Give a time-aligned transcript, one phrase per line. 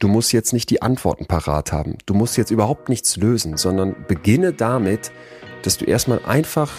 [0.00, 1.98] Du musst jetzt nicht die Antworten parat haben.
[2.06, 5.12] Du musst jetzt überhaupt nichts lösen, sondern beginne damit,
[5.62, 6.72] dass du erstmal einfach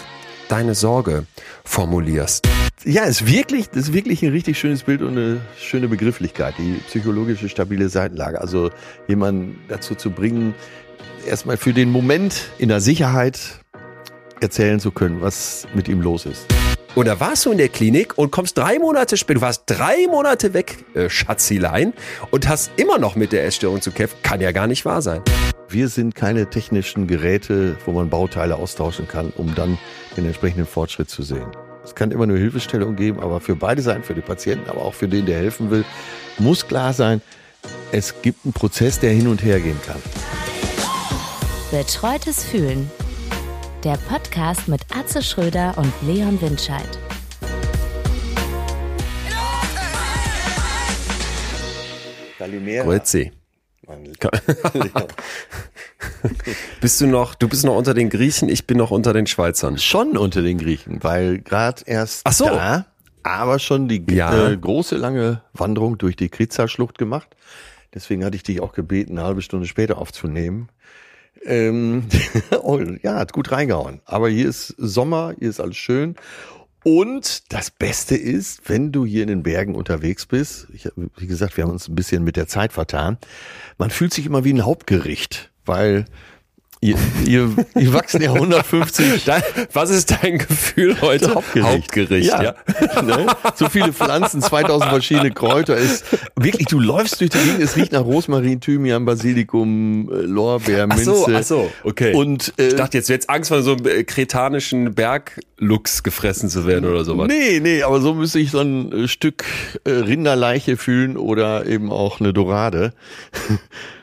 [0.48, 1.24] deine Sorge
[1.64, 2.48] formulierst.
[2.84, 7.48] Ja, ist wirklich, ist wirklich ein richtig schönes Bild und eine schöne Begrifflichkeit, die psychologische
[7.48, 8.40] stabile Seitenlage.
[8.40, 8.70] Also
[9.06, 10.52] jemanden dazu zu bringen,
[11.24, 13.60] erstmal für den Moment in der Sicherheit
[14.40, 16.52] erzählen zu können, was mit ihm los ist.
[16.94, 20.06] Und da warst du in der Klinik und kommst drei Monate später, du warst drei
[20.10, 21.94] Monate weg, äh, Schatzilein,
[22.30, 24.16] und hast immer noch mit der Essstörung zu kämpfen.
[24.22, 25.22] Kann ja gar nicht wahr sein.
[25.68, 29.78] Wir sind keine technischen Geräte, wo man Bauteile austauschen kann, um dann
[30.18, 31.46] den entsprechenden Fortschritt zu sehen.
[31.82, 34.94] Es kann immer nur Hilfestellung geben, aber für beide Seiten, für die Patienten, aber auch
[34.94, 35.86] für den, der helfen will,
[36.38, 37.22] muss klar sein,
[37.90, 40.00] es gibt einen Prozess, der hin und her gehen kann.
[41.70, 42.90] Betreutes Fühlen.
[43.84, 46.88] Der Podcast mit Atze Schröder und Leon Windscheid.
[52.38, 52.84] Kalimera.
[52.84, 53.32] Grüezi.
[56.80, 59.76] bist du noch, du bist noch unter den Griechen, ich bin noch unter den Schweizern.
[59.78, 62.44] Schon unter den Griechen, weil gerade erst Ach so.
[62.46, 62.86] da,
[63.22, 64.48] aber schon die Ja.
[64.50, 67.28] äh, große lange Wanderung durch die Kriza-Schlucht gemacht.
[67.94, 70.68] Deswegen hatte ich dich auch gebeten, eine halbe Stunde später aufzunehmen.
[71.44, 72.04] Ähm,
[72.62, 74.00] oh, ja, hat gut reingehauen.
[74.04, 76.16] Aber hier ist Sommer, hier ist alles schön.
[76.84, 81.56] Und das Beste ist, wenn du hier in den Bergen unterwegs bist, ich, wie gesagt,
[81.56, 83.18] wir haben uns ein bisschen mit der Zeit vertan,
[83.78, 86.06] man fühlt sich immer wie ein Hauptgericht, weil
[86.82, 91.34] ihr, ihr, ihr wachsen ja 150 Dein, was ist dein Gefühl heute?
[91.34, 91.68] Hauptgericht.
[91.68, 92.54] Hauptgericht, ja.
[93.02, 93.26] ne?
[93.54, 95.76] So viele Pflanzen, 2000 verschiedene Kräuter.
[95.76, 96.04] Ist
[96.36, 100.96] wirklich, du läufst durch die Gegend, es riecht nach Rosmarin, Thymian, Basilikum, äh, Lorbeer, Ach
[100.96, 101.14] Minze.
[101.14, 102.14] so, ach so, okay.
[102.14, 106.50] Und äh, ich dachte jetzt, du hättest Angst vor so einem äh, kretanischen Berglux gefressen
[106.50, 107.28] zu werden oder sowas.
[107.28, 109.44] Nee, nee, aber so müsste ich so ein äh, Stück
[109.86, 112.92] Rinderleiche fühlen oder eben auch eine Dorade,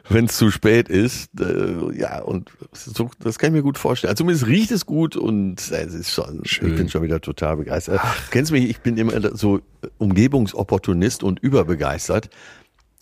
[0.10, 1.30] wenn es zu spät ist.
[1.40, 4.10] Äh, ja, und so, das kann ich mir gut vorstellen.
[4.10, 6.72] Also zumindest riecht es gut und äh, es ist schon, Schön.
[6.72, 8.02] ich bin schon wieder total begeistert.
[8.02, 9.62] Du kennst mich, ich bin immer so
[9.98, 12.30] Umgebungsopportunist und überbegeistert.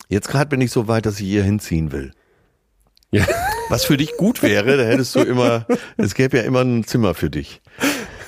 [0.08, 2.12] Jetzt gerade bin ich so weit, dass ich hier hinziehen will.
[3.10, 3.26] Ja.
[3.70, 7.14] Was für dich gut wäre, da hättest du immer, es gäbe ja immer ein Zimmer
[7.14, 7.60] für dich.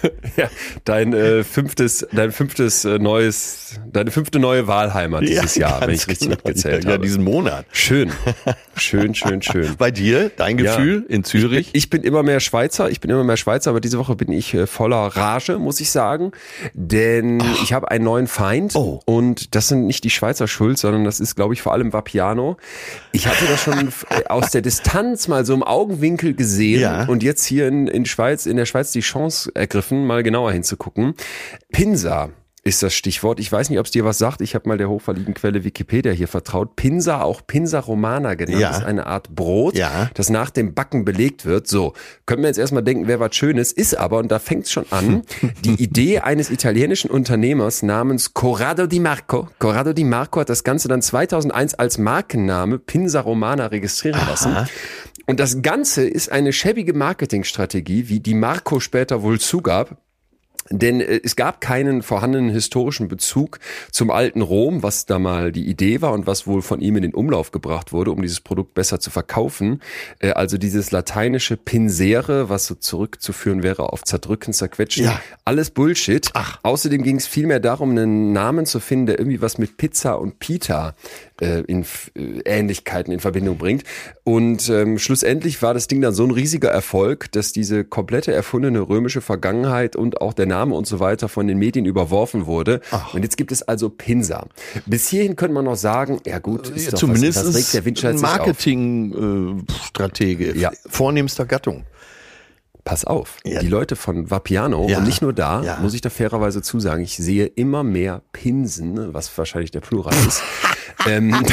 [0.37, 0.49] Ja,
[0.85, 6.07] dein äh, fünftes, dein fünftes äh, neues, deine fünfte neue Wahlheimat dieses Jahr, wenn ich
[6.07, 6.37] richtig genau.
[6.37, 7.03] mitgezählt ja, habe.
[7.03, 7.67] Ja, diesen Monat.
[7.73, 8.11] schön,
[8.77, 9.75] schön, schön, schön.
[9.77, 10.77] Bei dir, dein Ja.
[10.77, 11.71] Gefühl in Zürich?
[11.73, 14.55] Ich bin immer mehr Schweizer, ich bin immer mehr Schweizer, aber diese Woche bin ich
[14.55, 16.33] äh, voller Rage, muss ich sagen.
[16.75, 19.01] Denn ich habe einen neuen Feind Oh.
[19.05, 22.57] und das sind nicht die Schweizer schuld, sondern das ist, glaube ich, vor allem Vapiano.
[23.13, 27.05] Ich hatte das schon äh, aus der Distanz mal so im Augenwinkel gesehen Ja.
[27.05, 31.15] und jetzt hier in, in Schweiz, in der Schweiz die Chance ergriffen, mal genauer hinzugucken.
[31.73, 32.31] Pinsa.
[32.63, 33.41] Ist das Stichwort.
[33.41, 34.43] Ich weiß nicht, ob es dir was sagt.
[34.43, 36.77] Ich habe mal der hochverliebten Quelle Wikipedia hier vertraut.
[36.77, 38.77] Pinsa, auch Pinsa Romana genannt, Ja.
[38.77, 40.11] ist eine Art Brot, Ja.
[40.13, 41.67] das nach dem Backen belegt wird.
[41.69, 41.95] So,
[42.27, 44.85] können wir jetzt erstmal denken, wer was Schönes ist aber, und da fängt es schon
[44.91, 45.23] an,
[45.65, 49.49] die Idee eines italienischen Unternehmers namens Corrado di Marco.
[49.59, 54.55] Corrado di Marco hat das Ganze dann 2001 als Markenname Pinsa Romana registrieren lassen.
[55.31, 59.97] Und das Ganze ist eine schäbige Marketingstrategie, wie die Marco später wohl zugab.
[60.73, 63.59] Denn äh, es gab keinen vorhandenen historischen Bezug
[63.93, 67.03] zum alten Rom, was da mal die Idee war und was wohl von ihm in
[67.03, 69.81] den Umlauf gebracht wurde, um dieses Produkt besser zu verkaufen.
[70.19, 75.05] Äh, Also dieses lateinische Pinsere, was so zurückzuführen wäre auf zerdrücken, zerquetschen.
[75.05, 75.21] Ja.
[75.45, 76.29] Alles Bullshit.
[76.63, 80.41] Außerdem ging es vielmehr darum, einen Namen zu finden, der irgendwie was mit Pizza und
[80.41, 80.95] Pita
[81.41, 81.85] äh, in
[82.17, 83.85] äh, Ähnlichkeiten in Verbindung bringt.
[84.25, 88.81] Und ähm, schlussendlich war das Ding dann so ein riesiger Erfolg, dass diese komplette erfundene
[88.81, 92.81] römische Vergangenheit und auch der Name und so weiter von den Medien überworfen wurde.
[93.13, 94.47] Und jetzt gibt es also Pinsa.
[94.87, 98.03] Bis hierhin könnte man noch sagen, ja gut, ist Ja, doch zumindest was, was regt
[98.03, 98.15] der?
[98.15, 100.71] Marketingstratege Ja.
[100.89, 101.85] vornehmster Gattung.
[102.85, 103.61] Pass auf, Ja.
[103.61, 104.99] die Leute von Vapiano Ja.
[104.99, 105.79] und nicht nur da, Ja.
[105.83, 110.43] muss ich da fairerweise zusagen, ich sehe immer mehr Pinsen, was wahrscheinlich der Plural ist.
[111.07, 111.35] ähm,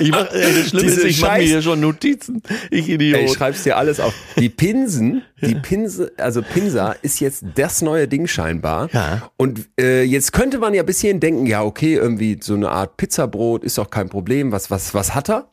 [0.00, 2.42] Ich mach, äh, das Schlimme ist, ich mache mir hier schon Notizen.
[2.70, 3.18] Ich Idiot.
[3.18, 4.14] Ey, ich schreib's dir alles auf.
[4.36, 8.88] Die Pinsen, die Pinse, also Pinsa ist jetzt das neue Ding scheinbar.
[8.92, 9.30] Ja.
[9.36, 12.96] Und äh, jetzt könnte man ja bis hierhin denken, ja okay, irgendwie so eine Art
[12.96, 14.52] Pizzabrot ist doch kein Problem.
[14.52, 15.48] Was was was hat er?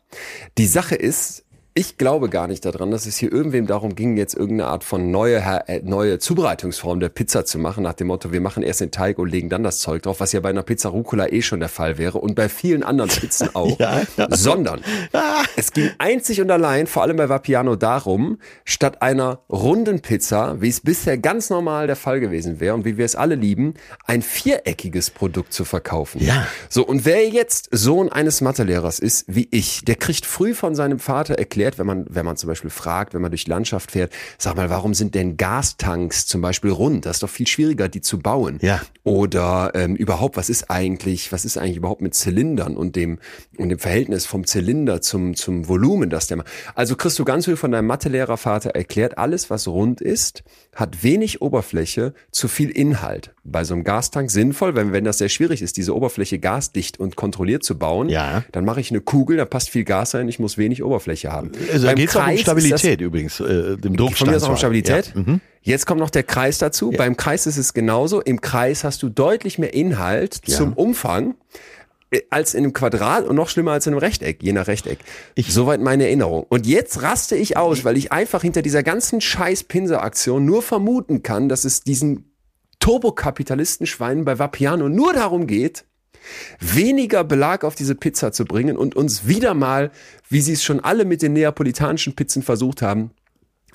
[0.58, 4.34] Die Sache ist, Ich glaube gar nicht daran, dass es hier irgendwem darum ging, jetzt
[4.34, 8.42] irgendeine Art von neue, äh, neue Zubereitungsform der Pizza zu machen, nach dem Motto, wir
[8.42, 10.90] machen erst den Teig und legen dann das Zeug drauf, was ja bei einer Pizza
[10.90, 13.78] Rucola eh schon der Fall wäre und bei vielen anderen Pizzen auch.
[13.78, 14.02] Ja.
[14.28, 14.82] Sondern
[15.56, 18.36] es ging einzig und allein, vor allem bei Vapiano, darum,
[18.66, 22.98] statt einer runden Pizza, wie es bisher ganz normal der Fall gewesen wäre und wie
[22.98, 23.74] wir es alle lieben,
[24.04, 26.22] ein viereckiges Produkt zu verkaufen.
[26.22, 26.46] Ja.
[26.68, 30.98] So, und wer jetzt Sohn eines Mathelehrers ist, wie ich, der kriegt früh von seinem
[30.98, 34.12] Vater erklärt, wenn man, wenn man zum Beispiel fragt, wenn man durch die Landschaft fährt,
[34.38, 37.06] sag mal, warum sind denn Gastanks zum Beispiel rund?
[37.06, 38.58] Das ist doch viel schwieriger, die zu bauen.
[38.60, 38.80] Ja.
[39.04, 43.18] Oder ähm, überhaupt, was ist eigentlich, was ist eigentlich überhaupt mit Zylindern und dem
[43.58, 46.48] und dem Verhältnis vom Zylinder zum zum Volumen, das der macht.
[46.74, 50.42] Also kriegst du ganz viel von deinem Mathelehrervater erklärt, alles was rund ist,
[50.74, 53.34] hat wenig Oberfläche, zu viel Inhalt.
[53.44, 57.14] Bei so einem Gastank sinnvoll, wenn wenn das sehr schwierig ist, diese Oberfläche gasdicht und
[57.14, 58.42] kontrolliert zu bauen, Ja.
[58.52, 61.52] dann mache ich eine Kugel, da passt viel Gas rein, ich muss wenig Oberfläche haben.
[61.72, 64.44] Also da geht es auch um ist Stabilität übrigens, äh, dem Das, von mir aus
[64.44, 65.12] auch um Stabilität.
[65.14, 65.20] Ja.
[65.20, 65.40] Mhm.
[65.60, 66.90] Jetzt kommt noch der Kreis dazu.
[66.90, 68.20] Beim Kreis ist es genauso.
[68.20, 70.56] Im Kreis hast du deutlich mehr Inhalt Ja.
[70.56, 71.34] zum Umfang
[72.30, 74.98] als in einem Quadrat und noch schlimmer als in einem Rechteck, je nach Rechteck.
[75.36, 76.44] Soweit meine Erinnerung.
[76.48, 81.22] Und jetzt raste ich aus, weil ich einfach hinter dieser ganzen scheiß Pinser-Aktion nur vermuten
[81.22, 82.32] kann, dass es diesen
[82.80, 85.84] Turbokapitalisten-Schweinen bei Vapiano nur darum geht,
[86.60, 89.90] weniger Belag auf diese Pizza zu bringen und uns wieder mal,
[90.28, 93.10] wie sie es schon alle mit den neapolitanischen Pizzen versucht haben,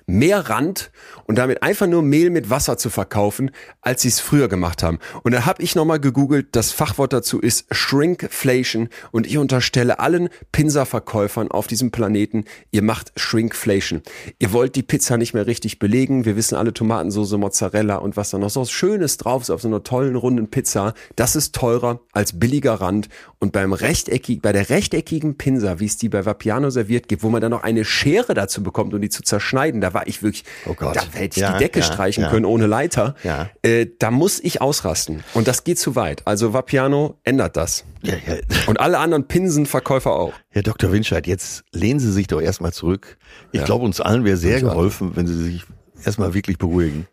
[0.07, 0.89] mehr Rand
[1.25, 3.51] und damit einfach nur Mehl mit Wasser zu verkaufen,
[3.81, 4.99] als sie es früher gemacht haben.
[5.23, 10.29] Und da habe ich nochmal gegoogelt, das Fachwort dazu ist Shrinkflation und ich unterstelle allen
[10.53, 14.01] Pinsa-Verkäufern auf diesem Planeten, ihr macht Shrinkflation.
[14.39, 16.23] Ihr wollt die Pizza nicht mehr richtig belegen.
[16.23, 19.67] Wir wissen alle Tomatensauce, Mozzarella und was da noch so Schönes drauf ist auf so
[19.67, 20.93] einer tollen runden Pizza.
[21.17, 23.09] Das ist teurer als billiger Rand.
[23.39, 27.29] Und beim rechteckig, bei der rechteckigen Pinsa, wie es die bei Vapiano serviert gibt, wo
[27.29, 30.43] man dann noch eine Schere dazu bekommt, um die zu zerschneiden, da war ich wirklich,
[30.67, 30.95] Oh Gott.
[30.95, 32.29] da hätte ich Ja, die Decke ja, streichen ja.
[32.29, 33.15] können ohne Leiter.
[33.23, 33.49] Ja.
[33.63, 35.23] Äh, da muss ich ausrasten.
[35.33, 36.21] Und das geht zu weit.
[36.25, 37.83] Also Vapiano ändert das.
[38.03, 38.35] Ja, ja.
[38.67, 40.33] Und alle anderen Pinsenverkäufer auch.
[40.49, 40.91] Herr Dr.
[40.91, 43.17] Winscheid, jetzt lehnen Sie sich doch erstmal zurück.
[43.51, 45.63] Ich glaube, uns allen wäre sehr geholfen, wenn Sie sich
[46.05, 47.07] erstmal wirklich beruhigen.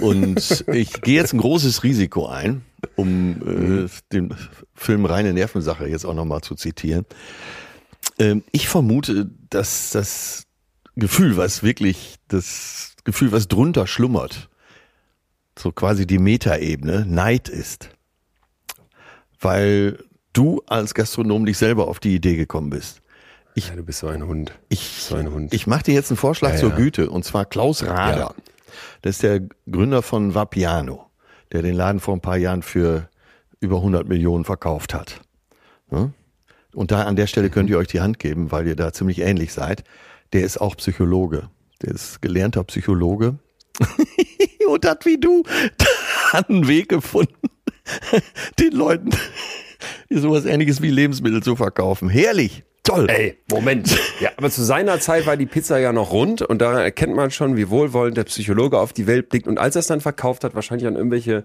[0.00, 2.62] Und ich gehe jetzt ein großes Risiko ein,
[2.94, 4.32] um äh, den
[4.74, 7.04] Film Reine Nervensache jetzt auch nochmal zu zitieren.
[8.20, 10.45] Ähm, ich vermute, dass das
[10.96, 14.48] Gefühl, was wirklich, das Gefühl, was drunter schlummert,
[15.58, 17.90] so quasi die Metaebene, Neid ist.
[19.40, 19.98] Weil
[20.32, 23.00] du als Gastronom dich selber auf die Idee gekommen bist.
[23.54, 24.52] Ja, du bist so ein Hund.
[24.68, 25.54] Ich, So ein Hund.
[25.54, 26.76] ich mache dir jetzt einen Vorschlag Ja, zur ja.
[26.76, 28.34] Güte, und zwar Klaus Rader.
[29.02, 29.40] Das ist der
[29.70, 31.06] Gründer von Vapiano,
[31.52, 33.08] der den Laden vor ein paar Jahren für
[33.60, 35.20] über 100 Millionen verkauft hat.
[36.74, 39.20] Und da an der Stelle könnt ihr euch die Hand geben, weil ihr da ziemlich
[39.20, 39.84] ähnlich seid.
[40.32, 41.48] Der ist auch Psychologe.
[41.82, 43.38] Der ist gelernter Psychologe.
[44.68, 45.42] und hat wie du
[46.32, 47.34] einen Weg gefunden,
[48.58, 49.10] den Leuten
[50.10, 52.08] sowas ähnliches wie Lebensmittel zu verkaufen.
[52.08, 52.64] Herrlich.
[52.86, 53.06] Toll.
[53.10, 53.98] Ey, Moment.
[54.20, 57.30] Ja, aber zu seiner Zeit war die Pizza ja noch rund und daran erkennt man
[57.30, 59.46] schon, wie wohlwollend der Psychologe auf die Welt blickt.
[59.46, 61.44] Und als er es dann verkauft hat, wahrscheinlich an irgendwelche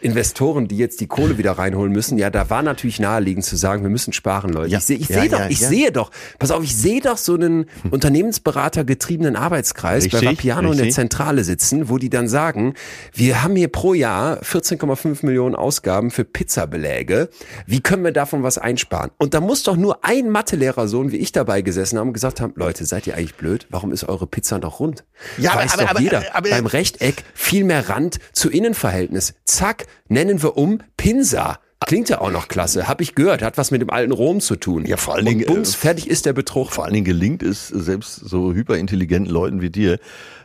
[0.00, 3.82] Investoren, die jetzt die Kohle wieder reinholen müssen, ja, da war natürlich naheliegend zu sagen,
[3.82, 4.70] wir müssen sparen, Leute.
[4.70, 4.78] Ja.
[4.78, 5.68] Ich sehe ich Ja, seh doch, ja, ich ja.
[5.68, 10.72] sehe doch, pass auf, ich sehe doch so einen Unternehmensberater getriebenen Arbeitskreis bei Richtig, Vapiano
[10.72, 10.88] in der.
[10.88, 12.74] Zentrale sitzen, wo die dann sagen,
[13.12, 17.28] wir haben hier pro Jahr 14,5 Millionen Ausgaben für Pizzabeläge.
[17.66, 19.10] Wie können wir davon was einsparen?
[19.18, 20.30] Und da muss doch nur ein
[20.78, 23.66] Mathelehrer-Sohn wie ich dabei gesessen haben und gesagt haben, Leute, seid ihr eigentlich blöd?
[23.70, 25.04] Warum ist eure Pizza doch rund?
[25.36, 26.22] Ja, aber- Weiß aber- doch aber- jeder.
[26.34, 29.34] aber- Beim Rechteck viel mehr Rand zu Innenverhältnis.
[29.44, 31.58] Zack, nennen wir um Pinsa.
[31.86, 32.88] Klingt ja auch noch klasse.
[32.88, 33.40] Hab ich gehört.
[33.40, 34.84] Hat was mit dem alten Rom zu tun.
[34.84, 36.72] Ja, vor allen Und Dingen, Bums, äh, fertig ist der Betrug.
[36.72, 39.98] vor allen Dingen gelingt es selbst so hyperintelligenten Leuten wie dir,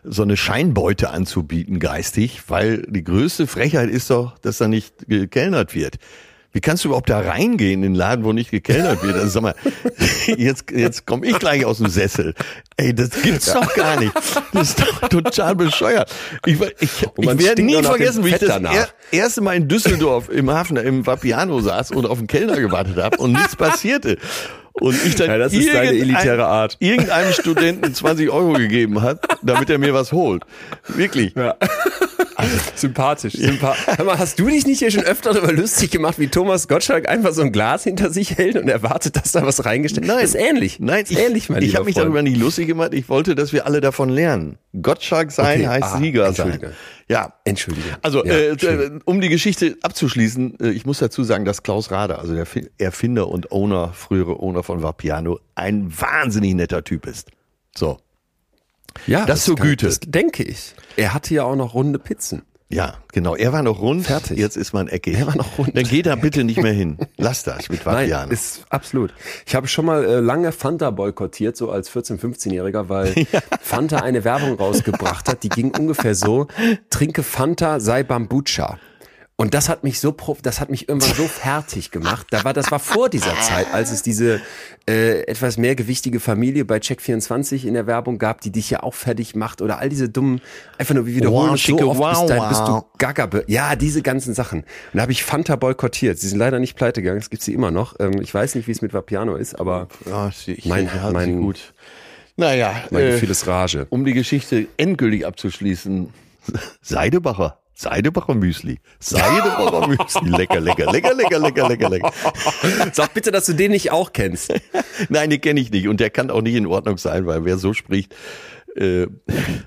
[0.04, 5.74] so eine Scheinbeute anzubieten geistig, weil die größte Frechheit ist doch, dass da nicht gekellnert
[5.74, 5.96] wird.
[6.54, 9.16] Wie kannst du überhaupt da reingehen in den Laden, wo nicht gekellnert wird?
[9.16, 9.56] Also sag mal,
[10.38, 12.36] jetzt, jetzt komme ich gleich aus dem Sessel.
[12.78, 14.14] Ey, das gibt's doch gar nicht.
[14.54, 16.14] Das ist doch total bescheuert.
[16.46, 20.52] Ich, ich, ich werde nie vergessen, wie ich das er, erste Mal in Düsseldorf im
[20.52, 24.18] Hafen im Vapiano saß und auf den Kellner gewartet habe und nichts passierte.
[24.74, 26.78] Und ich dann Ja, das ist deine elitäre Art.
[26.80, 30.44] irgendeinem Studenten 20 Euro gegeben hat, damit er mir was holt.
[30.88, 31.36] Wirklich.
[31.36, 31.56] Ja.
[32.76, 33.34] Sympathisch.
[33.34, 37.08] Sympa mal, hast du dich nicht hier schon öfter darüber lustig gemacht, wie Thomas Gottschalk
[37.08, 40.18] einfach so ein Glas hinter sich hält und erwartet, dass da was reingestellt Nein.
[40.22, 40.80] Das ist ähnlich.
[40.80, 42.94] Nein, ist ähnlich, mein ich lieber habe mich darüber nicht lustig gemacht.
[42.94, 44.58] Ich wollte, dass wir alle davon lernen.
[44.82, 46.60] Gottschalk sein Okay, heißt ah, Sieger sein.
[47.08, 47.34] Ja.
[47.44, 47.98] Entschuldige.
[48.02, 51.92] Also, Ja, äh, äh, um die Geschichte abzuschließen, äh, ich muss dazu sagen, dass Klaus
[51.92, 57.06] Rader, also der Fi- Erfinder und Owner, frühere Owner von Vapiano, ein wahnsinnig netter Typ
[57.06, 57.30] ist.
[57.76, 57.98] So.
[59.08, 59.86] Ja, Das zur kann- Güte.
[59.88, 60.74] Das denke ich.
[60.98, 62.44] Er hatte ja auch noch runde Pizzen.
[62.70, 63.36] Ja, genau.
[63.36, 64.08] Er war noch rund.
[64.08, 64.38] Fertig.
[64.40, 65.16] Jetzt ist man eckig.
[65.20, 65.78] Er war noch rund.
[65.78, 66.98] Dann geh da bitte nicht mehr hin.
[67.18, 68.32] Lass das mit Nein, Vapiano.
[68.32, 69.14] ist absolut.
[69.46, 73.14] Ich habe schon mal äh, lange Fanta boykottiert, so als 14-, 15-Jähriger, weil
[73.62, 76.48] Fanta eine Werbung rausgebracht hat, die ging ungefähr so,
[76.90, 78.80] trinke Fanta, sei Bambucha.
[79.36, 82.28] Und das hat mich so, pro- das hat mich irgendwann so fertig gemacht.
[82.30, 84.40] Da war, das war vor dieser Zeit, als es diese
[84.88, 89.36] äh, etwas mehrgewichtige Familie bei Check24 in der Werbung gab, die dich ja auch fertig
[89.36, 90.40] macht oder all diese dummen,
[90.78, 92.86] einfach nur wie wiederholen Wow, so oft, wow, bis, dahin, bis du wow.
[93.00, 94.60] gaga Ja, diese ganzen Sachen.
[94.60, 96.20] Und da habe ich Fanta boykottiert.
[96.20, 97.96] Sie sind leider nicht pleite gegangen, es gibt sie immer noch.
[98.00, 101.08] Ähm, ich weiß nicht, wie es mit Vapiano ist, aber ja, ich, mein- ich halte
[101.08, 101.74] sie mein- gut.
[102.38, 103.88] Naja, mein äh, ist Rage.
[103.90, 106.14] um die Geschichte endgültig abzuschließen.
[106.82, 107.60] Seidebacher.
[107.84, 108.80] Seidebacher Müsli.
[109.00, 110.30] Seidebacher Müsli.
[110.30, 112.12] Lecker, lecker, lecker, lecker, lecker, lecker, lecker.
[112.94, 114.54] Sag bitte, dass du den nicht auch kennst.
[115.10, 115.88] Nein, den kenne ich nicht.
[115.88, 118.16] Und der kann auch nicht in Ordnung sein, weil wer so spricht,
[118.76, 119.08] äh,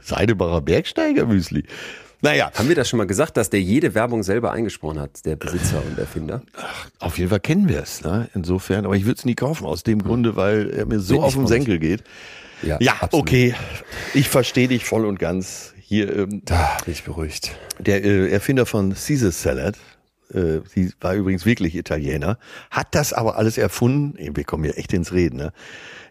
[0.03, 1.65] Seidebacher Bergsteiger Müsli.
[2.23, 5.37] Naja, Haben wir das schon mal gesagt, dass der jede Werbung selber eingesprochen hat, der
[5.37, 6.43] Besitzer und Erfinder?
[6.99, 8.03] auf jeden Fall kennen wir es.
[8.03, 8.29] Ne?
[8.35, 11.21] Insofern, aber ich würde es nie kaufen, aus dem Grunde, weil er mir so Nee,
[11.21, 11.47] auf den.
[11.47, 12.03] Senkel geht.
[12.63, 13.55] Ja, Ja, okay.
[14.15, 15.75] Ich verstehe dich voll und ganz.
[15.89, 17.53] Hier, ähm, Da bin ich beruhigt.
[17.79, 19.77] der äh, Erfinder von Caesar Salad,
[20.35, 22.41] äh, sie war übrigens wirklich Italiener,
[22.73, 25.53] hat das aber alles erfunden, wir kommen hier echt ins Reden, ne?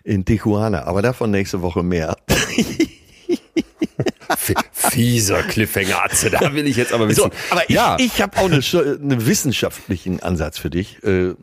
[0.05, 2.15] in Tijuana, aber davon nächste Woche mehr.
[4.71, 7.23] Fieser Cliffhanger, Atze, da will ich jetzt aber wissen.
[7.23, 11.03] So, aber ich, ja, ich habe auch einen eine wissenschaftlichen Ansatz für dich.
[11.03, 11.33] Äh,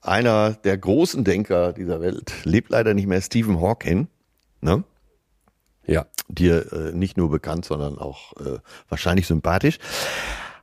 [0.00, 4.06] einer der großen Denker dieser Welt lebt leider nicht mehr, Stephen Hawking,
[4.60, 4.84] ne?
[5.84, 6.06] ja.
[6.28, 9.78] Dir äh, nicht nur bekannt, sondern auch äh, wahrscheinlich sympathisch,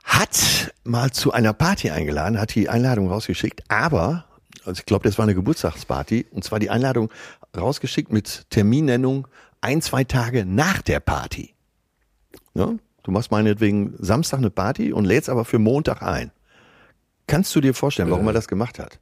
[0.04, 4.26] hat mal zu einer Party eingeladen, hat die Einladung rausgeschickt, aber,
[4.66, 7.12] also ich glaube, das war eine Geburtstagsparty, und zwar die Einladung
[7.56, 9.28] rausgeschickt mit Terminnennung
[9.62, 11.54] ein, zwei Tage nach der Party.
[12.54, 12.74] Ja?
[13.04, 16.32] Du machst meinetwegen Samstag eine Party und lädst aber für Montag ein.
[17.28, 19.00] Kannst du dir vorstellen, warum er das gemacht hat?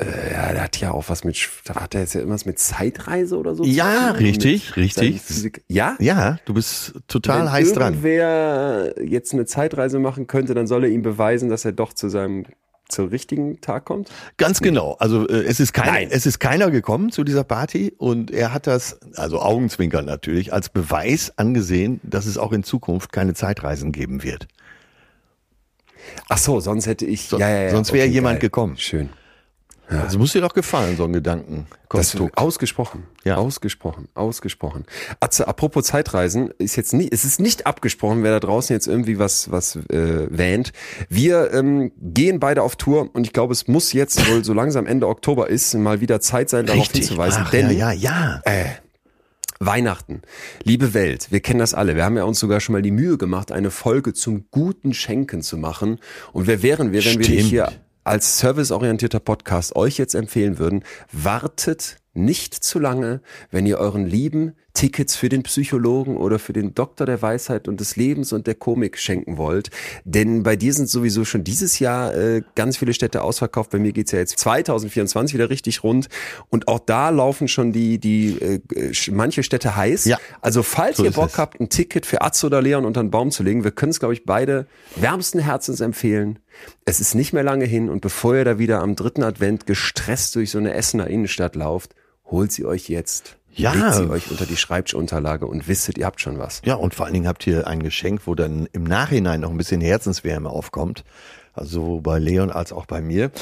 [0.00, 3.36] Ja, der hat ja auch was mit, da hat er jetzt ja irgendwas mit Zeitreise
[3.36, 3.64] oder so.
[3.64, 5.62] Ja, richtig, richtig.
[5.66, 5.96] Ja?
[5.98, 7.94] Ja, du bist total Wenn heiß dran.
[7.94, 12.08] irgendwer jetzt eine Zeitreise machen könnte, dann soll er ihm beweisen, dass er doch zu
[12.08, 12.44] seinem
[12.88, 14.08] zum richtigen Tag kommt.
[14.38, 14.96] Ganz genau.
[14.98, 16.08] Also äh, es ist kein, Nein.
[16.10, 20.70] es ist keiner gekommen zu dieser Party und er hat das, also Augenzwinkern natürlich, als
[20.70, 24.48] Beweis angesehen, dass es auch in Zukunft keine Zeitreisen geben wird.
[26.28, 27.22] Ach so, sonst hätte ich.
[27.28, 28.48] So- ja, ja, ja, sonst wäre okay, jemand geil.
[28.48, 28.76] gekommen.
[28.78, 29.10] Schön.
[29.90, 31.66] Also muss dir doch gefallen, so ein Gedanken.
[31.88, 33.04] Das ausgesprochen.
[33.24, 33.36] Ja.
[33.36, 34.08] Ausgesprochen.
[34.14, 34.84] Ausgesprochen.
[35.20, 39.18] Atze, apropos Zeitreisen, ist jetzt nicht, es ist nicht abgesprochen, wer da draußen jetzt irgendwie
[39.18, 40.72] was, was äh, wähnt.
[41.08, 44.86] Wir ähm, gehen beide auf Tour und ich glaube, es muss jetzt wohl so langsam
[44.86, 47.44] Ende Oktober ist, mal wieder Zeit sein, darauf hinzuweisen.
[47.46, 48.64] Ach, denn ja, ja, ja.
[49.60, 50.22] Weihnachten,
[50.62, 51.96] liebe Welt, wir kennen das alle.
[51.96, 55.42] Wir haben ja uns sogar schon mal die Mühe gemacht, eine Folge zum guten Schenken
[55.42, 55.98] zu machen.
[56.32, 57.38] Und wer wären wir, wenn wir Stimmt.
[57.38, 57.72] nicht hier
[58.04, 64.54] als serviceorientierter Podcast euch jetzt empfehlen würden, wartet nicht zu lange, wenn ihr euren Lieben
[64.78, 68.54] Tickets für den Psychologen oder für den Doktor der Weisheit und des Lebens und der
[68.54, 69.70] Komik schenken wollt.
[70.04, 73.70] Denn bei dir sind sowieso schon dieses Jahr äh, ganz viele Städte ausverkauft.
[73.70, 76.08] Bei mir geht's ja jetzt 2024 wieder richtig rund.
[76.48, 80.04] Und auch da laufen schon die, die äh, manche Städte heiß.
[80.04, 80.16] Ja.
[80.42, 81.38] Also falls So ihr Bock es.
[81.38, 83.98] habt, ein Ticket für Atze oder Leon unter den Baum zu legen, wir können es,
[83.98, 86.38] glaube ich, beide wärmsten Herzens empfehlen.
[86.84, 90.36] Es ist nicht mehr lange hin und bevor ihr da wieder am dritten Advent gestresst
[90.36, 93.37] durch so eine Essener Innenstadt lauft, holt sie euch jetzt.
[93.58, 93.72] Ja.
[93.72, 96.62] Legt sie euch unter die Schreibtischunterlage und wisset, ihr habt schon was.
[96.64, 99.56] Ja, und vor allen Dingen habt ihr ein Geschenk, wo dann im Nachhinein noch ein
[99.56, 101.04] bisschen Herzenswärme aufkommt.
[101.54, 103.32] Also sowohl bei Leon als auch bei mir.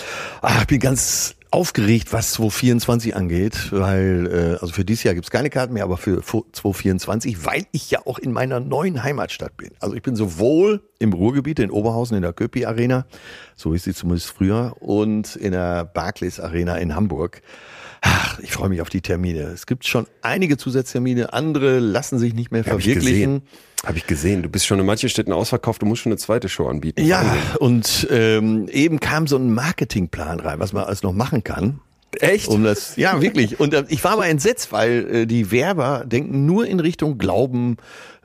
[0.40, 5.30] Ah, ich bin ganz aufgeregt, was 2024 angeht, weil, äh, also für dieses Jahr gibt's
[5.30, 9.70] keine Karten mehr, aber für 2024, weil ich ja auch in meiner neuen Heimatstadt bin.
[9.80, 13.06] Also ich bin sowohl im Ruhrgebiet, in Oberhausen, in der Köpi Arena,
[13.54, 17.40] so ist sie zumindest früher, und in der Barclays Arena in Hamburg.
[18.02, 19.44] Ach, ich freue mich auf die Termine.
[19.44, 23.40] Es gibt schon einige Zusatztermine, andere lassen sich nicht mehr Hab ich verwirklichen.
[23.84, 24.42] Habe ich gesehen.
[24.42, 27.04] Du bist schon in manchen Städten ausverkauft, du musst schon eine zweite Show anbieten.
[27.04, 27.24] Ja,
[27.60, 31.80] und ähm, eben kam so ein Marketingplan rein, was man alles noch machen kann.
[32.20, 32.48] Echt?
[32.48, 33.60] Um das, ja, wirklich.
[33.60, 37.76] Und äh, ich war aber entsetzt, weil äh, die Werber denken nur in Richtung Glauben,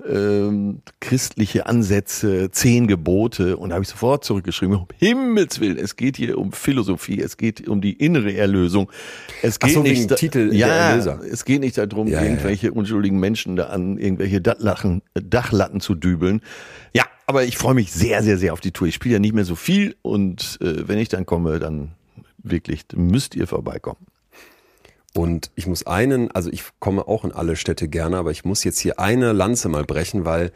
[0.08, 3.58] ähm, christliche Ansätze, zehn Gebote.
[3.58, 7.38] Und da habe ich sofort zurückgeschrieben, um Himmels Willen, es geht hier um Philosophie, es
[7.38, 8.92] geht um die innere Erlösung.
[9.42, 11.20] Es geht so, nicht da- Titel ja, Erlöser.
[11.30, 12.30] es geht nicht darum, Ja, ja, ja.
[12.32, 16.42] irgendwelche unschuldigen Menschen da an irgendwelche Dachlachen, Dachlatten zu dübeln.
[16.94, 18.88] Ja, aber ich freue mich sehr, sehr, sehr auf die Tour.
[18.88, 21.92] Ich spiele ja nicht mehr so viel und äh, wenn ich dann komme, dann
[22.44, 24.06] wirklich müsst ihr vorbeikommen.
[25.14, 28.64] Und ich muss einen, also ich komme auch in alle Städte gerne, aber ich muss
[28.64, 30.52] jetzt hier eine Lanze mal brechen, weil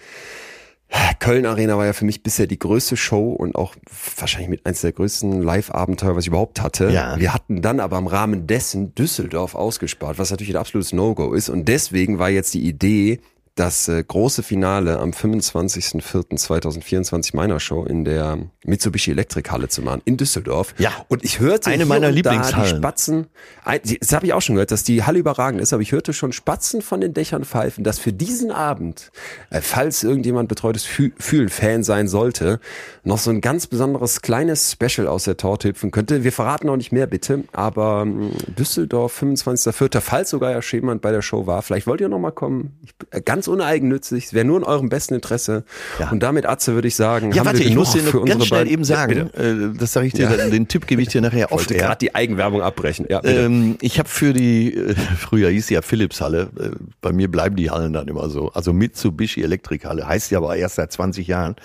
[1.19, 3.75] Köln Arena war ja für mich bisher die größte Show und auch
[4.17, 6.89] wahrscheinlich mit eins der größten Live-Abenteuer, was ich überhaupt hatte.
[6.89, 7.19] Ja.
[7.19, 11.49] Wir hatten dann aber im Rahmen dessen Düsseldorf ausgespart, was natürlich ein absolutes No-Go ist.
[11.49, 13.19] Und deswegen war jetzt die Idee,
[13.55, 20.01] das äh, große Finale am 25.04.2024 meiner Show in der Mitsubishi Electric Halle zu machen,
[20.03, 20.75] in Düsseldorf.
[20.77, 20.91] Ja.
[21.07, 22.69] Und ich hörte Eine meiner Lieblingshallen.
[22.69, 23.27] die Spatzen,
[23.63, 26.33] das habe ich auch schon gehört, dass die Halle überragend ist, aber ich hörte schon
[26.33, 29.13] Spatzen von den Dächern pfeifen, dass für diesen Abend,
[29.51, 32.59] äh, falls irgendjemand betreutes Fü Fühlen-Fan sein sollte,
[33.03, 36.25] noch so ein ganz besonderes kleines Special aus der Torte hüpfen könnte.
[36.25, 41.01] Wir verraten auch nicht mehr, bitte, aber ähm, Düsseldorf, 25.04., falls sogar ja schon jemand
[41.01, 42.77] bei der Show war, vielleicht wollt ihr noch mal kommen.
[42.83, 45.63] Ich, äh, ganz uneigennützig, es wäre nur in eurem besten Interesse.
[45.99, 46.09] Ja.
[46.11, 48.25] Und damit, Atze, würde ich sagen, Ja, haben warte, wir ich genug muss dir noch
[48.25, 50.49] ganz schnell eben sagen, äh, das sage ich dir, Ja.
[50.49, 51.59] den Tipp gebe ich dir nachher Ich auf.
[51.59, 53.05] wollte gerade die Eigenwerbung abbrechen.
[53.09, 53.23] Ja.
[53.23, 56.69] Ähm, ich habe für die, äh, früher hieß sie ja Philips-Halle, äh,
[57.01, 58.51] bei mir bleiben die Hallen dann immer so.
[58.53, 61.55] Also Mitsubishi Elektrik-Halle, heißt ja aber erst seit 20 Jahren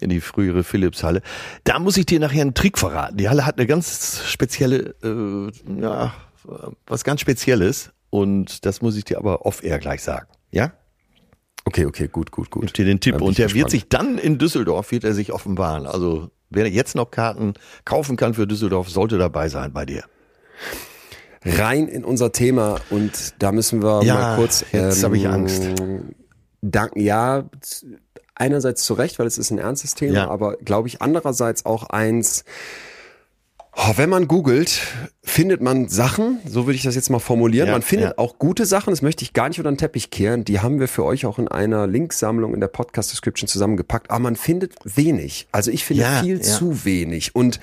[0.00, 1.20] in die frühere Philips-Halle.
[1.64, 3.18] Da muss ich dir nachher einen Trick verraten.
[3.18, 6.14] Die Halle hat eine ganz spezielle, äh, ja,
[6.86, 10.26] was ganz Spezielles und das muss ich dir aber off-air gleich sagen.
[10.50, 10.72] Ja?
[11.64, 12.62] Okay, okay, gut, gut, gut.
[12.66, 13.20] Gib dir den Tipp.
[13.20, 13.70] Und der wird gespannt.
[13.70, 15.86] sich dann in Düsseldorf, wird er sich offenbaren.
[15.86, 20.04] Also wer jetzt noch Karten kaufen kann für Düsseldorf, sollte dabei sein bei dir.
[21.44, 24.62] rein in unser Thema und da müssen wir Ja, mal kurz.
[24.72, 25.62] ähm, jetzt hab ich Angst.
[26.62, 27.48] Danken, ja,
[28.34, 30.28] einerseits zu Recht, weil es ist ein ernstes Thema, Ja.
[30.30, 32.44] aber glaube ich andererseits auch eins.
[33.82, 34.78] Oh, wenn man googelt,
[35.22, 37.68] findet man Sachen, so würde ich das jetzt mal formulieren.
[37.68, 38.18] Ja, man findet ja.
[38.18, 40.44] auch gute Sachen, das möchte ich gar nicht unter den Teppich kehren.
[40.44, 44.10] Die haben wir für euch auch in einer Linksammlung in der Podcast-Description zusammengepackt.
[44.10, 45.46] Aber man findet wenig.
[45.50, 47.34] Also ich finde Ja, viel zu wenig.
[47.34, 47.58] Und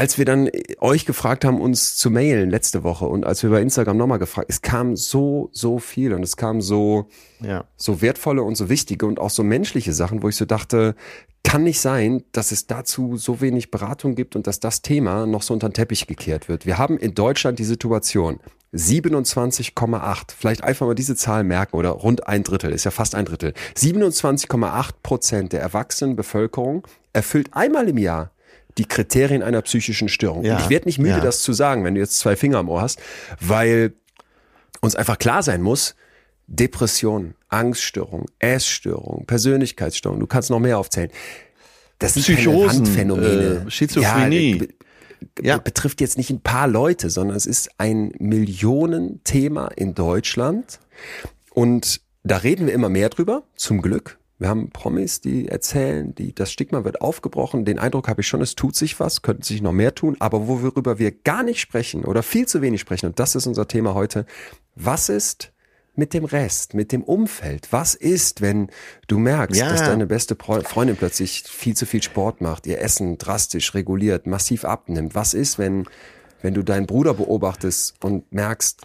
[0.00, 3.50] als wir dann äh, euch gefragt haben, uns zu mailen letzte Woche und als wir
[3.50, 7.06] bei Instagram nochmal gefragt, es kam so, so viel und es kam so,
[7.42, 7.64] Ja.
[7.76, 10.94] so wertvolle und so wichtige und auch so menschliche Sachen, wo ich so dachte,
[11.44, 15.42] kann nicht sein, dass es dazu so wenig Beratung gibt und dass das Thema noch
[15.42, 16.64] so unter den Teppich gekehrt wird.
[16.64, 18.40] Wir haben in Deutschland die Situation,
[18.72, 23.26] 27,8, vielleicht einfach mal diese Zahl merken oder rund ein Drittel, ist ja fast ein
[23.26, 23.52] Drittel.
[23.76, 28.30] 27,8 Prozent der erwachsenen Bevölkerung erfüllt einmal im Jahr
[28.80, 30.42] die Kriterien einer psychischen Störung.
[30.42, 31.20] Ja, Und ich werde nicht müde, ja.
[31.20, 32.98] das zu sagen, wenn du jetzt zwei Finger am Ohr hast,
[33.38, 33.92] weil
[34.80, 35.94] uns einfach klar sein muss,
[36.46, 41.10] Depression, Angststörung, Essstörung, Persönlichkeitsstörung, du kannst noch mehr aufzählen.
[41.98, 43.64] Das sind Psychosen, Randphänomene.
[43.66, 44.68] äh, Schizophrenie.
[45.42, 45.58] Ja, Ja.
[45.58, 50.80] betrifft jetzt nicht ein paar Leute, sondern es ist ein Millionenthema in Deutschland.
[51.52, 54.18] Und da reden wir immer mehr drüber, zum Glück.
[54.40, 57.66] Wir haben Promis, die erzählen, die, das Stigma wird aufgebrochen.
[57.66, 60.16] Den Eindruck habe ich schon, es tut sich was, könnte sich noch mehr tun.
[60.18, 63.68] Aber worüber wir gar nicht sprechen oder viel zu wenig sprechen, und das ist unser
[63.68, 64.24] Thema heute,
[64.74, 65.52] was ist
[65.94, 67.68] mit dem Rest, mit dem Umfeld?
[67.70, 68.70] Was ist, wenn
[69.08, 69.68] du merkst, Ja.
[69.68, 74.64] dass deine beste Freundin plötzlich viel zu viel Sport macht, ihr Essen drastisch reguliert, massiv
[74.64, 75.14] abnimmt?
[75.14, 75.86] Was ist, wenn,
[76.40, 78.80] wenn du deinen Bruder beobachtest und merkst,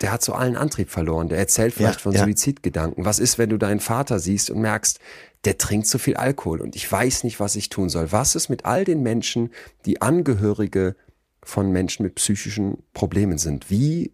[0.00, 2.24] der hat so allen Antrieb verloren, der erzählt vielleicht Ja, von ja.
[2.24, 3.04] Suizidgedanken?
[3.04, 4.98] Was ist, wenn du deinen Vater siehst und merkst,
[5.44, 8.12] der trinkt zu viel Alkohol und ich weiß nicht, was ich tun soll?
[8.12, 9.50] Was ist mit all den Menschen,
[9.84, 10.96] die Angehörige
[11.42, 13.70] von Menschen mit psychischen Problemen sind?
[13.70, 14.12] Wie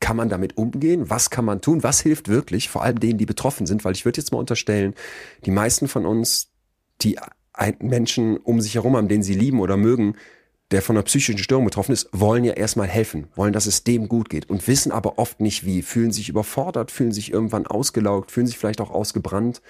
[0.00, 1.08] kann man damit umgehen?
[1.08, 1.82] Was kann man tun?
[1.82, 2.68] Was hilft wirklich?
[2.68, 4.94] Vor allem denen, die betroffen sind, weil ich würde jetzt mal unterstellen,
[5.46, 6.50] die meisten von uns,
[7.00, 7.18] die
[7.78, 10.16] Menschen um sich herum haben, den sie lieben oder mögen,
[10.74, 14.08] der von einer psychischen Störung betroffen ist, wollen ja erstmal helfen, wollen, dass es dem
[14.08, 18.32] gut geht und wissen aber oft nicht wie, fühlen sich überfordert, fühlen sich irgendwann ausgelaugt,
[18.32, 19.62] fühlen sich vielleicht auch ausgebrannt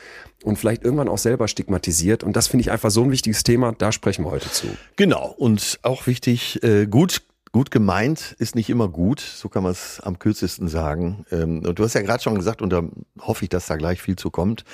[0.45, 2.25] und vielleicht irgendwann auch selber stigmatisiert.
[2.25, 4.67] Und das finde ich einfach so ein wichtiges Thema, da sprechen wir heute zu.
[4.97, 5.35] Genau.
[5.37, 7.21] Und auch wichtig, äh, gut,
[7.55, 9.21] gut gemeint ist nicht immer gut.
[9.21, 11.25] So kann man es am kürzesten sagen.
[11.31, 12.83] Ähm, und du hast ja gerade schon gesagt, und da
[13.21, 14.65] hoffe ich, dass da gleich viel zu kommt.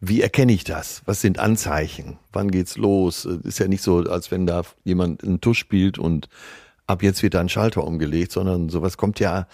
[0.00, 1.02] Wie erkenne ich das?
[1.04, 2.18] Was sind Anzeichen?
[2.32, 3.24] Wann geht's los?
[3.24, 6.28] Äh, Ist ja nicht so, als wenn da jemand einen Tusch spielt und
[6.88, 9.46] ab jetzt wird da ein Schalter umgelegt, sondern sowas kommt ja,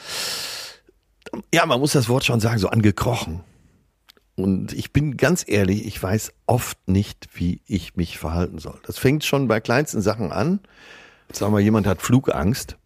[1.52, 3.40] ja, man muss das Wort schon sagen, so angekrochen.
[4.36, 8.80] Und ich bin ganz ehrlich, ich weiß oft nicht, wie ich mich verhalten soll.
[8.86, 10.60] Das fängt schon bei kleinsten Sachen an.
[11.32, 12.76] Sagen wir, jemand hat Flugangst.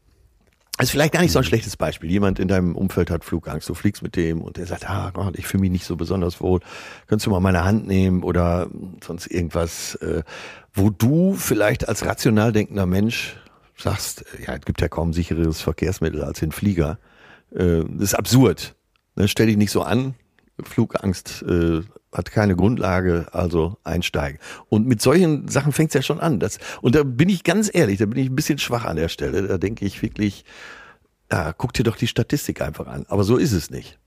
[0.76, 2.10] Das ist vielleicht gar nicht so ein schlechtes Beispiel.
[2.10, 3.68] Jemand in deinem Umfeld hat Flugangst.
[3.68, 6.40] Du fliegst mit dem und der sagt, ah Gott, ich fühle mich nicht so besonders
[6.40, 6.60] wohl.
[7.06, 8.68] Könntest du mal meine Hand nehmen oder
[9.04, 10.24] sonst irgendwas, äh,
[10.72, 13.36] wo du vielleicht als rational denkender Mensch
[13.76, 16.98] sagst, ja, es gibt ja kaum sicheres Verkehrsmittel als den Flieger.
[17.54, 18.74] Äh, das ist absurd.
[19.14, 20.14] Ne, stell dich nicht so an.
[20.60, 21.82] Flugangst äh,
[22.14, 24.38] hat keine Grundlage, also einsteigen.
[24.68, 26.40] Und mit solchen Sachen fängt es ja schon an.
[26.40, 29.08] Das, und da bin ich ganz ehrlich, da bin ich ein bisschen schwach an der
[29.08, 29.46] Stelle.
[29.46, 30.44] Da denke ich wirklich,
[31.30, 33.04] ja, guck dir doch die Statistik einfach an.
[33.08, 33.98] Aber so ist es nicht.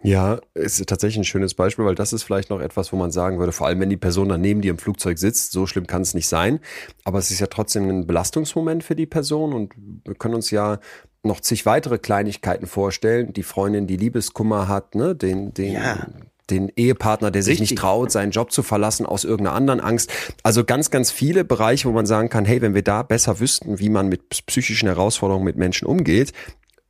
[0.00, 3.40] Ja, ist tatsächlich ein schönes Beispiel, weil das ist vielleicht noch etwas, wo man sagen
[3.40, 6.14] würde, vor allem wenn die Person daneben dir im Flugzeug sitzt, so schlimm kann es
[6.14, 6.60] nicht sein.
[7.02, 10.78] Aber es ist ja trotzdem ein Belastungsmoment für die Person und wir können uns ja
[11.24, 13.32] noch zig weitere Kleinigkeiten vorstellen.
[13.32, 16.06] Die Freundin, die Liebeskummer hat, ne, den, den, ja.
[16.50, 17.70] Den Ehepartner, der sich Richtig.
[17.72, 20.10] nicht traut, seinen Job zu verlassen aus irgendeiner anderen Angst.
[20.42, 23.78] Also ganz, ganz viele Bereiche, wo man sagen kann, hey, wenn wir da besser wüssten,
[23.78, 26.32] wie man mit psychischen Herausforderungen mit Menschen umgeht,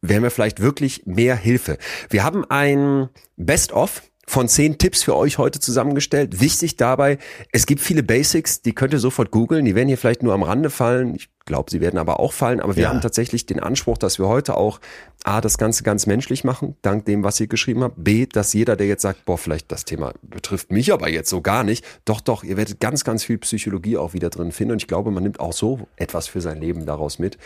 [0.00, 1.78] wären wir vielleicht wirklich mehr Hilfe.
[2.08, 6.40] Wir haben ein Best-of von zehn Tipps für euch heute zusammengestellt.
[6.40, 7.18] Wichtig dabei,
[7.50, 9.64] es gibt viele Basics, die könnt ihr sofort googeln.
[9.64, 11.14] Die werden hier vielleicht nur am Rande fallen.
[11.14, 12.60] Ich glaube, sie werden aber auch fallen.
[12.60, 12.88] Aber wir ja.
[12.90, 14.80] haben tatsächlich den Anspruch, dass wir heute auch
[15.24, 17.96] A, das Ganze ganz menschlich machen, dank dem, was ihr geschrieben habt.
[17.96, 21.40] B, dass jeder, der jetzt sagt, boah, vielleicht das Thema betrifft mich aber jetzt so
[21.40, 21.84] gar nicht.
[22.04, 24.72] Doch, doch, ihr werdet ganz, ganz viel Psychologie auch wieder drin finden.
[24.72, 27.36] Und ich glaube, man nimmt auch so etwas für sein Leben daraus mit.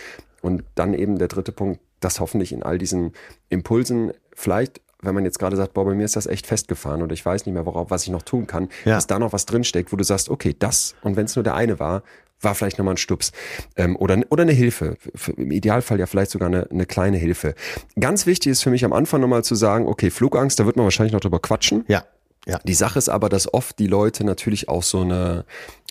[0.42, 3.12] Und dann eben der dritte Punkt, dass hoffentlich in all diesen
[3.48, 7.10] Impulsen vielleicht wenn man jetzt gerade sagt, boah, bei mir ist das echt festgefahren und
[7.10, 8.94] ich weiß nicht mehr, worauf, was ich noch tun kann, ja.
[8.94, 11.54] dass da noch was drinsteckt, wo du sagst, okay, das, und wenn es nur der
[11.54, 12.04] eine war,
[12.42, 13.32] war vielleicht nochmal ein Stups
[13.76, 14.96] ähm, oder, oder eine Hilfe.
[15.36, 17.54] Im Idealfall ja vielleicht sogar eine, eine kleine Hilfe.
[17.98, 20.84] Ganz wichtig ist für mich am Anfang nochmal zu sagen, okay, Flugangst, da wird man
[20.84, 21.84] wahrscheinlich noch drüber quatschen.
[21.88, 22.04] Ja.
[22.46, 22.58] Ja.
[22.64, 25.44] Die Sache ist aber, dass oft die Leute natürlich auch so eine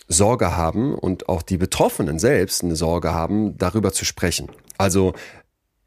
[0.08, 4.50] Sorge haben und auch die Betroffenen selbst eine Sorge haben, darüber zu sprechen.
[4.76, 5.14] Also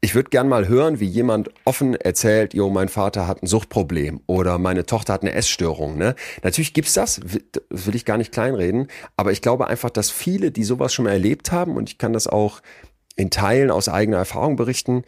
[0.00, 4.20] ich würde gern mal hören, wie jemand offen erzählt, jo, mein Vater hat ein Suchtproblem
[4.26, 5.96] oder meine Tochter hat eine Essstörung.
[5.96, 6.14] Ne?
[6.42, 7.20] Natürlich gibt's das,
[7.70, 11.06] das will ich gar nicht kleinreden, aber ich glaube einfach, dass viele, die sowas schon
[11.06, 12.60] mal erlebt haben, und ich kann das auch
[13.16, 15.02] in Teilen aus eigener Erfahrung berichten,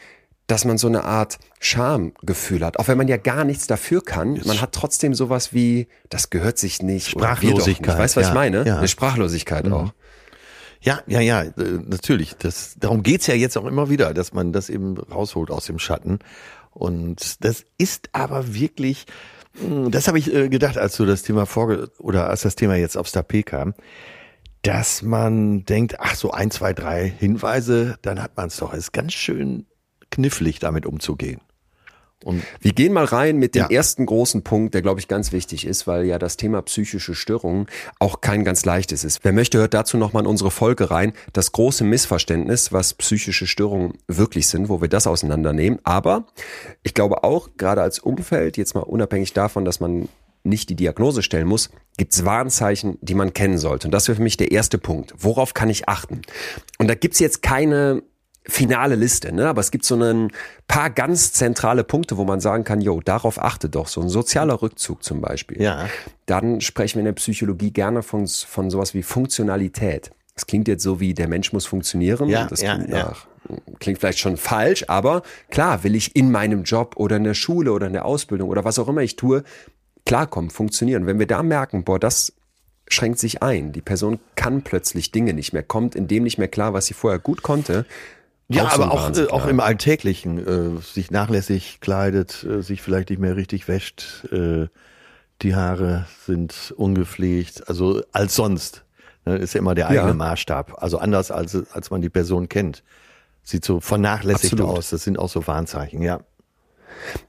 [0.48, 4.40] dass man so eine Art Schamgefühl hat, auch wenn man ja gar nichts dafür kann.
[4.46, 7.10] Man hat trotzdem sowas wie, das gehört sich nicht.
[7.10, 7.98] Sprachlosigkeit.
[7.98, 8.66] Weißt du, was ja, ich meine?
[8.66, 8.78] Ja.
[8.78, 9.72] Eine Sprachlosigkeit mhm.
[9.74, 9.92] auch.
[10.80, 11.52] Ja, ja, ja, äh,
[11.86, 12.34] natürlich.
[12.36, 15.78] Das, darum geht's ja jetzt auch immer wieder, dass man das eben rausholt aus dem
[15.78, 16.20] Schatten.
[16.70, 19.06] Und das ist aber wirklich,
[19.60, 22.76] hm, das habe ich äh, gedacht, als du das Thema vorge oder als das Thema
[22.76, 23.74] jetzt aufs Tapet kam,
[24.62, 28.72] dass man denkt, ach so ein, zwei, drei Hinweise, dann hat man es doch.
[28.72, 29.66] Es ist ganz schön
[30.10, 31.40] knifflig, damit umzugehen.
[32.24, 33.70] Und wir gehen mal rein mit dem ja.
[33.70, 37.66] ersten großen Punkt, der glaube ich ganz wichtig ist, weil ja das Thema psychische Störungen
[38.00, 39.20] auch kein ganz leichtes ist.
[39.22, 41.12] Wer möchte, hört dazu nochmal in unsere Folge rein.
[41.32, 45.78] Das große Missverständnis, was psychische Störungen wirklich sind, wo wir das auseinandernehmen.
[45.84, 46.26] Aber
[46.82, 50.08] ich glaube auch, gerade als Umfeld, jetzt mal unabhängig davon, dass man
[50.42, 53.86] nicht die Diagnose stellen muss, gibt es Warnzeichen, die man kennen sollte.
[53.86, 55.14] Und das wäre für mich der erste Punkt.
[55.18, 56.22] Worauf kann ich achten?
[56.78, 58.02] Und da gibt's jetzt keine
[58.48, 59.46] finale Liste, ne?
[59.46, 60.32] aber es gibt so ein
[60.66, 64.62] paar ganz zentrale Punkte, wo man sagen kann, jo, darauf achte doch, so ein sozialer
[64.62, 65.60] Rückzug zum Beispiel.
[65.60, 65.88] Ja.
[66.26, 70.10] Dann sprechen wir in der Psychologie gerne von, von sowas wie Funktionalität.
[70.34, 72.28] Das klingt jetzt so wie, der Mensch muss funktionieren.
[72.28, 73.08] Ja, das ja, klingt, ja.
[73.08, 73.26] Nach,
[73.80, 77.72] klingt vielleicht schon falsch, aber klar, will ich in meinem Job oder in der Schule
[77.72, 79.44] oder in der Ausbildung oder was auch immer ich tue,
[80.06, 81.06] klarkommen, funktionieren.
[81.06, 82.32] Wenn wir da merken, boah, das
[82.88, 83.72] schränkt sich ein.
[83.72, 86.94] Die Person kann plötzlich Dinge nicht mehr, kommt in dem nicht mehr klar, was sie
[86.94, 87.84] vorher gut konnte,
[88.48, 90.38] ja, auch aber so auch, äh, auch im Alltäglichen,
[90.78, 94.68] äh, sich nachlässig kleidet, äh, sich vielleicht nicht mehr richtig wäscht, äh,
[95.42, 98.84] die Haare sind ungepflegt, also als sonst.
[99.24, 100.14] Ne, ist ja immer der eigene ja.
[100.14, 100.82] Maßstab.
[100.82, 102.82] Also anders als, als man die Person kennt.
[103.42, 104.78] Sieht so vernachlässigt Absolut.
[104.78, 104.90] aus.
[104.90, 106.20] Das sind auch so Warnzeichen, ja.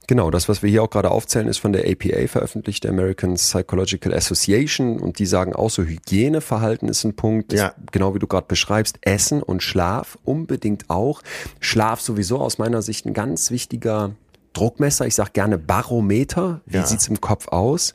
[0.08, 3.36] Genau, das, was wir hier auch gerade aufzählen, ist von der APA veröffentlicht, der American
[3.36, 5.00] Psychological Association.
[5.00, 7.54] Und die sagen auch so, Hygieneverhalten ist ein Punkt.
[7.54, 7.74] Ja.
[7.92, 11.22] Genau wie du gerade beschreibst, Essen und Schlaf unbedingt auch.
[11.60, 14.12] Schlaf sowieso aus meiner Sicht ein ganz wichtiger
[14.54, 16.86] Druckmesser, ich sage gerne Barometer, wie ja.
[16.86, 17.94] sieht's im Kopf aus.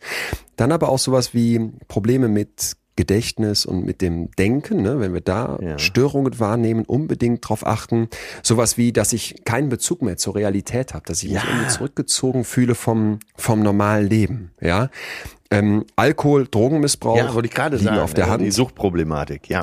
[0.57, 5.21] Dann aber auch sowas wie Probleme mit Gedächtnis und mit dem Denken, ne, wenn wir
[5.21, 5.79] da ja.
[5.79, 8.09] Störungen wahrnehmen, unbedingt darauf achten.
[8.43, 11.41] Sowas wie, dass ich keinen Bezug mehr zur Realität habe, dass ich ja.
[11.41, 14.53] mich irgendwie zurückgezogen fühle vom, vom normalen Leben.
[14.61, 14.91] Ja,
[15.51, 17.17] ähm, Alkohol, Drogenmissbrauch.
[17.17, 17.99] Ja, wollte ich gerade sagen.
[17.99, 18.43] Auf der Hand.
[18.43, 19.63] Die Suchtproblematik, ja.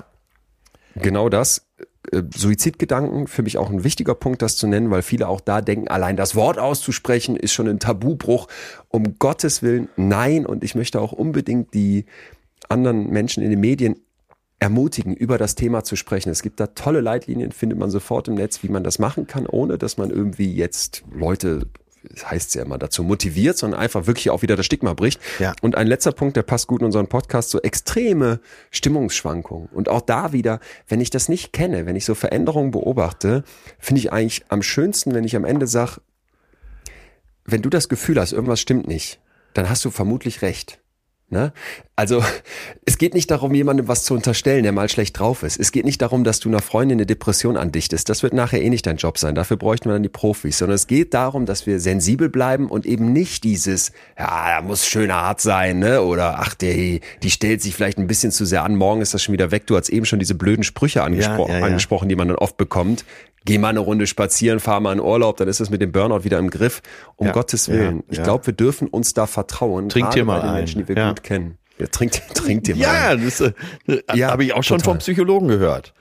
[0.96, 1.67] Genau das.
[2.12, 5.62] Äh, Suizidgedanken, für mich auch ein wichtiger Punkt, das zu nennen, weil viele auch da
[5.62, 8.48] denken, allein das Wort auszusprechen ist schon ein Tabubruch.
[8.89, 10.46] Um Gottes Willen, nein.
[10.46, 12.06] Und ich möchte auch unbedingt die,
[12.72, 13.98] anderen Menschen in den Medien
[14.60, 16.30] ermutigen, über das Thema zu sprechen.
[16.30, 19.48] Es gibt da tolle Leitlinien, findet man sofort im Netz, wie man das machen kann,
[19.48, 21.68] ohne dass man irgendwie jetzt Leute
[22.04, 25.22] das heißt ja immer, dazu motiviert, sondern einfach wirklich auch wieder das Stigma bricht.
[25.40, 25.54] Ja.
[25.62, 28.40] Und ein letzter Punkt, der passt gut in unseren Podcast, so extreme
[28.72, 29.70] Stimmungsschwankungen.
[29.72, 33.44] Und auch da wieder, wenn ich das nicht kenne, wenn ich so Veränderungen beobachte,
[33.78, 36.02] finde ich eigentlich am schönsten, wenn ich am Ende sage,
[37.46, 39.20] wenn du das Gefühl hast, irgendwas stimmt nicht,
[39.54, 40.81] dann hast du vermutlich recht.
[41.32, 41.54] Ne?
[41.96, 42.22] Also
[42.86, 45.58] es geht nicht darum, jemandem was zu unterstellen, der mal schlecht drauf ist.
[45.58, 48.10] Es geht nicht darum, dass du einer Freundin eine Depression andichtest.
[48.10, 49.34] Das wird nachher eh nicht dein Job sein.
[49.34, 50.58] Dafür bräuchten wir dann die Profis.
[50.58, 54.86] Sondern es geht darum, dass wir sensibel bleiben und eben nicht dieses, ja, da muss
[54.86, 56.02] schön hart sein, ne?
[56.02, 59.24] Oder ach, die, die stellt sich vielleicht ein bisschen zu sehr an, morgen ist das
[59.24, 59.67] schon wieder weg.
[59.67, 61.65] Du hast eben schon diese blöden Sprüche angespro Ja, ja, ja.
[61.65, 63.06] angesprochen, die man dann oft bekommt.
[63.45, 66.23] Geh mal eine Runde spazieren, fahr mal in Urlaub, dann ist es mit dem Burnout
[66.23, 66.82] wieder im Griff.
[67.15, 68.04] Um Ja, Gottes ja, Willen.
[68.10, 68.23] Ich ja.
[68.23, 69.89] glaube, wir dürfen uns da vertrauen.
[69.89, 70.56] Trink gerade dir mal bei den.
[70.56, 71.10] Menschen, die wir Ja.
[71.10, 71.58] gut kennen.
[71.80, 72.82] Ja, trink, trink dir mal.
[72.84, 73.54] Ja, das äh,
[74.13, 74.93] Ja, habe ich auch schon total.
[74.93, 75.93] vom Psychologen gehört.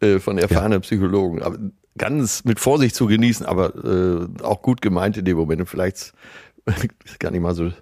[0.00, 1.42] Äh, von erfahrenen Psychologen.
[1.42, 1.58] Aber
[1.98, 5.62] ganz mit Vorsicht zu genießen, aber äh, auch gut gemeint in dem Moment.
[5.62, 6.12] Und vielleicht
[7.04, 7.72] ist gar nicht mal so.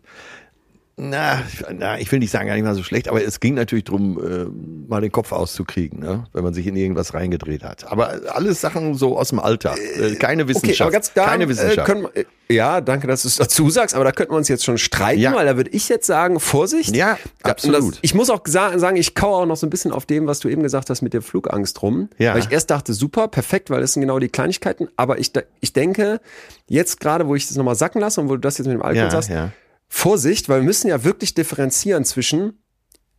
[0.97, 1.43] Na,
[1.77, 4.17] na, ich will nicht sagen, gar nicht mal so schlecht, aber es ging natürlich drum,
[4.25, 4.45] äh,
[4.89, 6.25] mal den Kopf auszukriegen, ne?
[6.33, 7.91] wenn man sich in irgendwas reingedreht hat.
[7.91, 10.73] Aber alles Sachen so aus dem Alltag, äh, keine Wissenschaft.
[10.75, 11.85] Okay, aber ganz da, keine Äh, Wissenschaft.
[11.89, 14.65] können, äh, ja, danke, dass du es dazu sagst, aber da könnten wir uns jetzt
[14.65, 15.35] schon streiten, Ja.
[15.35, 16.95] weil da würde ich jetzt sagen, Vorsicht.
[16.95, 17.95] Ja, absolut.
[17.95, 20.29] Das, ich muss auch sa- sagen, ich kauere auch noch so ein bisschen auf dem,
[20.29, 22.09] was du eben gesagt hast mit der Flugangst rum.
[22.19, 22.35] Ja.
[22.35, 24.87] Weil ich erst dachte, super, perfekt, weil das sind genau die Kleinigkeiten.
[24.97, 26.21] Aber ich, ich denke,
[26.69, 28.83] jetzt gerade, wo ich das nochmal sacken lasse und wo du das jetzt mit dem
[28.83, 29.51] Alkohol ja, sagst, ja.
[29.97, 32.59] Vorsicht, weil wir müssen ja wirklich differenzieren zwischen,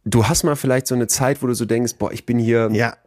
[0.03, 2.69] du hast mal vielleicht so eine Zeit, wo du so denkst, boah, ich bin hier
[2.73, 2.97] ja,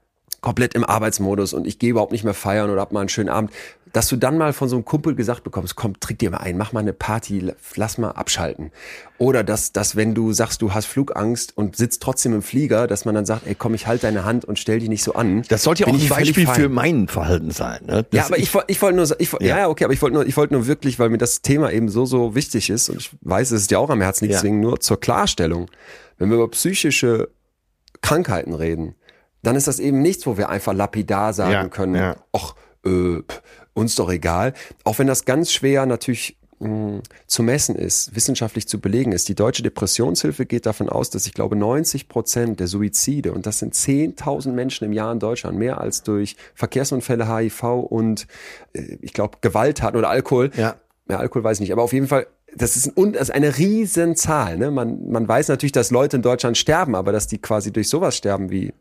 [0.40, 3.28] komplett im Arbeitsmodus und ich gehe überhaupt nicht mehr feiern oder hab mal einen schönen
[3.28, 3.52] Abend,
[3.92, 6.56] dass du dann mal von so einem Kumpel gesagt bekommst, komm, trink dir mal ein,
[6.56, 8.70] mach mal eine Party, lass mal abschalten.
[9.18, 13.04] Oder dass, dass wenn du sagst, du hast Flugangst und sitzt trotzdem im Flieger, dass
[13.04, 15.42] man dann sagt, ey, komm, ich halte deine Hand und stell dich nicht so an.
[15.48, 17.80] Das sollte ja auch ein Beispiel für mein Verhalten sein.
[17.86, 18.06] Ne?
[18.12, 19.58] Ja, aber ich, ich wollte nur, ich, Ja.
[19.58, 19.68] ja.
[19.68, 22.06] okay, aber ich wollte nur, ich wollte nur wirklich, weil mir das Thema eben so,
[22.06, 24.38] so wichtig ist und ich weiß, es ist dir auch am Herzen liegt, Ja.
[24.40, 25.70] deswegen nur zur Klarstellung.
[26.18, 27.28] Wenn wir über psychische
[28.00, 28.94] Krankheiten reden,
[29.42, 33.22] dann ist das eben nichts, wo wir einfach lapidar sagen Ja, können, ach, äh,
[33.78, 34.54] uns doch egal.
[34.84, 39.28] Auch wenn das ganz schwer natürlich mh, zu messen ist, wissenschaftlich zu belegen ist.
[39.28, 43.58] Die Deutsche Depressionshilfe geht davon aus, dass ich glaube 90 Prozent der Suizide, und das
[43.58, 48.26] sind 10.000 Menschen im Jahr in Deutschland, mehr als durch Verkehrsunfälle, HIV und
[48.72, 50.50] äh, ich glaube Gewalttaten oder Alkohol.
[50.56, 50.76] Ja.
[51.08, 53.56] Ja, Alkohol weiß ich nicht, aber auf jeden Fall, das ist, ein, das ist eine
[53.56, 54.58] Riesenzahl.
[54.58, 54.70] Ne?
[54.70, 58.14] Man, man weiß natürlich, dass Leute in Deutschland sterben, aber dass die quasi durch sowas
[58.14, 58.74] sterben wie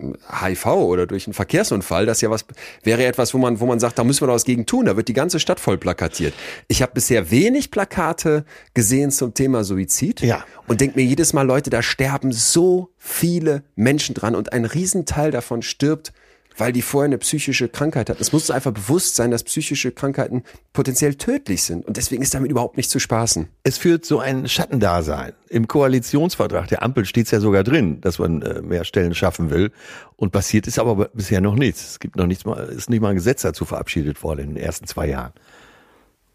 [0.00, 2.44] HIV oder durch einen Verkehrsunfall, das ja was
[2.84, 4.86] wäre etwas, wo man, wo man sagt, da müssen wir doch was gegen tun.
[4.86, 6.34] Da wird die ganze Stadt voll plakatiert.
[6.68, 10.44] Ich habe bisher wenig Plakate gesehen zum Thema Suizid Ja.
[10.66, 15.30] und denke mir jedes Mal, Leute, da sterben so viele Menschen dran und ein Riesenteil
[15.30, 16.12] davon stirbt,
[16.58, 18.20] weil die vorher eine psychische Krankheit hatten.
[18.20, 20.42] Es muss einfach bewusst sein, dass psychische Krankheiten
[20.72, 23.48] potenziell tödlich sind und deswegen ist damit überhaupt nicht zu spaßen.
[23.62, 25.32] es führt so ein Schattendasein.
[25.48, 29.50] Im Koalitionsvertrag der Ampel steht es ja sogar drin, dass man äh, mehr Stellen schaffen
[29.50, 29.70] will.
[30.16, 31.90] Und passiert ist aber bisher noch nichts.
[31.90, 34.64] Es gibt noch nichts mal, ist nicht mal ein Gesetz dazu verabschiedet worden in den
[34.64, 35.32] ersten zwei Jahren.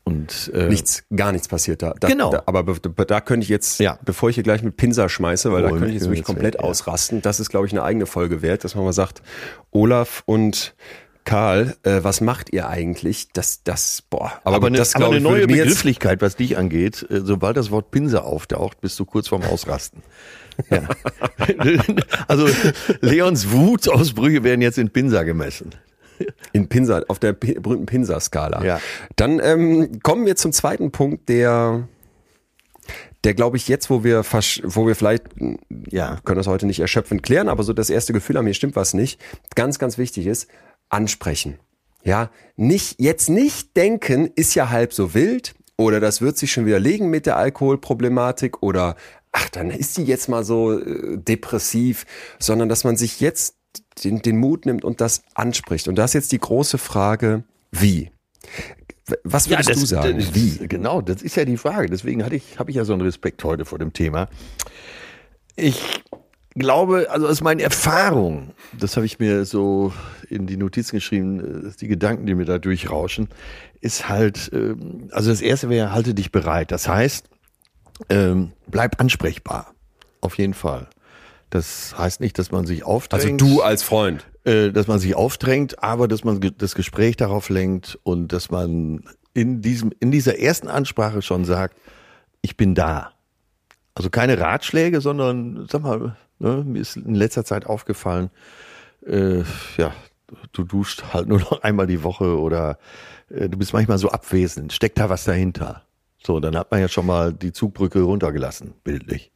[0.05, 1.93] Und äh, Nichts, gar nichts passiert da.
[1.97, 2.31] da Genau.
[2.31, 3.97] Da, aber be, da könnte ich jetzt, Ja.
[4.03, 6.25] bevor ich hier gleich mit Pinsa schmeiße, weil Oh, da könnte ich jetzt ich wirklich
[6.25, 6.61] komplett ja.
[6.61, 7.21] ausrasten.
[7.21, 9.21] Das ist, glaube ich, eine eigene Folge wert, dass man mal sagt,
[9.71, 10.75] Olaf und
[11.23, 13.29] Karl, äh, was macht ihr eigentlich?
[13.31, 14.33] Das, das, boah.
[14.43, 17.91] Aber, aber, eine, das, aber eine neue Begrifflichkeit, was dich angeht, äh, sobald das Wort
[17.91, 20.03] Pinsel auftaucht, bist du kurz vorm Ausrasten.
[20.69, 20.87] Ja.
[22.27, 22.47] also
[22.99, 25.71] Leons Wutausbrüche werden jetzt in Pinsa gemessen.
[26.53, 28.63] In Pinsa, auf der berühmten Pinsa-Skala.
[28.63, 28.81] Ja.
[29.15, 31.87] Dann ähm, kommen wir zum zweiten Punkt, der,
[33.23, 34.23] der glaube ich jetzt, wo wir,
[34.63, 35.23] wo wir vielleicht,
[35.89, 36.19] Ja.
[36.25, 38.93] können das heute nicht erschöpfend klären, aber so das erste Gefühl haben, hier stimmt was
[38.93, 39.19] nicht,
[39.55, 40.47] ganz, ganz wichtig ist,
[40.89, 41.59] ansprechen.
[42.03, 46.65] Ja, nicht, jetzt nicht denken, ist ja halb so wild oder das wird sich schon
[46.65, 48.95] wieder legen mit der Alkoholproblematik oder
[49.31, 52.05] ach, dann ist die jetzt mal so äh, depressiv,
[52.39, 53.55] sondern dass man sich jetzt
[54.03, 55.87] den, den Mut nimmt und das anspricht.
[55.87, 58.11] Und da ist jetzt die große Frage, wie?
[59.23, 60.17] Was würdest du sagen?
[60.17, 60.67] Das, wie?
[60.67, 61.89] Genau, das ist ja die Frage.
[61.89, 64.29] Deswegen hatte ich, habe ich ja so einen Respekt heute vor dem Thema.
[65.55, 66.03] Ich
[66.55, 69.93] glaube, also aus meinen Erfahrungen, das habe ich mir so
[70.29, 73.27] in die Notizen geschrieben, äh, die Gedanken, die mir da durchrauschen,
[73.81, 76.71] ist halt, ähm, also das erste wäre, halte dich bereit.
[76.71, 77.27] Das heißt,
[78.09, 79.73] ähm, bleib ansprechbar.
[80.21, 80.87] Auf jeden Fall.
[81.53, 84.25] Das heißt nicht, dass man sich Also aufdrängt du als Freund.
[84.43, 89.03] äh, dass man sich aufdrängt, aber dass man das Gespräch darauf lenkt und dass man
[89.35, 91.77] in diesem, in dieser ersten Ansprache schon sagt,
[92.41, 93.11] ich bin da.
[93.93, 98.31] Also keine Ratschläge, sondern, sag mal, ne, mir ist in letzter Zeit aufgefallen,
[99.05, 99.43] äh,
[99.77, 99.93] ja,
[100.53, 102.79] du duscht halt nur noch einmal die Woche oder
[103.29, 104.73] äh, du bist manchmal so abwesend.
[104.73, 105.83] Steckt da was dahinter?
[106.25, 109.31] So, dann hat man ja schon mal die Zugbrücke runtergelassen, bildlich.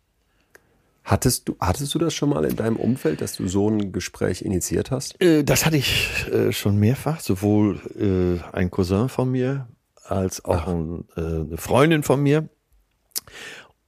[1.08, 4.41] Hattest du, hattest du das schon mal in deinem Umfeld, dass du so ein Gespräch
[4.41, 5.20] initiiert hast?
[5.22, 9.70] Äh, Das hatte ich äh, schon mehrfach, sowohl äh, ein Cousin von mir
[10.04, 12.50] als auch ein, äh, eine Freundin von mir.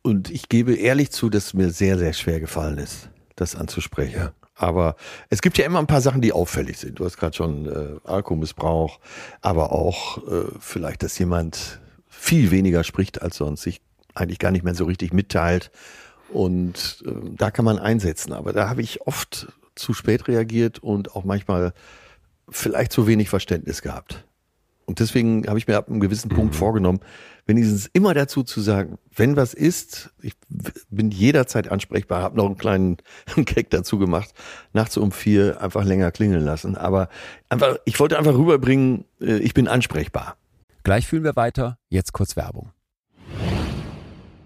[0.02, 4.16] Und ich gebe ehrlich zu, dass es mir sehr, sehr schwer gefallen ist, das anzusprechen.
[4.18, 4.32] Ja.
[4.56, 4.96] Aber
[5.30, 7.00] es gibt ja immer ein paar Sachen, die auffällig sind.
[7.00, 8.98] Du hast gerade schon äh, Alkoholmissbrauch,
[9.42, 13.82] aber auch äh, vielleicht, dass jemand viel weniger spricht als sonst, sich
[14.16, 15.70] eigentlich gar nicht mehr so richtig mitteilt.
[16.32, 18.34] Und äh, da kann man einsetzen.
[18.34, 21.74] Aber da habe ich oft zu spät reagiert und auch manchmal
[22.50, 24.26] vielleicht zu wenig Verständnis gehabt.
[24.90, 27.00] Und deswegen habe ich mir ab einem gewissen Punkt vorgenommen,
[27.46, 30.34] wenigstens immer dazu zu sagen, wenn was ist, ich
[30.90, 32.98] bin jederzeit ansprechbar, habe noch einen kleinen
[33.36, 34.34] Gag dazu gemacht,
[34.74, 36.76] nachts um vier einfach länger klingeln lassen.
[36.76, 37.10] Aber
[37.50, 40.38] einfach, ich wollte einfach rüberbringen, äh, ich bin ansprechbar.
[40.82, 41.78] Gleich fühlen wir weiter.
[41.90, 42.72] Jetzt kurz Werbung.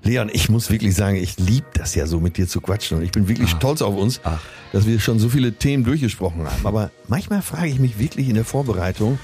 [0.04, 3.04] Leon, ich muss wirklich sagen, ich liebe das ja so mit dir zu quatschen und
[3.04, 4.42] ich bin wirklich stolz auf uns, Ach.
[4.74, 6.66] dass wir schon so viele Themen durchgesprochen haben.
[6.66, 9.18] Aber manchmal frage ich mich wirklich in der Vorbereitung,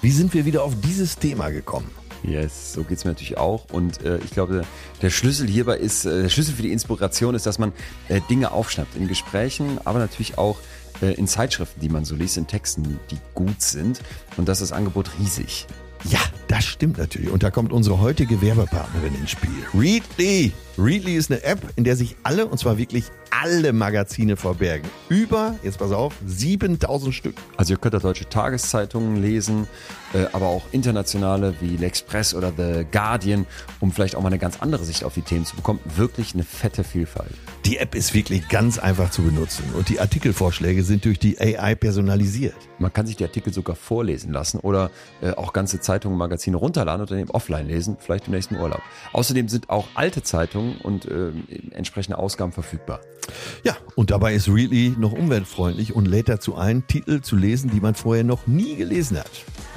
[0.00, 1.90] wie sind wir wieder auf dieses Thema gekommen?
[2.22, 3.66] Yes, so geht's mir natürlich auch.
[3.72, 4.62] Und äh, ich glaube,
[5.02, 7.72] der Schlüssel hierbei ist, äh, der Schlüssel für die Inspiration ist, dass man
[8.08, 10.58] äh, Dinge aufschnappt in Gesprächen, aber natürlich auch
[11.02, 14.00] äh, in Zeitschriften, die man so liest, in Texten, die gut sind.
[14.38, 15.66] Und das ist das Angebot riesig.
[16.04, 17.30] Ja, das stimmt natürlich.
[17.30, 19.50] Und da kommt unsere heutige Werbepartnerin ins Spiel.
[19.74, 20.52] Readly.
[20.80, 24.88] Readly ist eine App, in der sich alle, und zwar wirklich alle Magazine verbergen.
[25.08, 27.34] Über, jetzt pass auf, 7000 Stück.
[27.56, 29.68] Also ihr könnt da deutsche Tageszeitungen lesen,
[30.14, 33.46] äh, aber auch internationale wie L'Express oder The Guardian,
[33.80, 35.80] um vielleicht auch mal eine ganz andere Sicht auf die Themen zu bekommen.
[35.96, 37.32] Wirklich eine fette Vielfalt.
[37.66, 41.74] Die App ist wirklich ganz einfach zu benutzen und die Artikelvorschläge sind durch die AI
[41.74, 42.56] personalisiert.
[42.78, 44.90] Man kann sich die Artikel sogar vorlesen lassen oder
[45.20, 48.80] äh, auch ganze Zeitungen, Magazine runterladen und dann eben offline lesen, vielleicht im nächsten Urlaub.
[49.12, 51.32] Außerdem sind auch alte Zeitungen und äh,
[51.72, 53.00] entsprechende Ausgaben verfügbar.
[53.64, 57.80] Ja, und dabei ist Readly noch umweltfreundlich und lädt dazu ein, Titel zu lesen, die
[57.80, 59.30] man vorher noch nie gelesen hat.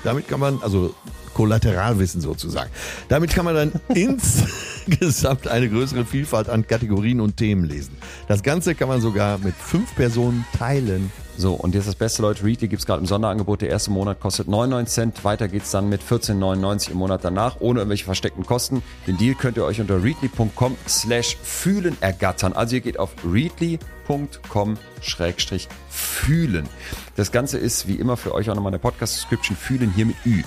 [0.03, 0.93] Damit kann man, also
[1.33, 2.69] Kollateralwissen sozusagen.
[3.09, 7.97] Damit kann man dann insgesamt eine größere Vielfalt an Kategorien und Themen lesen.
[8.27, 11.11] Das Ganze kann man sogar mit fünf Personen teilen.
[11.35, 13.61] So, und jetzt das Beste, Leute, Readly gibt's gerade im Sonderangebot.
[13.61, 15.23] Der erste Monat kostet 99 Cent.
[15.23, 18.83] Weiter geht's dann mit 14,99 im Monat danach, ohne irgendwelche versteckten Kosten.
[19.07, 22.53] Den Deal könnt ihr euch unter readly.com slash fühlen ergattern.
[22.53, 26.69] Also ihr geht auf readly.com schrägstrich fühlen.
[27.15, 30.43] Das Ganze ist wie immer für euch auch nochmal eine Podcast-Description fühlen hier mit Ü.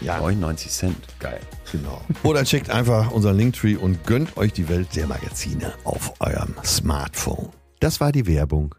[0.00, 0.18] Ja.
[0.18, 0.96] 99 Cent.
[1.18, 1.40] Geil.
[1.72, 2.00] Genau.
[2.22, 7.50] Oder checkt einfach unseren Linktree und gönnt euch die Welt der Magazine auf eurem Smartphone.
[7.80, 8.74] Das war die Werbung.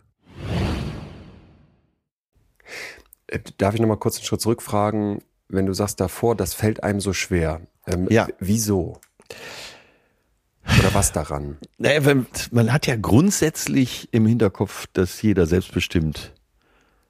[3.28, 7.00] Äh, Darf ich nochmal kurz einen Schritt zurückfragen, wenn du sagst davor, das fällt einem
[7.02, 7.62] so schwer.
[7.88, 8.28] Ähm, Ja.
[8.40, 9.00] Wieso?
[10.80, 11.58] Oder was daran?
[11.78, 16.34] Naja, wenn, man hat ja grundsätzlich im Hinterkopf, dass jeder selbstbestimmt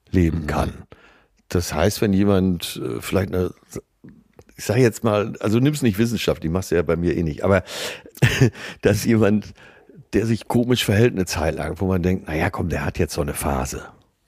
[0.09, 0.73] leben kann.
[1.49, 3.51] Das heißt, wenn jemand äh, vielleicht eine,
[4.61, 7.23] ich sage jetzt mal, also nimm's nicht Wissenschaft, die machst du ja bei mir eh
[7.23, 7.63] nicht, aber
[8.83, 9.55] dass jemand,
[10.13, 13.15] der sich komisch verhält eine Zeit lang, wo man denkt, naja, komm, der hat jetzt
[13.15, 13.87] so eine Phase.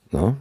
[0.09, 0.37] Ne?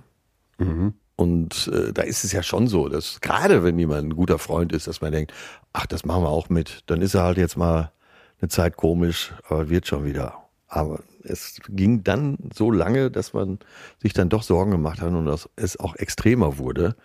[1.14, 4.72] Und äh, da ist es ja schon so, dass gerade wenn jemand ein guter Freund
[4.72, 5.34] ist, dass man denkt,
[5.74, 7.92] ach, das machen wir auch mit, dann ist er halt jetzt mal
[8.40, 10.38] eine Zeit komisch, aber wird schon wieder.
[10.68, 13.58] Aber es ging dann so lange, dass man
[14.00, 16.96] sich dann doch Sorgen gemacht hat und dass es auch extremer wurde.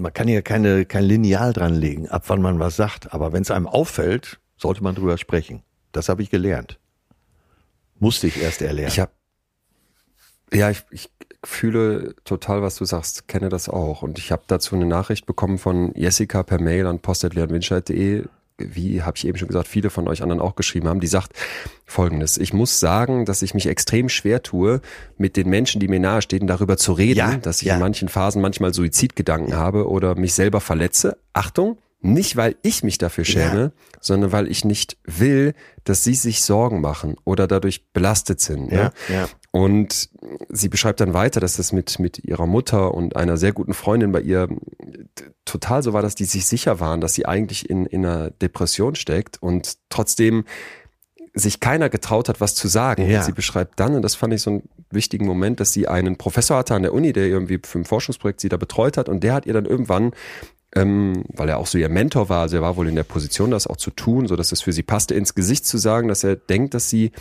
[0.00, 3.12] Man kann ja keine, kein Lineal dranlegen, ab wann man was sagt.
[3.12, 5.62] Aber wenn es einem auffällt, sollte man drüber sprechen.
[5.92, 6.78] Das habe ich gelernt.
[7.98, 8.92] Musste ich erst erlernen.
[8.92, 9.12] Ich habe
[10.52, 11.10] ja, ich, ich
[11.44, 14.02] fühle total, was du sagst, kenne das auch.
[14.02, 18.24] Und ich habe dazu eine Nachricht bekommen von Jessica per Mail an post.leonwinscheid.de,
[18.58, 21.32] wie habe ich eben schon gesagt, viele von euch anderen auch geschrieben haben, die sagt
[21.84, 22.38] folgendes.
[22.38, 24.80] Ich muss sagen, dass ich mich extrem schwer tue,
[25.18, 27.74] mit den Menschen, die mir nahestehen, darüber zu reden, Ja, dass ich ja.
[27.74, 31.18] in manchen Phasen manchmal Suizidgedanken habe oder mich selber verletze.
[31.32, 36.42] Achtung, nicht weil ich mich dafür schäme, sondern weil ich nicht will, dass sie sich
[36.42, 38.70] Sorgen machen oder dadurch belastet sind.
[38.70, 39.28] Ja, ne?
[39.56, 40.10] Und
[40.50, 44.12] sie beschreibt dann weiter, dass das mit, mit ihrer Mutter und einer sehr guten Freundin
[44.12, 44.48] bei ihr
[45.46, 48.96] total so war, dass die sich sicher waren, dass sie eigentlich in, in einer Depression
[48.96, 50.44] steckt und trotzdem
[51.32, 53.08] sich keiner getraut hat, was zu sagen.
[53.08, 53.20] Ja.
[53.20, 56.16] Und sie beschreibt dann, und das fand ich so einen wichtigen Moment, dass sie einen
[56.16, 59.24] Professor hatte an der Uni, der irgendwie für ein Forschungsprojekt sie da betreut hat und
[59.24, 60.12] der hat ihr dann irgendwann
[60.74, 63.50] ähm, weil er auch so ihr Mentor war, also er war wohl in der Position,
[63.50, 66.22] das auch zu tun, so dass es für sie passte, ins Gesicht zu sagen, dass
[66.22, 67.12] er denkt, dass sie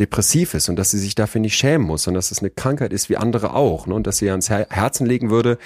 [0.00, 2.92] depressiv ist und dass sie sich dafür nicht schämen muss und dass es eine Krankheit
[2.92, 5.58] ist wie andere auch ne, und dass sie ihr ans Her Herzen legen würde,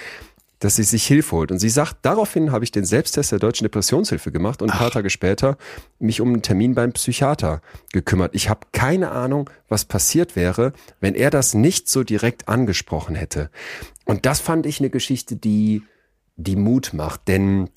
[0.59, 1.53] dass sie sich Hilfe holt.
[1.53, 4.91] Und sie sagt, daraufhin habe ich den Selbsttest der Deutschen Depressionshilfe gemacht und ein paar
[4.91, 5.57] Tage später
[5.99, 7.63] mich um einen Termin beim Psychiater
[7.93, 8.35] gekümmert.
[8.35, 13.51] Ich habe keine Ahnung, was passiert wäre, wenn er das nicht so direkt angesprochen hätte.
[14.05, 15.83] Und das fand ich eine Geschichte, die,
[16.37, 17.71] die Mut macht, denn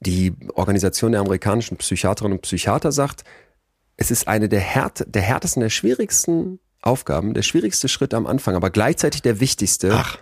[0.00, 3.24] die Organisation der amerikanischen Psychiaterinnen und Psychiater sagt,
[3.98, 8.54] es ist eine der, härt, der härtesten, der schwierigsten Aufgaben, der schwierigste Schritt am Anfang,
[8.54, 10.18] aber gleichzeitig der wichtigste, Ach.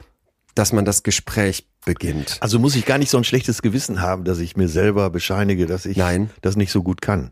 [0.54, 2.38] dass man das Gespräch beginnt.
[2.40, 5.66] Also muss ich gar nicht so ein schlechtes Gewissen haben, dass ich mir selber bescheinige,
[5.66, 6.30] dass ich Nein.
[6.40, 7.30] das nicht so gut kann.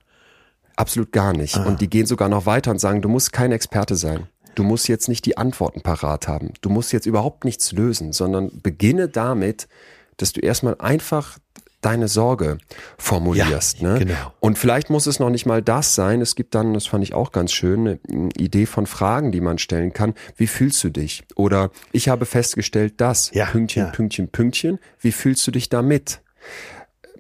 [0.77, 1.57] Absolut gar nicht.
[1.57, 4.27] Und die gehen sogar noch weiter und sagen, du musst kein Experte sein.
[4.55, 6.53] Du musst jetzt nicht die Antworten parat haben.
[6.61, 9.67] Du musst jetzt überhaupt nichts lösen, sondern beginne damit,
[10.17, 11.39] dass du erstmal einfach
[11.85, 12.59] deine Sorge
[12.99, 13.81] formulierst.
[13.81, 13.99] Ja, ne?
[14.01, 14.33] genau.
[14.41, 16.21] Und vielleicht muss es noch nicht mal das sein.
[16.21, 19.59] Es gibt dann, das fand ich auch ganz schön, eine Idee von Fragen, die man
[19.59, 20.15] stellen kann.
[20.37, 21.25] Wie fühlst du dich?
[21.35, 23.91] Oder ich habe festgestellt, dass Ja, Pünktchen, ja.
[23.91, 24.79] Pünktchen, Pünktchen.
[25.01, 26.21] Wie fühlst du dich damit?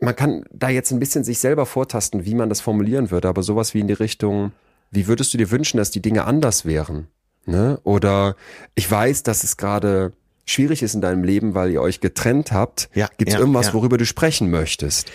[0.01, 3.43] man kann da jetzt ein bisschen sich selber vortasten, wie man das formulieren würde, aber
[3.43, 4.53] sowas wie in die Richtung,
[4.91, 7.09] wie würdest du dir wünschen, dass die Dinge anders wären?
[7.47, 7.81] Ne?
[7.85, 8.37] Oder
[8.75, 10.13] ich weiß, dass es gerade
[10.47, 12.89] schwierig ist in deinem Leben, weil ihr euch getrennt habt.
[12.95, 13.75] Ja, Gibt es ja, irgendwas, ja.
[13.75, 15.11] worüber du sprechen möchtest?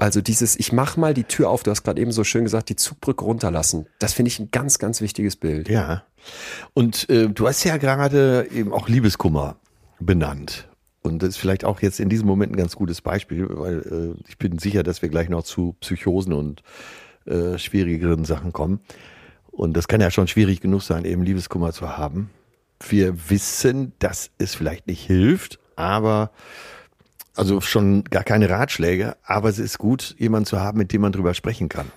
[0.00, 2.68] Also dieses, ich mach mal die Tür auf, du hast gerade eben so schön gesagt,
[2.68, 3.86] die Zugbrücke runterlassen.
[3.98, 5.68] Das finde ich ein ganz, ganz wichtiges Bild.
[5.68, 6.04] Ja.
[6.74, 9.56] Und äh, du hast ja gerade eben auch Liebeskummer
[10.00, 10.68] benannt.
[11.02, 14.22] Und das ist vielleicht auch jetzt in diesem Moment ein ganz gutes Beispiel, weil äh,
[14.28, 16.62] ich bin sicher, dass wir gleich noch zu Psychosen und
[17.26, 18.80] äh, schwierigeren Sachen kommen.
[19.50, 22.30] Und das kann ja schon schwierig genug sein, eben Liebeskummer zu haben.
[22.88, 26.30] Wir wissen, dass es vielleicht nicht hilft, aber
[27.34, 31.12] also schon gar keine Ratschläge, aber es ist gut, jemanden zu haben, mit dem man
[31.12, 31.90] drüber sprechen kann.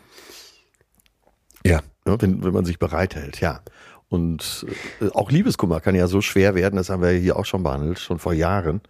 [1.65, 1.81] Ja.
[2.07, 3.61] Ja, wenn, wenn man sich bereithält, ja.
[4.07, 4.65] Und
[5.01, 7.99] äh, auch Liebeskummer kann ja so schwer werden, das haben wir hier auch schon behandelt,
[7.99, 8.81] schon vor Jahren,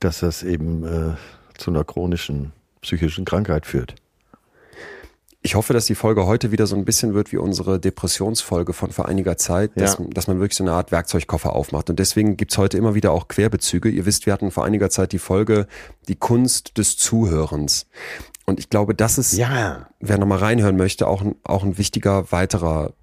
[0.00, 1.14] dass das eben äh,
[1.58, 3.94] zu einer chronischen psychischen Krankheit führt.
[5.46, 8.90] Ich hoffe, dass die Folge heute wieder so ein bisschen wird wie unsere Depressionsfolge von
[8.90, 10.04] vor einiger Zeit, dass, Ja.
[10.10, 11.88] dass man wirklich so eine Art Werkzeugkoffer aufmacht.
[11.88, 13.88] Und deswegen gibt's heute immer wieder auch Querbezüge.
[13.88, 15.68] Ihr wisst, wir hatten vor einiger Zeit die Folge
[16.08, 17.86] Die Kunst des Zuhörens.
[18.44, 19.86] Und ich glaube, das ist, Ja.
[20.00, 22.94] wer nochmal reinhören möchte, auch ein, auch ein wichtiger weiterer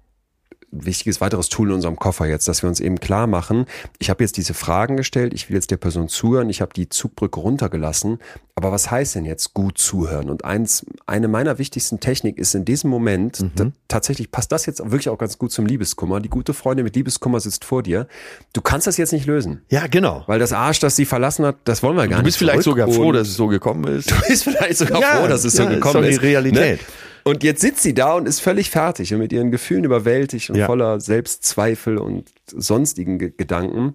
[0.74, 3.66] wichtiges weiteres Tool in unserem Koffer jetzt, dass wir uns eben klar machen,
[3.98, 6.88] ich habe jetzt diese Fragen gestellt, ich will jetzt der Person zuhören, ich habe die
[6.88, 8.18] Zugbrücke runtergelassen,
[8.56, 10.30] aber was heißt denn jetzt gut zuhören?
[10.30, 14.78] Und eins, eine meiner wichtigsten Technik ist in diesem Moment, da, tatsächlich passt das jetzt
[14.80, 16.20] wirklich auch ganz gut zum Liebeskummer.
[16.20, 18.06] Die gute Freundin mit Liebeskummer sitzt vor dir.
[18.52, 19.62] Du kannst das jetzt nicht lösen.
[19.70, 20.22] Ja, genau.
[20.26, 22.24] Weil das Arsch, das sie verlassen hat, das wollen wir gar Du nicht.
[22.26, 22.78] bist vielleicht zurück.
[22.80, 24.10] sogar froh, dass es so gekommen ist.
[24.14, 26.22] Du bist vielleicht sogar Ja, froh, dass es ja, so ist gekommen doch die ist.
[26.22, 26.78] Realität.
[26.80, 26.86] Ne?
[27.24, 30.56] Und jetzt sitzt sie da und ist völlig fertig und mit ihren Gefühlen überwältigt und
[30.56, 30.66] Ja.
[30.66, 33.94] voller Selbstzweifel und sonstigen Ge Gedanken.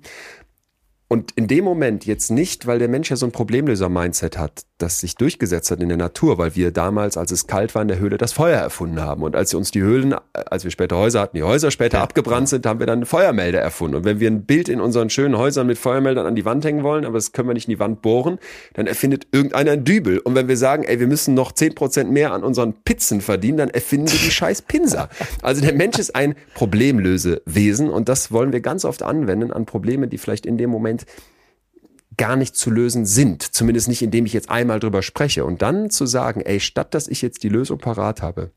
[1.08, 5.00] Und in dem Moment jetzt nicht, weil der Mensch ja so ein Problemlöser-Mindset hat, das
[5.00, 8.00] sich durchgesetzt hat in der Natur, weil wir damals, als es kalt war in der
[8.00, 9.24] Höhle, das Feuer erfunden haben.
[9.24, 12.50] Und als wir uns die Höhlen, als wir später Häuser hatten, die Häuser später abgebrannt
[12.50, 13.98] sind, haben wir dann Feuermelder erfunden.
[13.98, 16.84] Und wenn wir ein Bild in unseren schönen Häusern mit Feuermeldern an die Wand hängen
[16.84, 18.40] wollen, aber das können wir nicht in die Wand bohren,
[18.74, 20.20] dann erfindet irgendeiner ein Dübel.
[20.20, 23.70] Und wenn wir sagen, ey, wir müssen noch 10% mehr an unseren Pizzen verdienen, dann
[23.70, 25.10] erfinden wir die scheiß Pinser.
[25.42, 30.08] Also der Mensch ist ein Problemlösewesen und das wollen wir ganz oft anwenden an Probleme,
[30.08, 31.06] die vielleicht in dem Moment
[32.20, 33.42] gar nicht zu lösen sind.
[33.42, 35.46] Zumindest nicht, indem ich jetzt einmal drüber spreche.
[35.46, 38.52] Und dann zu sagen, ey, statt dass ich jetzt die Lösung parat habe,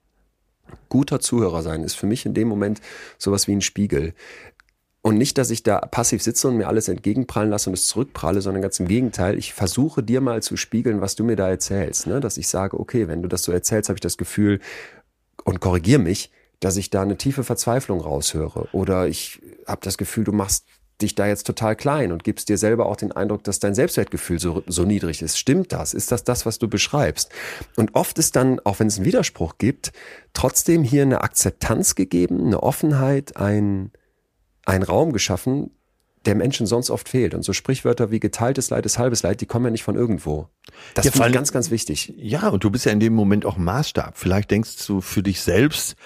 [0.89, 2.81] guter Zuhörer sein ist für mich in dem Moment
[3.19, 4.15] sowas wie ein Spiegel.
[5.01, 8.41] Und nicht, dass ich da passiv sitze und mir alles entgegenprallen lasse und es zurückpralle,
[8.41, 9.39] sondern ganz im Gegenteil.
[9.39, 12.09] Ich versuche dir mal zu spiegeln, was du mir da erzählst.
[12.09, 12.19] Ne?
[12.19, 14.59] Dass ich sage, okay, wenn du das so erzählst, habe ich das Gefühl
[15.45, 18.69] und korrigier mich, dass ich da eine tiefe Verzweiflung raushöre.
[18.73, 20.67] Oder ich habe das Gefühl, du machst
[21.03, 24.39] dich da jetzt total klein und gibst dir selber auch den Eindruck, dass dein Selbstwertgefühl
[24.39, 25.39] so, so niedrig ist.
[25.39, 25.95] Stimmt das?
[25.95, 27.31] Ist das das, was du beschreibst?
[27.77, 29.93] Und oft ist dann, auch wenn es einen Widerspruch gibt,
[30.33, 33.91] trotzdem hier eine Akzeptanz gegeben, eine Offenheit, ein,
[34.65, 35.71] ein Raum geschaffen,
[36.25, 37.35] der Menschen sonst oft fehlt.
[37.35, 40.49] Und so Sprichwörter wie geteiltes Leid ist halbes Leid, die kommen ja nicht von irgendwo.
[40.95, 42.15] Das Ja, allem- ganz, ganz wichtig.
[42.17, 44.17] Ja, und du bist ja in dem Moment auch Maßstab.
[44.17, 45.97] Vielleicht denkst du für dich selbst,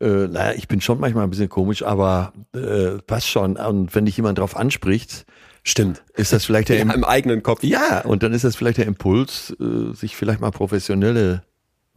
[0.00, 3.56] äh, naja, ich bin schon manchmal ein bisschen komisch, aber äh, passt schon.
[3.56, 5.26] Und wenn dich jemand drauf anspricht,
[5.62, 6.02] Stimmt.
[6.14, 7.62] ist das vielleicht der Ja, Im eigenen Kopf.
[7.62, 11.42] Ja, und dann ist das vielleicht der Impuls, äh, sich vielleicht mal professionelle,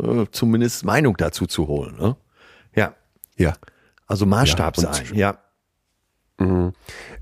[0.02, 1.96] äh, zumindest Meinung dazu zu holen.
[1.98, 2.16] Ne?
[2.76, 2.94] Ja,
[3.38, 3.54] Ja.
[4.08, 5.06] also Maßstab Ja, sein.
[5.14, 5.38] Ja,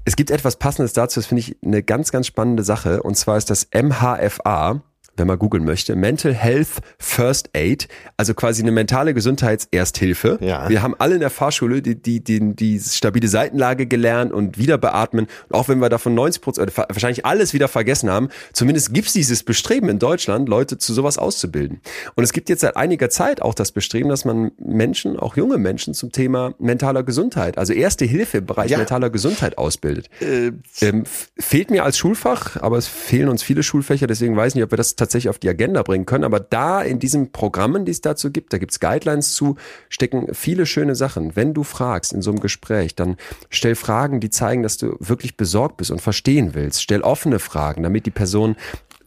[0.06, 3.02] Es gibt etwas Passendes dazu, das finde ich eine ganz, ganz spannende Sache.
[3.02, 4.82] Und zwar ist das MHFA,
[5.18, 6.68] wenn man googeln möchte, Mental Health
[7.00, 7.88] First Aid,
[8.18, 10.38] also quasi eine mentale Gesundheitsersthilfe.
[10.42, 10.70] Ja.
[10.70, 14.78] Wir haben alle in der Fahrschule die, die, die, die stabile Seitenlage gelernt und wieder
[14.78, 15.28] beatmen.
[15.50, 19.14] Und auch wenn wir davon 90 Prozent, wahrscheinlich alles wieder vergessen haben, zumindest gibt es
[19.14, 21.82] dieses Bestreben in Deutschland, Leute zu sowas auszubilden.
[22.16, 25.58] Und es gibt jetzt seit einiger Zeit auch das Bestreben, dass man Menschen, auch junge
[25.58, 28.78] Menschen zum Thema mentaler Gesundheit, also erste Hilfe im Bereich Ja.
[28.78, 30.10] mentaler Gesundheit ausbildet.
[30.22, 30.52] äh,
[30.82, 31.04] Ähm,
[31.40, 34.72] fehlt mir als Schulfach, aber es fehlen uns viele Schulfächer, deswegen weiß ich nicht, ob
[34.72, 36.24] wir das tatsächlich tatsächlich auf die Agenda bringen können.
[36.24, 39.56] Aber da in diesen Programmen, die es dazu gibt, da gibt's Guidelines zu,
[39.90, 41.36] stecken viele schöne Sachen.
[41.36, 43.16] Wenn du fragst in so einem Gespräch, dann
[43.50, 46.84] stell Fragen, die zeigen, dass du wirklich besorgt bist und verstehen willst.
[46.84, 48.56] Stell offene Fragen, damit die Person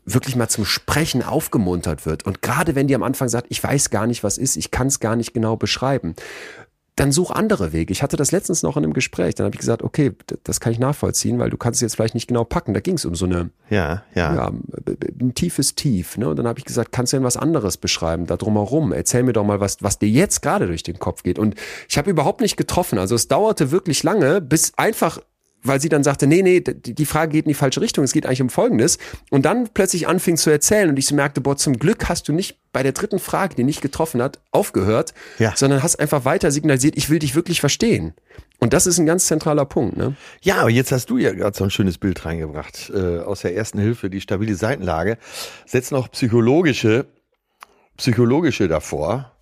[0.07, 2.25] wirklich mal zum Sprechen aufgemuntert wird.
[2.25, 4.87] Und gerade wenn die am Anfang sagt, ich weiß gar nicht, was ist, ich kann
[4.87, 6.15] es gar nicht genau beschreiben,
[6.97, 7.93] dann such andere Wege.
[7.93, 9.35] Ich hatte das letztens noch in einem Gespräch.
[9.35, 10.13] Dann habe ich gesagt, okay,
[10.45, 12.75] das kann ich nachvollziehen, weil du kannst es jetzt vielleicht nicht genau packen.
[12.75, 14.35] Da ging es um so eine, Ja, ja.
[14.35, 14.53] ja,
[15.21, 16.19] ein tiefes Tief.
[16.19, 16.29] Ne?
[16.29, 18.93] Und dann habe ich gesagt, kannst du denn was anderes beschreiben, da drumherum?
[18.93, 21.39] Erzähl mir doch mal, was, was dir jetzt gerade durch den Kopf geht.
[21.39, 21.55] Und
[21.89, 22.99] ich habe überhaupt nicht getroffen.
[22.99, 25.21] Also es dauerte wirklich lange, bis einfach
[25.63, 28.27] weil sie dann sagte, nee, nee, die Frage geht in die falsche Richtung, es geht
[28.27, 28.99] eigentlich um Folgendes.
[29.31, 32.33] Und dann plötzlich anfing zu erzählen und ich so merkte, boah, zum Glück hast du
[32.33, 35.53] nicht bei der dritten Frage, die nicht getroffen hat, aufgehört, Ja.
[35.57, 38.15] sondern hast einfach weiter signalisiert, ich will dich wirklich verstehen.
[38.59, 39.97] Und das ist ein ganz zentraler Punkt.
[39.97, 40.15] Ne?
[40.43, 43.57] Ja, aber jetzt hast du ja gerade so ein schönes Bild reingebracht äh, aus der
[43.57, 45.19] ersten Hilfe, die stabile Seitenlage.
[45.67, 47.07] Setz noch psychologische,
[47.97, 49.33] psychologische davor.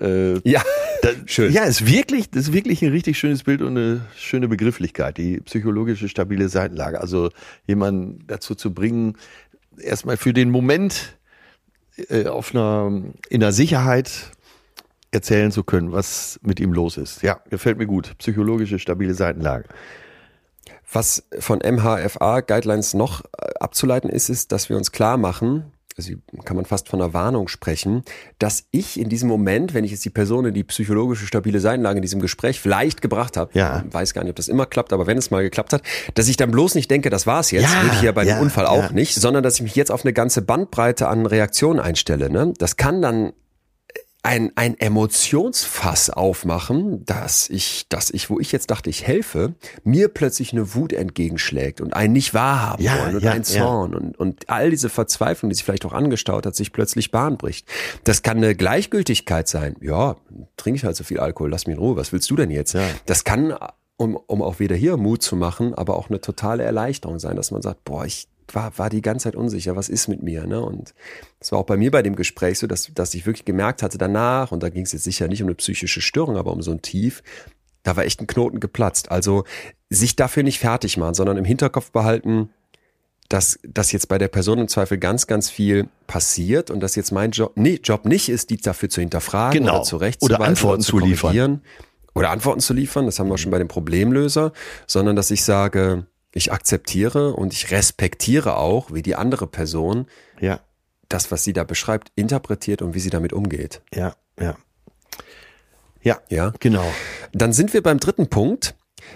[0.00, 0.62] Äh, Ja,
[1.02, 1.52] da, Schön.
[1.52, 5.40] Ja, ist wirklich, das ist wirklich ein richtig schönes Bild und eine schöne Begrifflichkeit, die
[5.40, 7.00] psychologische stabile Seitenlage.
[7.00, 7.30] Also
[7.66, 9.16] jemanden dazu zu bringen,
[9.78, 11.16] erstmal für den Moment
[12.08, 14.30] äh, auf einer, in der Sicherheit
[15.10, 17.22] erzählen zu können, was mit ihm los ist.
[17.22, 18.16] Ja, gefällt mir gut.
[18.18, 19.64] Psychologische stabile Seitenlage.
[20.92, 26.12] Was von MHFA Guidelines noch äh, abzuleiten ist, ist, dass wir uns klar machen, also
[26.44, 28.02] kann man fast von einer Warnung sprechen,
[28.38, 31.96] dass ich in diesem Moment, wenn ich jetzt die Person in die psychologische stabile Seitenlage
[31.98, 33.82] in diesem Gespräch vielleicht gebracht habe, Ja.
[33.90, 35.82] weiß gar nicht, ob das immer klappt, aber wenn es mal geklappt hat,
[36.14, 38.36] dass ich dann bloß nicht denke, das war's jetzt, Ja, würde ich ja bei ja,
[38.36, 41.80] dem Unfall auch nicht, sondern dass ich mich jetzt auf eine ganze Bandbreite an Reaktionen
[41.80, 42.28] einstelle.
[42.30, 42.52] Ne?
[42.58, 43.32] Das kann dann
[44.26, 49.54] ein, ein Emotionsfass aufmachen, dass ich, dass ich, wo ich jetzt dachte, ich helfe,
[49.84, 53.94] mir plötzlich eine Wut entgegenschlägt und ein nicht wahrhaben Ja, wollen und ja, ein Zorn
[53.94, 57.68] und, und all diese Verzweiflung, die sich vielleicht auch angestaut hat, sich plötzlich Bahn bricht.
[58.02, 59.76] Das kann eine Gleichgültigkeit sein.
[59.80, 60.16] Ja,
[60.56, 62.72] trinke ich halt so viel Alkohol, lass mich in Ruhe, was willst du denn jetzt?
[62.72, 62.82] Ja.
[63.06, 63.54] Das kann,
[63.96, 67.52] um, um auch wieder hier Mut zu machen, aber auch eine totale Erleichterung sein, dass
[67.52, 70.46] man sagt, boah, ich war, war die ganze Zeit unsicher, was ist mit mir?
[70.46, 70.60] Ne?
[70.60, 70.94] Und
[71.40, 73.98] das war auch bei mir bei dem Gespräch so, dass, dass ich wirklich gemerkt hatte
[73.98, 76.70] danach, und da ging es jetzt sicher nicht um eine psychische Störung, aber um so
[76.70, 77.22] ein Tief,
[77.82, 79.10] da war echt ein Knoten geplatzt.
[79.10, 79.44] Also
[79.90, 82.50] sich dafür nicht fertig machen, sondern im Hinterkopf behalten,
[83.28, 87.10] dass, dass jetzt bei der Person im Zweifel ganz, ganz viel passiert und dass jetzt
[87.10, 89.76] mein Job, nee, Job nicht ist, die dafür zu hinterfragen Genau.
[89.76, 91.60] oder zurecht Oder Antworten zu liefern.
[92.14, 94.52] Oder Antworten zu liefern, das haben wir schon bei dem Problemlöser,
[94.86, 96.06] sondern dass ich sage,
[96.36, 100.06] ich akzeptiere und ich respektiere auch, wie die andere Person
[100.40, 100.60] Ja,
[101.08, 103.80] das, was sie da beschreibt, interpretiert und wie sie damit umgeht.
[103.94, 104.56] ja, ja.
[106.02, 106.52] Ja, Ja.
[106.60, 106.86] genau.
[107.32, 108.74] Dann sind wir beim dritten Punkt.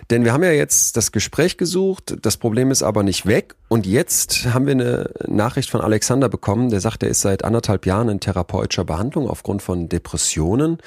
[0.08, 3.56] Denn wir haben ja jetzt das Gespräch gesucht, das Problem ist aber nicht weg.
[3.68, 7.86] Und jetzt haben wir eine Nachricht von Alexander bekommen, der sagt, er ist seit anderthalb
[7.86, 10.78] Jahren in therapeutischer Behandlung aufgrund von Depressionen.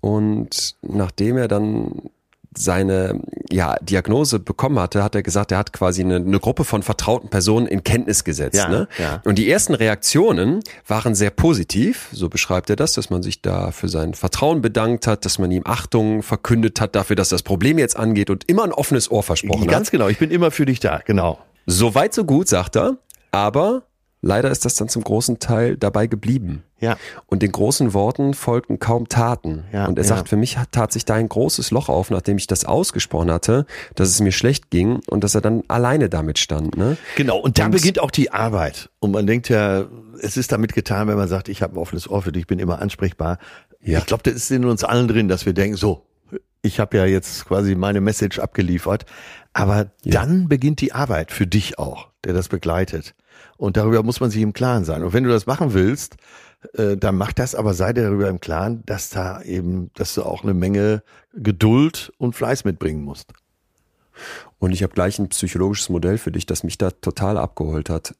[0.00, 2.08] Und nachdem er dann
[2.58, 6.82] seine ja, Diagnose bekommen hatte, hat er gesagt, er hat quasi eine, eine Gruppe von
[6.82, 8.56] vertrauten Personen in Kenntnis gesetzt.
[8.56, 8.88] Ja, ne?
[8.98, 9.22] ja.
[9.24, 13.70] Und die ersten Reaktionen waren sehr positiv, so beschreibt er das, dass man sich da
[13.70, 17.78] für sein Vertrauen bedankt hat, dass man ihm Achtung verkündet hat dafür, dass das Problem
[17.78, 19.68] jetzt angeht und immer ein offenes Ohr versprochen hat.
[19.68, 21.38] Ganz genau, ich bin immer für dich da, genau.
[21.66, 22.96] So weit, so gut, sagt er,
[23.30, 23.82] aber
[24.20, 26.64] leider ist das dann zum großen Teil dabei geblieben.
[26.80, 26.96] Ja.
[27.26, 29.64] Und den großen Worten folgten kaum Taten.
[29.72, 30.08] Ja, und er ja.
[30.08, 33.66] sagt, für mich tat sich da ein großes Loch auf, nachdem ich das ausgesprochen hatte,
[33.94, 36.76] dass es mir schlecht ging und dass er dann alleine damit stand.
[36.76, 36.96] Ne?
[37.16, 38.90] Genau, und da Und- beginnt auch die Arbeit.
[39.00, 39.86] Und man denkt ja,
[40.20, 42.46] es ist damit getan, wenn man sagt, ich habe ein offenes Ohr für dich, ich
[42.46, 43.38] bin immer ansprechbar.
[43.80, 43.98] Ja.
[43.98, 46.04] Ich glaube, das ist in uns allen drin, dass wir denken, so,
[46.62, 49.06] ich habe ja jetzt quasi meine Message abgeliefert.
[49.52, 53.14] Aber dann beginnt die Arbeit für dich auch, der das begleitet.
[53.58, 55.02] Und darüber muss man sich im Klaren sein.
[55.02, 56.16] Und wenn du das machen willst,
[56.74, 60.22] äh, dann mach das, aber sei dir darüber im Klaren, dass da eben, dass du
[60.22, 61.02] auch eine Menge
[61.34, 63.32] Geduld und Fleiß mitbringen musst.
[64.58, 68.14] Und ich habe gleich ein psychologisches Modell für dich, das mich da total abgeholt hat.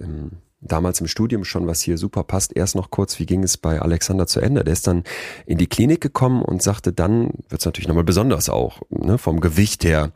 [0.61, 2.57] Damals im Studium schon, was hier super passt.
[2.57, 4.65] Erst noch kurz, wie ging es bei Alexander zu Ende?
[4.65, 5.05] Der ist dann
[5.47, 9.41] in die Klinik gekommen und sagte, dann wird es natürlich nochmal besonders auch, ne, vom
[9.41, 10.13] Gewicht her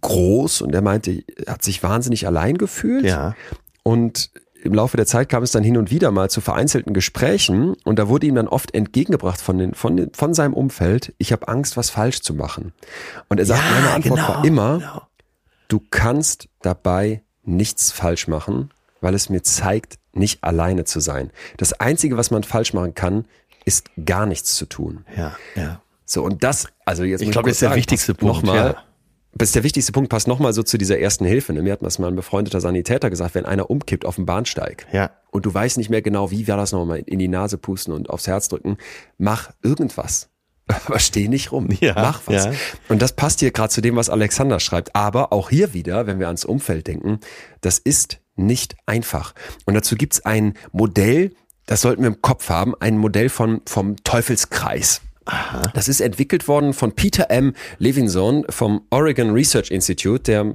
[0.00, 0.62] groß.
[0.62, 3.04] Und er meinte, er hat sich wahnsinnig allein gefühlt.
[3.04, 3.34] Ja.
[3.82, 4.30] Und
[4.62, 7.98] im Laufe der Zeit kam es dann hin und wieder mal zu vereinzelten Gesprächen und
[7.98, 11.48] da wurde ihm dann oft entgegengebracht von, den, von, den, von seinem Umfeld, ich habe
[11.48, 12.72] Angst, was falsch zu machen.
[13.28, 15.02] Und er sagt, Ja, meine Antwort genau, war immer, genau.
[15.68, 18.70] du kannst dabei nichts falsch machen,
[19.00, 21.30] weil es mir zeigt, nicht alleine zu sein.
[21.56, 23.24] Das Einzige, was man falsch machen kann,
[23.64, 25.04] ist gar nichts zu tun.
[25.16, 25.80] Ja, ja.
[26.04, 28.82] So, und das, also jetzt Ich glaube, das ist der wichtigste Punkt, Nochmal, ja.
[29.34, 31.52] Das ist der wichtigste Punkt, passt nochmal so zu dieser ersten Hilfe.
[31.52, 31.62] Ne?
[31.62, 35.10] Mir hat das mal ein befreundeter Sanitäter gesagt, wenn einer umkippt auf dem Bahnsteig Ja.
[35.30, 38.10] und du weißt nicht mehr genau, wie war das nochmal in die Nase pusten und
[38.10, 38.76] aufs Herz drücken,
[39.18, 40.28] mach irgendwas.
[40.86, 41.68] Aber steh nicht rum.
[41.80, 42.44] Ja, mach was.
[42.44, 42.52] ja.
[42.88, 44.94] Und das passt hier gerade zu dem, was Alexander schreibt.
[44.94, 47.18] Aber auch hier wieder, wenn wir ans Umfeld denken,
[47.62, 49.34] das ist nicht einfach.
[49.66, 51.32] Und dazu gibt's ein Modell,
[51.66, 55.00] das sollten wir im Kopf haben, ein Modell von, vom Teufelskreis.
[55.74, 57.54] Das ist entwickelt worden von Peter M.
[57.78, 60.54] Levinson vom Oregon Research Institute, der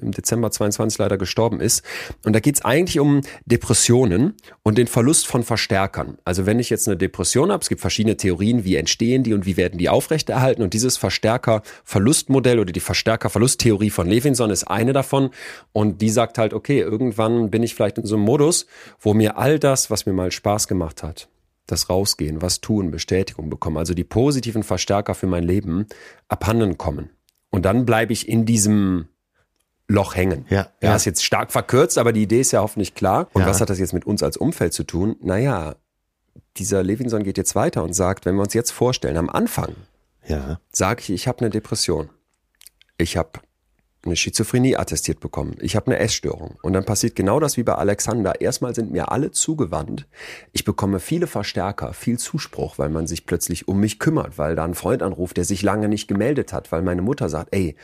[0.00, 1.82] im Dezember 22 leider gestorben ist.
[2.24, 6.18] Und da geht es eigentlich um Depressionen und den Verlust von Verstärkern.
[6.24, 9.44] Also wenn ich jetzt eine Depression habe, es gibt verschiedene Theorien, wie entstehen die und
[9.46, 10.62] wie werden die aufrechterhalten.
[10.62, 15.30] Und dieses Verstärker-Verlustmodell oder die Verstärker-Verlusttheorie von Levinson ist eine davon.
[15.72, 18.66] Und die sagt halt, okay, irgendwann bin ich vielleicht in so einem Modus,
[19.00, 21.28] wo mir all das, was mir mal Spaß gemacht hat,
[21.66, 25.86] das Rausgehen, was tun, Bestätigung bekommen, also die positiven Verstärker für mein Leben
[26.28, 27.10] abhanden kommen.
[27.50, 29.08] Und dann bleibe ich in diesem
[29.88, 30.46] Loch hängen.
[30.48, 30.90] Ja, ja.
[30.90, 30.96] ja.
[30.96, 33.28] ist jetzt stark verkürzt, aber die Idee ist ja hoffentlich klar.
[33.32, 33.48] Und Ja.
[33.48, 35.16] was hat das jetzt mit uns als Umfeld zu tun?
[35.20, 35.76] Naja,
[36.56, 39.74] dieser Levinson geht jetzt weiter und sagt, wenn wir uns jetzt vorstellen, am Anfang
[40.26, 40.60] Ja.
[40.72, 42.08] sage ich, ich habe eine Depression.
[42.96, 43.30] Ich habe
[44.04, 45.56] eine Schizophrenie attestiert bekommen.
[45.60, 46.56] Ich habe eine Essstörung.
[46.62, 48.40] Und dann passiert genau das wie bei Alexander.
[48.40, 50.06] Erstmal sind mir alle zugewandt.
[50.52, 54.64] Ich bekomme viele Verstärker, viel Zuspruch, weil man sich plötzlich um mich kümmert, weil da
[54.64, 57.76] ein Freund anruft, der sich lange nicht gemeldet hat, weil meine Mutter sagt, ey,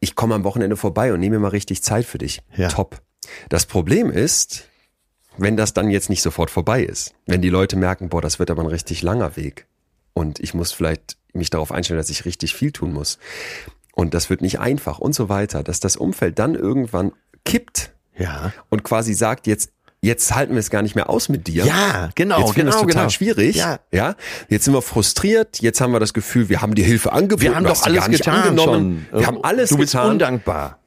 [0.00, 2.40] ich komme am Wochenende vorbei und nehme mir mal richtig Zeit für dich.
[2.56, 2.68] Ja.
[2.68, 3.02] Top.
[3.50, 4.66] Das Problem ist,
[5.36, 8.50] wenn das dann jetzt nicht sofort vorbei ist, wenn die Leute merken, boah, das wird
[8.50, 9.66] aber ein richtig langer Weg
[10.14, 13.18] und ich muss vielleicht mich darauf einstellen, dass ich richtig viel tun muss
[14.00, 17.12] und das wird nicht einfach und so weiter, dass das Umfeld dann irgendwann
[17.44, 18.52] kippt Ja.
[18.70, 19.72] und quasi sagt, jetzt
[20.02, 21.66] jetzt halten wir es gar nicht mehr aus mit dir.
[21.66, 23.08] Ja, genau, Jetzt genau, es total genau.
[23.10, 23.56] schwierig.
[23.56, 23.80] Ja.
[23.92, 24.14] ja.
[24.48, 25.60] Jetzt sind wir frustriert.
[25.60, 27.42] Jetzt haben wir das Gefühl, wir haben dir Hilfe angeboten.
[27.42, 29.06] Wir haben doch alles getan angenommen.
[29.10, 29.20] schon.
[29.20, 30.12] Wir haben alles Du bist getan.
[30.12, 30.78] undankbar.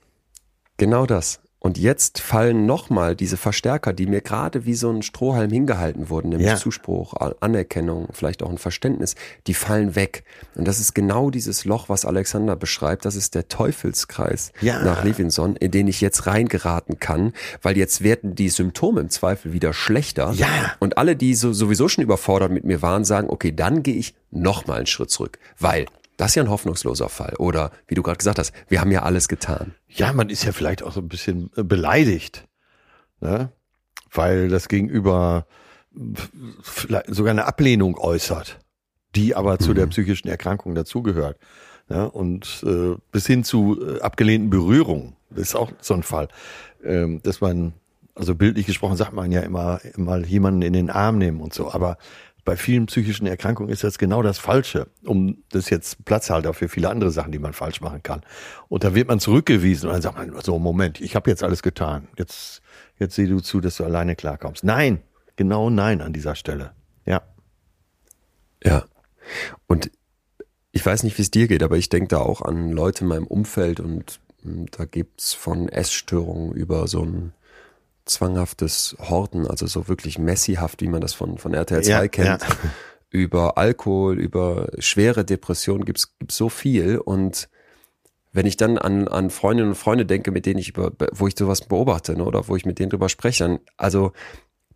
[0.78, 1.42] Genau das.
[1.66, 6.28] Und jetzt fallen nochmal diese Verstärker, die mir gerade wie so ein Strohhalm hingehalten wurden,
[6.30, 6.56] nämlich Ja.
[6.58, 9.16] Zuspruch, Anerkennung, vielleicht auch ein Verständnis,
[9.48, 10.26] die fallen weg.
[10.56, 13.06] Und das ist genau dieses Loch, was Alexander beschreibt.
[13.06, 14.84] Das ist der Teufelskreis Ja.
[14.84, 19.54] nach Levinson, in den ich jetzt reingeraten kann, weil jetzt werden die Symptome im Zweifel
[19.54, 20.34] wieder schlechter.
[20.34, 20.50] Ja.
[20.82, 24.16] Und alle, die so, sowieso schon überfordert mit mir waren, sagen, okay, dann gehe ich
[24.32, 25.86] nochmal einen Schritt zurück, weil
[26.18, 27.34] das ist ja ein hoffnungsloser Fall.
[27.38, 29.74] Oder wie du gerade gesagt hast, wir haben ja alles getan.
[29.88, 32.48] Ja, man ist ja vielleicht auch so ein bisschen äh, beleidigt,
[33.20, 33.52] ne?
[34.12, 35.48] weil das Gegenüber
[37.08, 38.60] sogar eine Ablehnung äußert,
[39.16, 41.38] die aber zu der psychischen Erkrankung dazugehört.
[41.90, 46.30] Ja, und äh, bis hin zu äh, abgelehnten Berührungen, das ist auch so ein Fall,
[46.84, 47.74] ähm, dass man,
[48.16, 51.72] also bildlich gesprochen sagt man ja immer, mal jemanden in den Arm nehmen und so,
[51.72, 51.98] aber
[52.46, 56.90] bei vielen psychischen Erkrankungen ist das genau das Falsche, um das jetzt Platzhalter für viele
[56.90, 58.22] andere Sachen, die man falsch machen kann.
[58.68, 61.64] Und da wird man zurückgewiesen und dann sagt man, so Moment, ich habe jetzt alles
[61.64, 62.10] getan.
[62.18, 62.62] Jetzt,
[63.00, 64.64] jetzt sieh du zu, dass du alleine klarkommst.
[64.64, 65.02] Nein,
[65.36, 66.74] genau nein an dieser Stelle.
[67.06, 67.22] Ja.
[68.64, 68.84] Ja.
[69.68, 69.90] Und
[70.72, 73.08] ich weiß nicht, wie es dir geht, aber ich denke da auch an Leute in
[73.08, 77.34] meinem Umfeld und mh, da gibt's von Essstörungen über so ein
[78.06, 82.42] zwanghaftes Horten, also so wirklich messihaft, wie man das von, von RTL 2 Ja, kennt,
[82.42, 82.48] ja.
[83.10, 86.98] über Alkohol, über schwere Depressionen gibt's gibt's so viel.
[86.98, 87.50] Und
[88.32, 91.36] wenn ich dann an, an Freundinnen und Freunde denke, mit denen ich über, wo ich
[91.38, 94.12] sowas beobachte, ne, oder wo ich mit denen drüber spreche, dann, also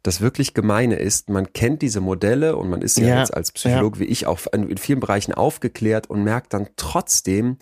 [0.03, 3.51] das wirklich Gemeine ist, man kennt diese Modelle und man ist ja, Ja, jetzt als
[3.51, 7.57] Psychologe wie ich auch in in vielen Bereichen aufgeklärt und merkt dann trotzdem,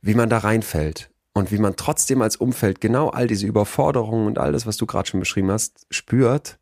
[0.00, 4.38] wie man da reinfällt und wie man trotzdem als Umfeld genau all diese Überforderungen und
[4.38, 6.58] all das, was du gerade schon beschrieben hast, spürt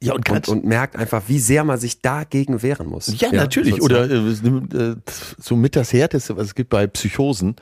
[0.00, 3.20] Ja, und, und, und merkt einfach, wie sehr man sich dagegen wehren muss.
[3.20, 3.74] Ja, natürlich.
[3.74, 4.04] sozusagen.
[4.04, 4.96] Oder äh, es äh,
[5.38, 7.56] so mit das Härteste, was es gibt bei Psychosen,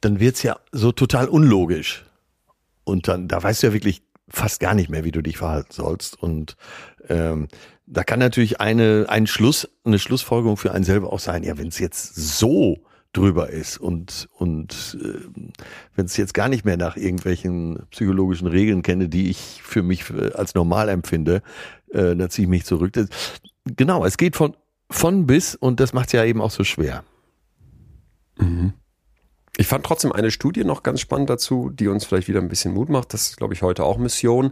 [0.00, 2.04] dann wird's ja so total unlogisch.
[2.84, 5.72] Und dann, da weißt du ja wirklich fast gar nicht mehr, wie du dich verhalten
[5.72, 6.20] sollst.
[6.20, 6.56] Und
[7.10, 7.48] ähm,
[7.86, 11.68] da kann natürlich eine, ein Schluss, eine Schlussfolgerung für einen selber auch sein, ja, wenn
[11.68, 12.78] es jetzt so
[13.14, 15.18] drüber ist und, und äh,
[15.94, 20.10] wenn es jetzt gar nicht mehr nach irgendwelchen psychologischen Regeln kenne, die ich für mich
[20.10, 21.42] äh, als normal empfinde,
[21.90, 22.92] äh, dann ziehe ich mich zurück.
[22.92, 23.08] Das,
[23.64, 24.56] genau, es geht von,
[24.90, 27.04] von bis und das macht es ja eben auch so schwer.
[29.56, 32.74] Ich fand trotzdem eine Studie noch ganz spannend dazu, die uns vielleicht wieder ein bisschen
[32.74, 33.14] Mut macht.
[33.14, 34.50] Das ist, glaube ich, heute auch Mission.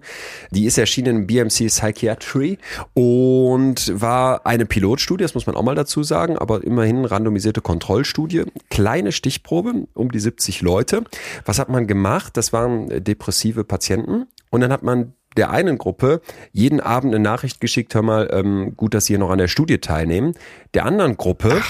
[0.53, 2.59] Die ist erschienen im BMC Psychiatry
[2.95, 8.45] und war eine Pilotstudie, das muss man auch mal dazu sagen, aber immerhin randomisierte Kontrollstudie.
[8.71, 11.03] Kleine Stichprobe, um die 70 Leute.
[11.45, 12.37] Was hat man gemacht?
[12.37, 16.21] Das waren depressive Patienten und dann hat man der einen Gruppe
[16.53, 19.49] jeden Abend eine Nachricht geschickt, hör mal, ähm, gut, dass Sie hier noch an der
[19.49, 20.35] Studie teilnehmen.
[20.75, 21.63] Der anderen Gruppe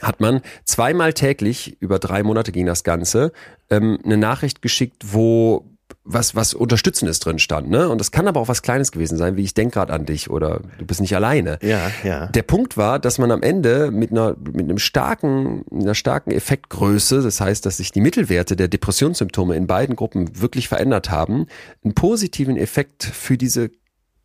[0.00, 3.32] hat man zweimal täglich, über drei Monate ging das Ganze,
[3.70, 5.66] ähm, eine Nachricht geschickt, wo
[6.04, 7.88] was, was Unterstützendes drin stand, ne?
[7.88, 10.30] Und das kann aber auch was Kleines gewesen sein, wie ich denk gerade an dich
[10.30, 11.58] oder du bist nicht alleine.
[11.62, 12.26] Ja, ja.
[12.28, 17.22] Der Punkt war, dass man am Ende mit einer, mit einem starken, einer starken Effektgröße,
[17.22, 21.46] das heißt, dass sich die Mittelwerte der Depressionssymptome in beiden Gruppen wirklich verändert haben,
[21.84, 23.70] einen positiven Effekt für diese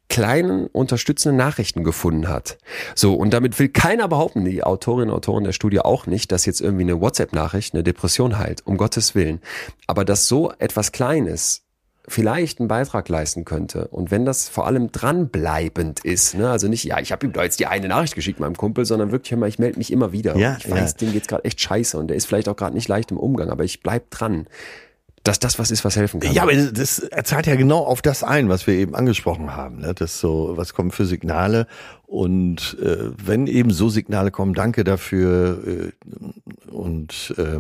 [0.10, 2.58] kleinen unterstützenden Nachrichten gefunden hat.
[2.96, 6.46] So, und damit will keiner behaupten, die Autorinnen und Autoren der Studie auch nicht, dass
[6.46, 9.42] jetzt irgendwie eine WhatsApp-Nachricht eine Depression heilt, um Gottes Willen.
[9.86, 11.64] Aber dass so etwas Kleines
[12.08, 13.90] vielleicht einen Beitrag leisten könnte.
[13.90, 16.50] Und wenn das vor allem dranbleibend ist, ne?
[16.50, 19.12] also nicht, ja, ich habe ihm da jetzt die eine Nachricht geschickt meinem Kumpel, sondern
[19.12, 20.38] wirklich, mal, ich melde mich immer wieder.
[20.38, 20.98] Ja, ich weiß, ja.
[21.00, 23.50] dem geht's gerade echt scheiße und der ist vielleicht auch gerade nicht leicht im Umgang,
[23.50, 24.48] aber ich bleib dran.
[25.28, 26.32] Dass das was ist, was helfen kann.
[26.32, 29.80] Ja, aber das zahlt ja genau auf das ein, was wir eben angesprochen haben.
[29.80, 29.94] Ne?
[29.94, 31.68] Das so, was kommen für Signale
[32.06, 37.60] und äh, wenn eben so Signale kommen, danke dafür äh, und äh,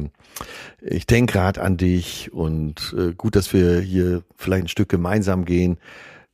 [0.79, 5.43] ich denke gerade an dich und äh, gut, dass wir hier vielleicht ein Stück gemeinsam
[5.43, 5.77] gehen,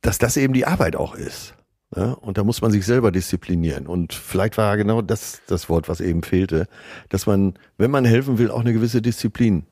[0.02, 1.54] dass das eben die Arbeit auch ist.
[1.96, 2.14] Ne?
[2.14, 3.88] Und da muss man sich selber disziplinieren.
[3.88, 6.68] Und vielleicht war genau das das Wort, was eben fehlte,
[7.08, 9.66] dass man, wenn man helfen will, auch eine gewisse Disziplin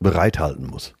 [0.00, 0.94] bereithalten muss.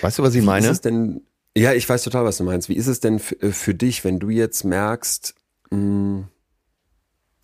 [0.00, 0.66] Weißt du, was ich Wie meine?
[0.66, 1.22] ist es denn,
[1.56, 2.68] ja, ich weiß total, was du meinst.
[2.68, 5.34] Wie ist es denn für, für dich, wenn du jetzt merkst,
[5.70, 6.24] mh,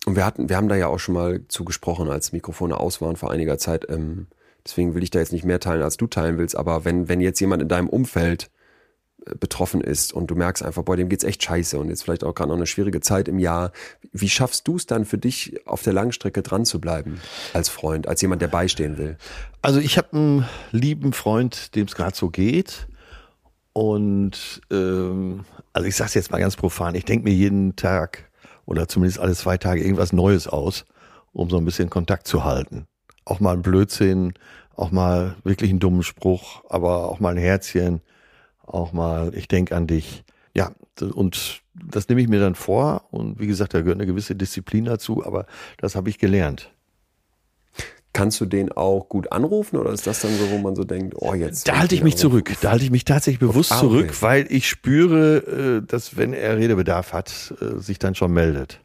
[0.05, 3.15] und wir hatten, wir haben da ja auch schon mal zugesprochen, als Mikrofone aus waren
[3.15, 4.27] vor einiger Zeit, ähm,
[4.65, 7.21] deswegen will ich da jetzt nicht mehr teilen, als du teilen willst, aber wenn, wenn
[7.21, 8.60] jetzt jemand in deinem Umfeld äh,
[9.39, 12.33] betroffen ist und du merkst einfach, boah, dem geht's echt scheiße und jetzt vielleicht auch
[12.33, 13.71] gerade noch eine schwierige Zeit im Jahr,
[14.11, 17.21] wie schaffst du es dann für dich auf der Langstrecke dran zu bleiben
[17.53, 19.17] als Freund, als jemand, der beistehen will?
[19.61, 22.87] Also ich habe einen lieben Freund, dem es gerade so geht.
[23.73, 28.29] Und ähm, also ich sag's jetzt mal ganz profan, ich denke mir jeden Tag
[28.65, 30.85] oder zumindest alle zwei Tage irgendwas Neues aus,
[31.31, 32.85] um so ein bisschen Kontakt zu halten.
[33.23, 34.33] Auch mal ein Blödsinn,
[34.75, 38.01] auch mal wirklich einen dummen Spruch, aber auch mal ein Herzchen,
[38.73, 40.23] auch mal, ich denk an dich.
[40.55, 43.05] Ja, und das nehme ich mir dann vor.
[43.11, 45.45] Und wie gesagt, da gehört eine gewisse Disziplin dazu, aber
[45.77, 46.71] das habe ich gelernt.
[48.13, 51.15] Kannst du den auch gut anrufen oder ist das dann so, wo man so denkt,
[51.17, 51.69] oh jetzt.
[51.69, 52.51] Da halte ich mich zurück.
[52.59, 56.57] Da halte ich mich tatsächlich bewusst Ah, zurück, weil ich spüre, äh, dass wenn er
[56.57, 58.81] Redebedarf hat, äh, sich dann schon meldet.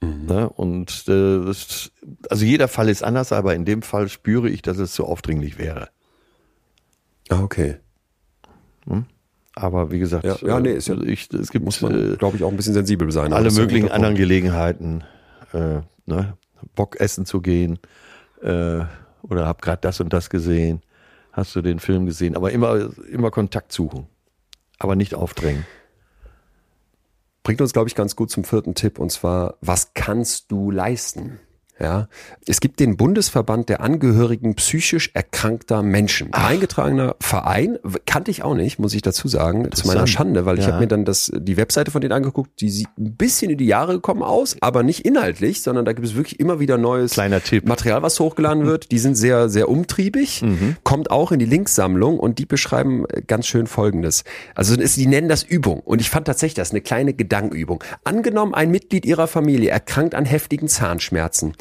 [0.00, 0.26] Mhm.
[0.26, 0.48] Ne?
[0.48, 1.92] Und äh, das,
[2.28, 5.56] also jeder Fall ist anders, aber in dem Fall spüre ich, dass es zu aufdringlich
[5.56, 5.88] wäre.
[7.28, 7.76] Ah, okay.
[9.54, 12.36] Aber wie gesagt, Ja, ja, nee, ist ja- äh, ich, es gibt Muss man, glaube
[12.36, 13.32] ich, auch ein bisschen sensibel sein.
[13.32, 14.14] alle ein möglichen anderen.
[14.14, 15.02] Gelegenheiten,
[15.52, 16.36] äh, ne?
[16.76, 17.78] Bock essen zu gehen
[18.42, 18.80] äh,
[19.22, 20.82] oder hab gerade das und das gesehen,
[21.32, 24.06] hast du den Film gesehen, aber immer immer Kontakt suchen,
[24.78, 25.64] aber nicht aufdrängen.
[27.42, 31.40] Bringt uns, glaube ich, ganz gut zum vierten Tipp und zwar, was kannst du leisten?
[31.80, 32.08] Ja,
[32.46, 36.32] es gibt den Bundesverband der Angehörigen psychisch erkrankter Menschen.
[36.34, 40.08] Ein eingetragener Verein, kannte ich auch nicht, muss ich dazu sagen, zu meiner.
[40.08, 40.72] Schande, weil ich Ja.
[40.72, 43.66] habe mir dann das, die Webseite von denen angeguckt, die sieht ein bisschen in die
[43.66, 47.14] Jahre gekommen aus, aber nicht inhaltlich, sondern da gibt es wirklich immer wieder neues.
[47.68, 48.90] Material, was hochgeladen wird.
[48.90, 50.42] Die sind sehr, sehr umtriebig,
[50.82, 54.24] kommt auch in die Linksammlung und die beschreiben äh, ganz schön Folgendes.
[54.54, 57.84] Also es- die nennen das Übung und ich fand tatsächlich das eine kleine Gedankenübung.
[58.04, 61.52] Angenommen, ein Mitglied ihrer Familie erkrankt an heftigen Zahnschmerzen.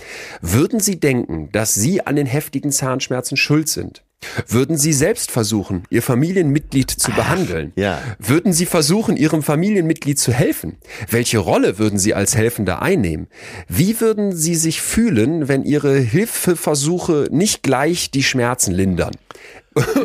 [0.41, 4.03] Würden Sie denken, dass Sie an den heftigen Zahnschmerzen schuld sind?
[4.47, 7.71] Würden Sie selbst versuchen, Ihr Familienmitglied zu behandeln?
[7.75, 8.01] ja.
[8.17, 10.77] Würden Sie versuchen, Ihrem Familienmitglied zu helfen?
[11.11, 13.27] Welche Rolle würden Sie als Helfender einnehmen?
[13.67, 19.11] Wie würden Sie sich fühlen, wenn Ihre Hilfeversuche nicht gleich die Schmerzen lindern?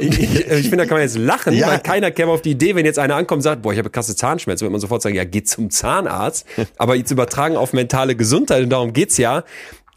[0.01, 1.69] ich ich finde, da kann man jetzt lachen, Ja.
[1.69, 3.89] weil keiner käme auf die Idee, wenn jetzt einer ankommt und sagt, boah, ich habe
[3.89, 6.47] krasse Zahnschmerzen, wird man sofort sagen, ja, geht zum Zahnarzt.
[6.77, 9.45] Aber jetzt übertragen auf mentale Gesundheit und darum geht's ja.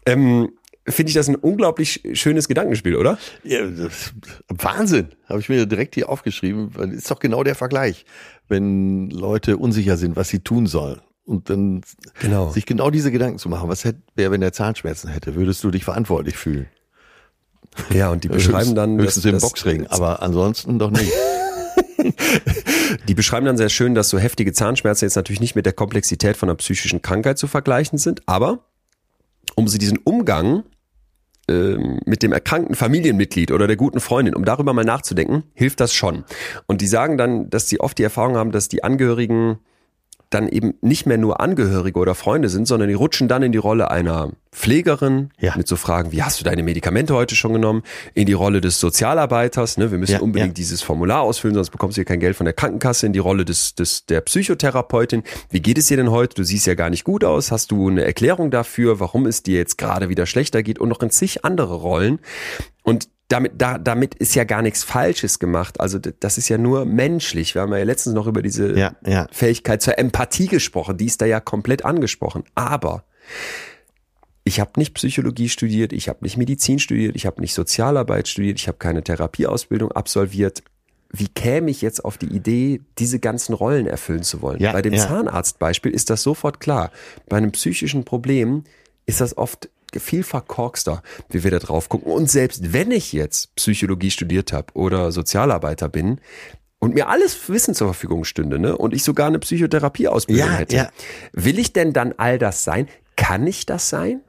[0.06, 0.50] Ähm,
[0.88, 3.18] Finde ich das ein unglaublich schönes Gedankenspiel, oder?
[3.42, 4.12] Ja, das,
[4.48, 8.04] Wahnsinn, habe ich mir direkt hier aufgeschrieben, weil ist doch genau der Vergleich,
[8.46, 11.00] wenn Leute unsicher sind, was sie tun sollen.
[11.24, 11.80] Und dann
[12.20, 12.50] Genau.
[12.50, 15.72] sich genau diese Gedanken zu machen, was hätte, wer, wenn der Zahnschmerzen hätte, würdest du
[15.72, 16.66] dich verantwortlich fühlen?
[17.92, 21.10] Ja, und die beschreiben dann, höchstens dass- im dass- Boxring, aber ansonsten doch nicht.
[23.08, 26.36] Die beschreiben dann sehr schön, dass so heftige Zahnschmerzen jetzt natürlich nicht mit der Komplexität
[26.36, 28.60] von einer psychischen Krankheit zu vergleichen sind, aber
[29.56, 30.62] um sie diesen Umgang
[31.48, 35.92] ähm, mit dem erkrankten Familienmitglied oder der guten Freundin, um darüber mal nachzudenken, hilft das
[35.92, 36.24] schon.
[36.66, 39.58] Und die sagen dann, dass sie oft die Erfahrung haben, dass die Angehörigen
[40.30, 43.58] dann eben nicht mehr nur Angehörige oder Freunde sind, sondern die rutschen dann in die
[43.58, 45.54] Rolle einer Pflegerin Ja.
[45.56, 47.82] mit so Fragen, wie hast du deine Medikamente heute schon genommen,
[48.14, 50.54] in die Rolle des Sozialarbeiters, ne, wir müssen Ja, unbedingt ja.
[50.54, 53.44] dieses Formular ausfüllen, sonst bekommst du hier kein Geld von der Krankenkasse, in die Rolle
[53.44, 55.22] des, des der Psychotherapeutin.
[55.50, 56.34] Wie geht es dir denn heute?
[56.34, 57.52] Du siehst ja gar nicht gut aus.
[57.52, 61.02] Hast du eine Erklärung dafür, warum es dir jetzt gerade wieder schlechter geht und noch
[61.02, 62.18] in zig andere Rollen?
[62.82, 65.80] Und damit, da, damit ist ja gar nichts Falsches gemacht.
[65.80, 67.54] Also das ist ja nur menschlich.
[67.54, 69.26] Wir haben ja letztens noch über diese Ja, ja.
[69.32, 70.96] Fähigkeit zur Empathie gesprochen.
[70.96, 72.44] Die ist da ja komplett angesprochen.
[72.54, 73.04] Aber
[74.44, 78.60] ich habe nicht Psychologie studiert, ich habe nicht Medizin studiert, ich habe nicht Sozialarbeit studiert,
[78.60, 80.62] ich habe keine Therapieausbildung absolviert.
[81.10, 84.60] Wie käme ich jetzt auf die Idee, diese ganzen Rollen erfüllen zu wollen?
[84.60, 84.94] Ja, Bei dem.
[84.96, 86.92] Zahnarztbeispiel ist das sofort klar.
[87.28, 88.62] Bei einem psychischen Problem
[89.06, 89.68] ist das oft
[90.00, 92.12] viel verkorkster, wie wir da drauf gucken.
[92.12, 96.20] Und selbst wenn ich jetzt Psychologie studiert habe oder Sozialarbeiter bin
[96.78, 100.76] und mir alles Wissen zur Verfügung stünde, ne, und ich sogar eine Psychotherapieausbildung Ja, hätte,
[100.76, 100.90] ja.
[101.32, 102.88] will ich denn dann all das sein?
[103.16, 104.20] Kann ich das sein?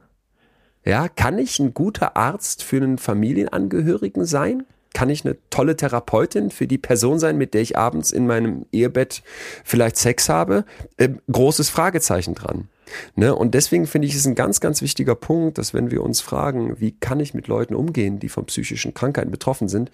[0.84, 4.64] Ja, kann ich ein guter Arzt für einen Familienangehörigen sein?
[4.94, 8.64] Kann ich eine tolle Therapeutin für die Person sein, mit der ich abends in meinem
[8.72, 9.22] Ehebett
[9.64, 10.64] vielleicht Sex habe?
[10.96, 12.68] Ähm, großes Fragezeichen dran.
[13.14, 13.34] Ne?
[13.34, 16.80] Und deswegen finde ich es ein ganz, ganz wichtiger Punkt, dass wenn wir uns fragen,
[16.80, 19.90] wie kann ich mit Leuten umgehen, die von psychischen Krankheiten betroffen sind,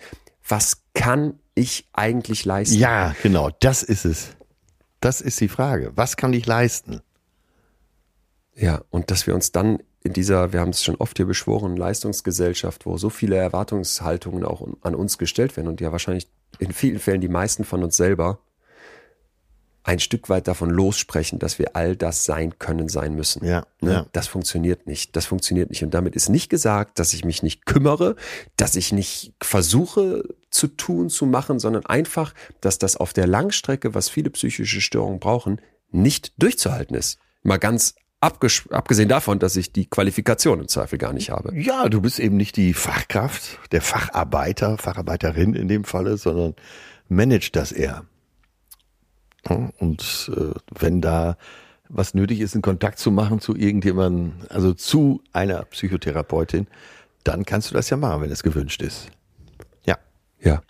[0.47, 2.78] was kann ich eigentlich leisten?
[2.78, 4.30] Ja, genau, das ist es.
[5.01, 5.92] Das ist die Frage.
[5.97, 7.01] Was kann ich leisten?
[8.55, 11.76] Ja, und dass wir uns dann in dieser, wir haben es schon oft hier beschworen,
[11.76, 16.28] Leistungsgesellschaft, wo so viele Erwartungshaltungen auch an uns gestellt werden und ja wahrscheinlich
[16.59, 18.38] in vielen Fällen die meisten von uns selber
[19.87, 23.45] ein Stück weit davon lossprechen, dass wir all das sein können, sein müssen.
[23.45, 23.93] Ja, Ne?
[23.93, 24.07] ja.
[24.12, 25.14] Das funktioniert nicht.
[25.14, 25.85] Das funktioniert nicht.
[25.85, 28.16] Und damit ist nicht gesagt, dass ich mich nicht kümmere,
[28.57, 32.32] dass ich nicht versuche zu tun, zu machen, sondern einfach,
[32.62, 35.61] dass das auf der Langstrecke, was viele psychische Störungen brauchen,
[35.91, 37.18] nicht durchzuhalten ist.
[37.43, 41.55] Mal ganz abges- abgesehen davon, dass ich die Qualifikation im Zweifel gar nicht habe.
[41.61, 46.55] Ja, du bist eben nicht die Fachkraft, der Facharbeiter, Facharbeiterin in dem Falle, sondern
[47.09, 48.07] managt das eher.
[49.51, 51.36] Und äh, wenn da
[51.88, 56.66] was nötig ist, einen Kontakt zu machen zu irgendjemandem, also zu einer Psychotherapeutin,
[57.24, 59.09] dann kannst du das ja machen, wenn es gewünscht ist.
[59.84, 59.99] Ja.
[60.40, 60.62] Ja.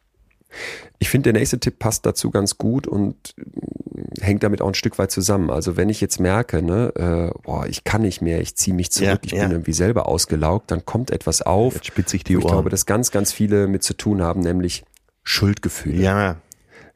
[0.98, 4.74] Ich finde, der nächste Tipp passt dazu ganz gut und äh, hängt damit auch ein
[4.74, 5.50] Stück weit zusammen.
[5.50, 6.92] Also wenn ich jetzt merke, ne,
[7.34, 9.42] äh, boah, ich kann nicht mehr, ich ziehe mich zurück, Ja, ich ja.
[9.42, 11.74] bin irgendwie selber ausgelaugt, dann kommt etwas auf.
[11.74, 12.54] Jetzt spitze ich die wo ich Ohren.
[12.54, 14.84] glaube, dass ganz, ganz viele mit zu tun haben, nämlich
[15.24, 16.02] Schuldgefühle.
[16.02, 16.36] Ja,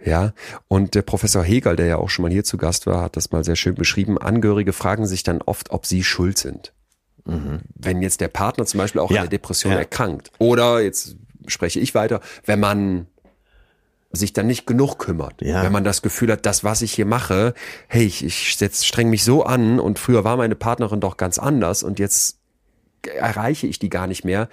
[0.05, 0.33] Ja,
[0.69, 3.33] und der Professor Hegel, der ja auch schon mal hier zu Gast war, hat das
[3.33, 4.17] mal sehr schön beschrieben.
[4.17, 6.73] Angehörige fragen sich dann oft, ob sie schuld sind.
[7.75, 9.17] Wenn jetzt der Partner zum Beispiel auch Mhm.
[9.17, 9.79] Ja, an der Depression ja.
[9.79, 10.31] erkrankt.
[10.39, 13.07] Oder, jetzt spreche ich weiter, wenn man
[14.11, 15.43] sich dann nicht genug kümmert.
[15.43, 15.63] Ja.
[15.63, 17.53] Wenn man das Gefühl hat, das, was ich hier mache,
[17.89, 21.39] hey, ich, ich setz, streng mich so an und früher war meine Partnerin doch ganz
[21.39, 22.39] anders und jetzt
[23.03, 24.49] erreiche ich die gar nicht mehr.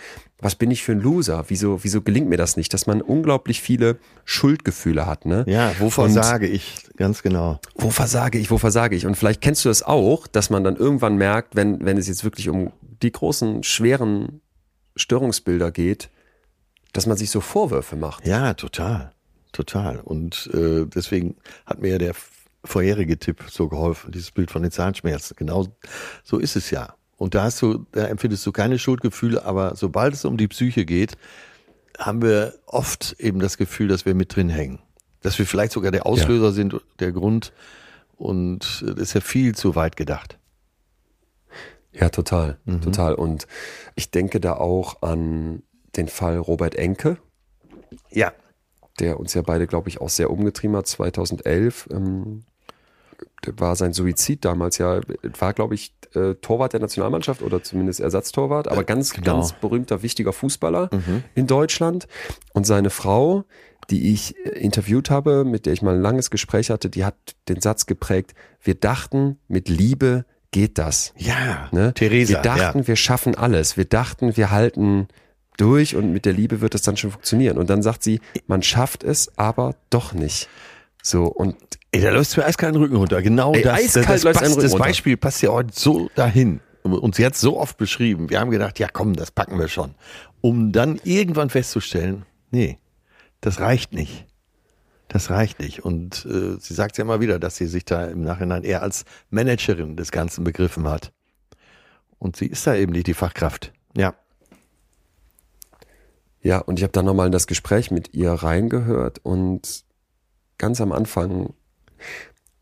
[0.46, 1.46] Was bin ich für ein Loser?
[1.48, 2.72] Wieso, wieso gelingt mir das nicht?
[2.72, 5.44] Dass man unglaublich viele Schuldgefühle hat, ne?
[5.48, 7.60] ja, wovor Und- sage ich ganz genau?
[7.74, 9.08] wo versage ich, wo versage ich?
[9.08, 12.24] Und vielleicht kennst du das auch, dass man dann irgendwann merkt, wenn, wenn es jetzt
[12.24, 12.72] wirklich um
[13.02, 14.42] die großen, schweren
[14.96, 16.12] Störungsbilder geht,
[16.94, 18.28] dass man sich so Vorwürfe macht.
[18.28, 19.14] Ja, total,
[19.52, 20.00] total.
[20.00, 22.14] Und äh, deswegen hat mir ja der
[22.64, 25.36] vorherige Tipp so geholfen, dieses Bild von den Zahnschmerzen.
[25.38, 25.66] Genau
[26.24, 26.94] so ist es ja.
[27.18, 30.86] Und da hast du, da empfindest du keine Schuldgefühle, aber sobald es um die Psyche
[30.86, 31.14] geht,
[31.98, 34.80] haben wir oft eben das Gefühl, dass wir mit drin hängen.
[35.22, 37.54] Dass wir vielleicht sogar der Auslöser sind, der Grund.
[38.18, 40.38] Und das ist ja viel zu weit gedacht.
[41.94, 43.16] Ja, total, total.
[43.16, 43.48] Und
[43.96, 45.64] ich denke da auch an
[45.96, 47.18] den Fall Robert Enke,
[48.12, 48.34] Ja.
[49.00, 51.88] der uns ja beide, glaube ich, auch sehr umgetrieben hat, 2011.
[51.92, 52.44] Ähm,
[53.58, 55.02] war sein Suizid damals ja,
[55.40, 59.34] war, glaube ich, äh, Torwart der Nationalmannschaft oder zumindest Ersatztorwart, aber ganz, genau.
[59.34, 60.90] ganz berühmter, wichtiger Fußballer
[61.36, 62.08] in Deutschland.
[62.54, 63.44] Und seine Frau,
[63.90, 67.16] die ich äh, interviewt habe, mit der ich mal ein langes Gespräch hatte, die hat
[67.50, 71.14] den Satz geprägt, wir dachten, mit Liebe geht das.
[71.18, 71.94] Ja, Ne?
[71.94, 72.36] Theresa.
[72.36, 72.88] Wir dachten, ja.
[72.88, 73.78] wir schaffen alles.
[73.78, 75.08] Wir dachten, wir halten
[75.58, 77.58] durch und mit der Liebe wird es dann schon funktionieren.
[77.58, 80.50] Und dann sagt sie, man schafft es, aber doch nicht.
[81.02, 81.56] So, und
[81.96, 83.22] Ey, da läuft mir eiskalt den Rücken runter.
[83.22, 84.78] Genau Ey, das, das, das, Rücken das runter.
[84.80, 86.60] Beispiel passt ja heute so dahin.
[86.84, 88.30] Und sie hat so oft beschrieben.
[88.30, 89.96] Wir haben gedacht, ja komm, das packen wir schon.
[90.42, 92.80] Um dann irgendwann festzustellen, nee,
[93.40, 94.28] das reicht nicht.
[95.08, 95.86] Das reicht nicht.
[95.86, 99.06] Und äh, sie sagt ja immer wieder, dass sie sich da im Nachhinein eher als
[99.30, 101.14] Managerin des Ganzen begriffen hat.
[102.20, 103.72] Und sie ist da eben nicht die Fachkraft.
[103.96, 104.16] Ja.
[106.42, 109.86] ja, und ich habe dann nochmal in das Gespräch mit ihr reingehört und
[110.58, 111.54] ganz am Anfang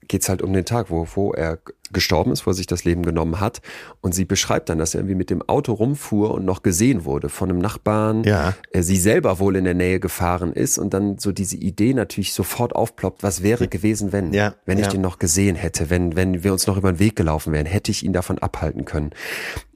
[0.08, 1.60] geht's halt um den Tag, wo, wo er
[1.91, 3.62] gestorben ist, wo er sich das Leben genommen hat.
[4.02, 7.30] Und sie beschreibt dann, dass er irgendwie mit dem Auto rumfuhr und noch gesehen wurde
[7.30, 8.24] von einem Nachbarn.
[8.24, 8.54] Ja.
[8.72, 12.34] äh, sie selber wohl in der Nähe gefahren ist und dann so diese Idee natürlich
[12.34, 14.91] sofort aufploppt, was wäre gewesen, wenn, Ja, wenn ich ja.
[14.91, 17.91] den noch gesehen hätte, wenn, wenn wir uns noch über den Weg gelaufen wären, hätte
[17.91, 19.12] ich ihn davon abhalten können.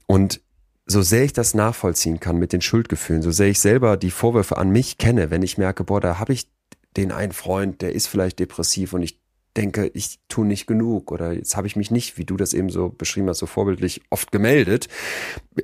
[0.07, 0.41] Und
[0.85, 4.57] so sehr ich das nachvollziehen kann mit den Schuldgefühlen, so sehr ich selber die Vorwürfe
[4.57, 6.47] an mich kenne, wenn ich merke, boah, da habe ich
[6.95, 9.19] den einen Freund, der ist vielleicht depressiv und ich
[9.57, 12.69] denke, ich tue nicht genug oder jetzt habe ich mich nicht, wie du das eben
[12.69, 14.87] so beschrieben hast, so vorbildlich oft gemeldet.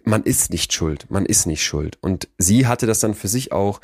[0.03, 1.97] Man ist nicht schuld, man ist nicht schuld.
[2.01, 3.79] Und sie hatte das dann für sich auch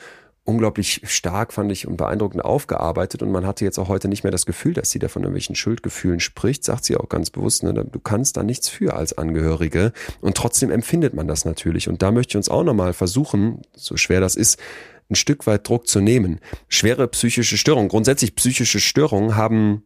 [0.50, 3.22] unglaublich stark, fand ich, und beeindruckend aufgearbeitet.
[3.22, 5.56] Und man hatte jetzt auch heute nicht mehr das Gefühl, dass sie da von irgendwelchen
[5.56, 9.94] Schuldgefühlen spricht, sagt sie auch ganz bewusst, ne, du kannst da nichts für als Angehörige.
[10.22, 11.88] Und trotzdem empfindet man das natürlich.
[11.88, 14.60] Und da möchte ich uns auch nochmal versuchen, so schwer das ist,
[15.10, 16.40] ein Stück weit Druck zu nehmen.
[16.68, 19.84] Schwere psychische Störungen, grundsätzlich psychische Störungen haben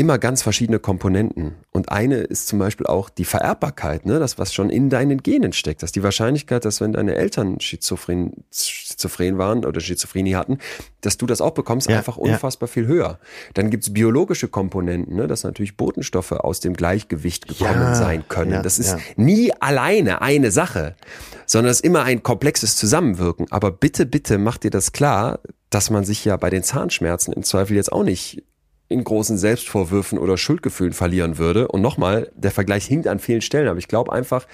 [0.00, 1.56] immer ganz verschiedene Komponenten.
[1.72, 4.18] Und eine ist zum Beispiel auch die Vererbbarkeit, ne?
[4.18, 5.82] das, was schon in deinen Genen steckt.
[5.82, 10.56] Dass die Wahrscheinlichkeit, dass wenn deine Eltern Schizophren, Schizophren waren oder Schizophrenie hatten,
[11.02, 12.72] dass du das auch bekommst, ja, einfach unfassbar ja.
[12.72, 13.18] viel höher.
[13.52, 15.26] Dann gibt's biologische Komponenten, ne?
[15.26, 18.62] dass natürlich Botenstoffe aus dem Gleichgewicht gekommen ja, sein können.
[18.62, 20.96] das ist nie alleine eine Sache,
[21.44, 23.48] sondern es ist immer ein komplexes Zusammenwirken.
[23.50, 27.42] Aber bitte, bitte mach dir das klar, dass man sich ja bei den Zahnschmerzen im
[27.42, 28.42] Zweifel jetzt auch nicht
[28.90, 31.68] in großen Selbstvorwürfen oder Schuldgefühlen verlieren würde.
[31.68, 34.46] Und nochmal, der Vergleich hinkt an vielen Stellen, aber ich glaube einfach,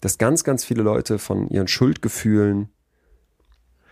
[0.00, 2.68] dass ganz, ganz viele Leute von ihren Schuldgefühlen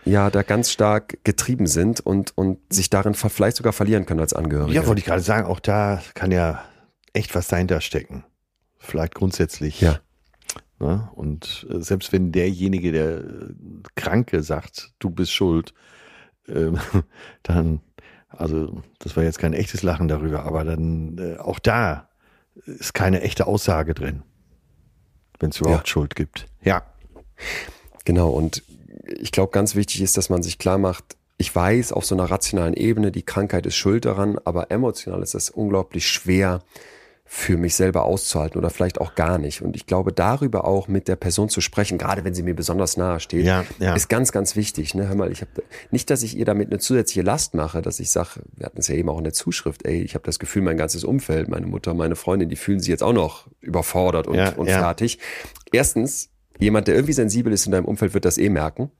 [0.05, 4.33] ja da ganz stark getrieben sind und, und sich darin vielleicht sogar verlieren können als
[4.33, 4.73] Angehörige.
[4.73, 6.63] Ja, wollte ich gerade sagen, auch da kann ja
[7.11, 8.23] echt was dahinter stecken.
[8.79, 9.81] Vielleicht grundsätzlich.
[9.81, 9.99] Ja.
[10.79, 11.09] Ne?
[11.15, 13.53] Und äh, selbst wenn derjenige, der äh,
[13.95, 15.73] Kranke sagt, du bist schuld,
[16.47, 16.71] äh,
[17.43, 17.81] dann
[18.31, 22.09] also das war jetzt kein echtes Lachen darüber, aber dann äh, auch da
[22.65, 24.23] ist keine echte Aussage drin,
[25.39, 25.91] wenn es überhaupt ja.
[25.91, 26.47] Schuld gibt.
[26.63, 26.83] Ja.
[28.05, 28.63] Genau, und
[29.19, 32.25] ich glaube, ganz wichtig ist, dass man sich klar macht, ich weiß auf so einer
[32.25, 36.61] rationalen Ebene, die Krankheit ist schuld daran, aber emotional ist das unglaublich schwer,
[37.33, 39.61] für mich selber auszuhalten oder vielleicht auch gar nicht.
[39.61, 42.97] Und ich glaube, darüber auch mit der Person zu sprechen, gerade wenn sie mir besonders
[42.97, 43.95] nahe steht, ja, ja.
[43.95, 44.95] ist ganz, ganz wichtig.
[44.95, 45.07] Ne?
[45.07, 48.11] Hör mal, ich habe nicht, dass ich ihr damit eine zusätzliche Last mache, dass ich
[48.11, 50.61] sage, wir hatten es ja eben auch in der Zuschrift, ey, ich habe das Gefühl,
[50.61, 54.35] mein ganzes Umfeld, meine Mutter, meine Freundin, die fühlen sich jetzt auch noch überfordert und,
[54.35, 55.17] ja, und fertig.
[55.71, 58.91] Erstens, jemand, der irgendwie sensibel ist in deinem Umfeld, wird das eh merken.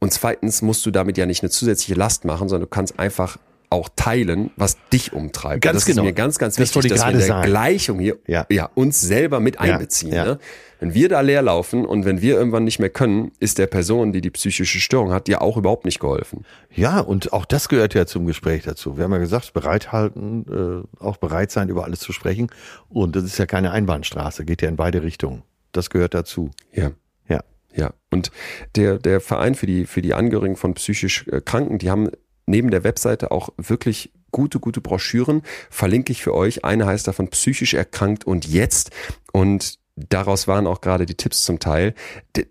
[0.00, 3.38] Und zweitens musst du damit ja nicht eine zusätzliche Last machen, sondern du kannst einfach
[3.70, 5.62] auch teilen, was dich umtreibt.
[5.62, 6.02] Ganz das genau.
[6.02, 7.48] ist mir ganz, ganz wichtig, das dass wir in der sagen.
[7.48, 8.46] Gleichung hier ja.
[8.50, 8.70] ja.
[8.74, 10.12] uns selber mit einbeziehen.
[10.12, 10.32] Ja, ja.
[10.32, 10.38] Ne?
[10.80, 14.12] Wenn wir da leer laufen und wenn wir irgendwann nicht mehr können, ist der Person,
[14.12, 16.44] die die psychische Störung hat, ja auch überhaupt nicht geholfen.
[16.72, 18.96] Ja, und auch das gehört ja zum Gespräch dazu.
[18.96, 22.48] Wir haben ja gesagt, bereithalten, äh, auch bereit sein, über alles zu sprechen.
[22.88, 25.42] Und das ist ja keine Einbahnstraße, geht ja in beide Richtungen.
[25.72, 26.50] Das gehört dazu.
[26.72, 26.92] Ja.
[27.28, 27.40] Ja.
[27.74, 27.92] Ja.
[28.10, 28.30] Und
[28.76, 32.10] der, der Verein für die, für die Angehörigen von psychisch äh, Kranken, die haben
[32.48, 35.42] neben der Webseite auch wirklich gute, gute Broschüren.
[35.70, 36.64] Verlinke ich für euch.
[36.64, 38.90] Eine heißt davon psychisch erkrankt und jetzt.
[39.32, 41.94] Und daraus waren auch gerade die Tipps zum Teil.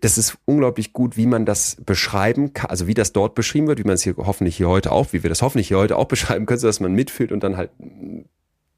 [0.00, 3.78] Das ist unglaublich gut, wie man das beschreiben kann, also wie das dort beschrieben wird,
[3.78, 6.04] wie man es hier hoffentlich hier heute auch, wie wir das hoffentlich hier heute auch
[6.08, 7.70] beschreiben können, so dass man mitfühlt und dann halt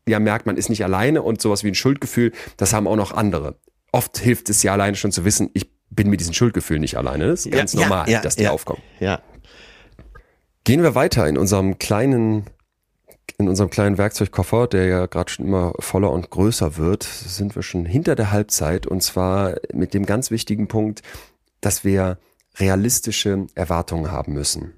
[0.08, 3.12] ja merkt, man ist nicht alleine und sowas wie ein Schuldgefühl, das haben auch noch
[3.12, 3.56] andere.
[3.92, 7.26] Oft hilft es ja alleine schon zu wissen, ich bin mit diesem Schuldgefühl nicht alleine.
[7.26, 8.80] Das ist ganz ja, normal, ja, dass die aufkommen.
[9.00, 9.20] Ja,
[10.64, 12.44] Gehen wir weiter in unserem kleinen
[13.38, 17.62] in unserem kleinen Werkzeugkoffer, der ja gerade schon immer voller und größer wird, sind wir
[17.62, 21.02] schon hinter der Halbzeit und zwar mit dem ganz wichtigen Punkt,
[21.60, 22.18] dass wir
[22.58, 24.74] realistische Erwartungen haben müssen.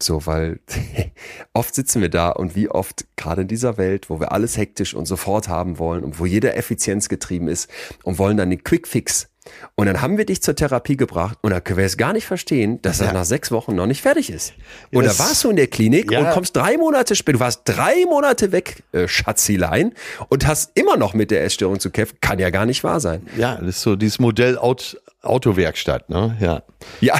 [0.00, 0.60] So, weil
[1.54, 4.94] oft sitzen wir da und wie oft, gerade in dieser Welt, wo wir alles hektisch
[4.94, 7.68] und sofort haben wollen und wo jeder Effizienz getrieben ist
[8.04, 9.28] und wollen dann den Quickfix
[9.74, 12.26] und dann haben wir dich zur Therapie gebracht und dann können wir es gar nicht
[12.26, 13.06] verstehen, dass ja.
[13.06, 14.54] er nach sechs Wochen noch nicht fertig ist.
[14.92, 16.20] Und da warst du in der Klinik ja.
[16.20, 19.92] und kommst drei Monate später, du warst drei Monate weg, äh, Schatzilein,
[20.28, 22.18] und hast immer noch mit der Essstörung zu kämpfen.
[22.20, 23.26] Kann ja gar nicht wahr sein.
[23.36, 26.36] Ja, das ist so dieses Modell Aut Autowerkstatt, ne?
[26.40, 26.62] Ja.
[27.00, 27.18] Ja.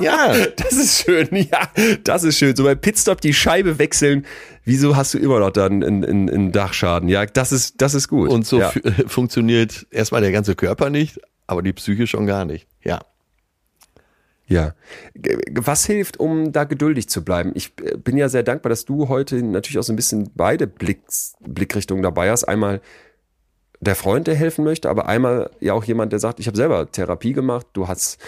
[0.00, 0.34] ja.
[0.56, 1.28] Das ist schön.
[1.32, 1.68] Ja,
[2.02, 2.56] das ist schön.
[2.56, 4.26] So bei Pitstop die Scheibe wechseln.
[4.64, 7.08] Wieso hast du immer noch dann einen Dachschaden?
[7.08, 8.30] Ja, das ist, das ist gut.
[8.30, 8.72] Und so ja.
[9.06, 12.66] funktioniert erstmal der ganze Körper nicht, aber die Psyche schon gar nicht.
[12.82, 13.00] Ja.
[14.48, 14.74] Ja.
[15.50, 17.50] Was hilft, um da geduldig zu bleiben?
[17.54, 20.66] Ich äh, bin ja sehr dankbar, dass du heute natürlich auch so ein bisschen beide
[20.66, 22.44] Blicks, Blickrichtungen dabei hast.
[22.44, 22.80] Einmal
[23.80, 26.90] der Freund, der helfen möchte, aber einmal ja auch jemand, der sagt, ich habe selber
[26.90, 28.18] Therapie gemacht, du hast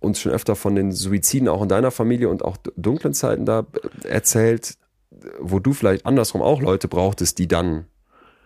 [0.00, 3.66] uns schon öfter von den Suiziden auch in deiner Familie und auch dunklen Zeiten da
[4.04, 4.74] äh, erzählt,
[5.40, 7.86] wo du vielleicht andersrum auch Leute brauchtest, die dann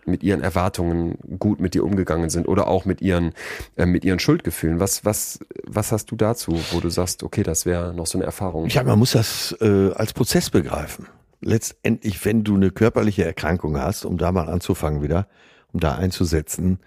[0.05, 3.33] mit ihren Erwartungen gut mit dir umgegangen sind oder auch mit ihren,
[3.75, 4.79] äh, mit ihren Schuldgefühlen.
[4.79, 8.25] Was, was, was hast du dazu, wo du sagst, okay, das wäre noch so eine
[8.25, 8.67] Erfahrung?
[8.67, 11.07] Ja, man muss das äh, als Prozess begreifen.
[11.41, 15.27] Letztendlich, wenn du eine körperliche Erkrankung hast, um da mal anzufangen wieder,
[15.73, 16.79] um da einzusetzen,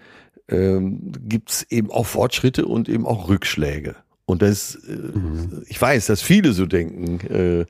[0.49, 3.95] ähm, gibt's eben auch Fortschritte und eben auch Rückschläge.
[4.25, 5.63] Und das, äh, mhm.
[5.67, 7.65] ich weiß, dass viele so denken, äh,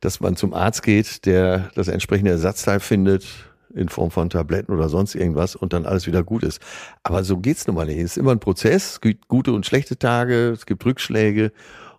[0.00, 3.26] dass man zum Arzt geht, der das entsprechende Ersatzteil findet
[3.74, 6.60] in Form von Tabletten oder sonst irgendwas und dann alles wieder gut ist.
[7.02, 7.98] Aber so geht's nun mal nicht.
[7.98, 8.92] Es ist immer ein Prozess.
[8.92, 11.52] Es gibt gute und schlechte Tage, es gibt Rückschläge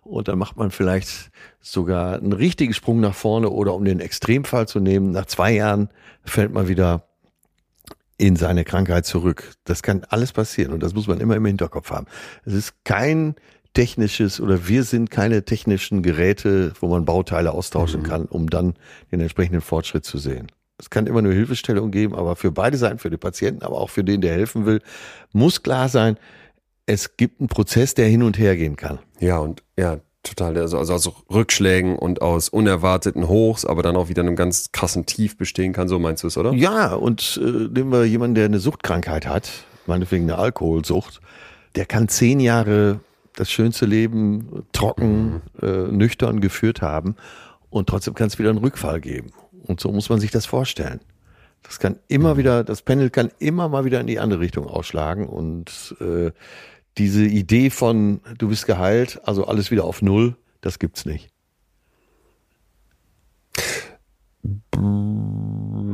[0.04, 4.68] und dann macht man vielleicht sogar einen richtigen Sprung nach vorne oder um den Extremfall
[4.68, 5.88] zu nehmen, nach zwei Jahren
[6.24, 7.08] fällt man wieder
[8.16, 9.54] in seine Krankheit zurück.
[9.64, 12.06] Das kann alles passieren und das muss man immer im Hinterkopf haben.
[12.44, 13.34] Es ist kein
[13.72, 18.06] technisches oder wir sind keine technischen Geräte, wo man Bauteile austauschen mhm.
[18.06, 18.74] kann, um dann
[19.10, 20.46] den entsprechenden Fortschritt zu sehen.
[20.78, 23.90] Es kann immer nur Hilfestellung geben, aber für beide Seiten, für den Patienten, aber auch
[23.90, 24.80] für den, der helfen will,
[25.32, 26.16] muss klar sein,
[26.86, 28.98] es gibt einen Prozess, der hin und her gehen kann.
[29.20, 30.58] Ja, und ja, total.
[30.58, 35.06] Also, also aus Rückschlägen und aus unerwarteten Hochs, aber dann auch wieder einem ganz krassen
[35.06, 36.52] Tief bestehen kann, so meinst du es, oder?
[36.52, 39.50] Ja, und äh, nehmen wir jemanden, der eine Suchtkrankheit hat,
[39.86, 41.20] meinetwegen eine Alkoholsucht,
[41.76, 43.00] der kann zehn Jahre
[43.36, 45.68] das schönste Leben trocken, mhm.
[45.68, 47.16] äh, nüchtern geführt haben
[47.70, 49.30] und trotzdem kann es wieder einen Rückfall geben.
[49.66, 51.00] Und so muss man sich das vorstellen.
[51.62, 55.26] Das kann immer wieder, das Pendel kann immer mal wieder in die andere Richtung ausschlagen
[55.26, 56.30] und äh,
[56.98, 61.30] diese Idee von du bist geheilt, also alles wieder auf Null, das gibt's nicht.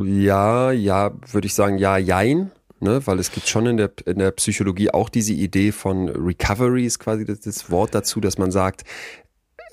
[0.04, 2.50] Ja, ja, würde ich sagen, ja, jein.
[2.82, 6.86] Ne, weil es gibt schon in der, in der Psychologie auch diese Idee von Recovery
[6.86, 8.84] ist quasi das, das Wort dazu, dass man sagt,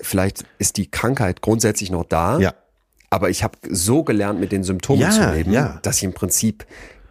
[0.02, 2.52] vielleicht ist die Krankheit grundsätzlich noch da, ja.
[3.10, 5.78] Aber ich habe so gelernt, mit den Symptomen ja, zu leben, ja.
[5.82, 6.66] dass ich im Prinzip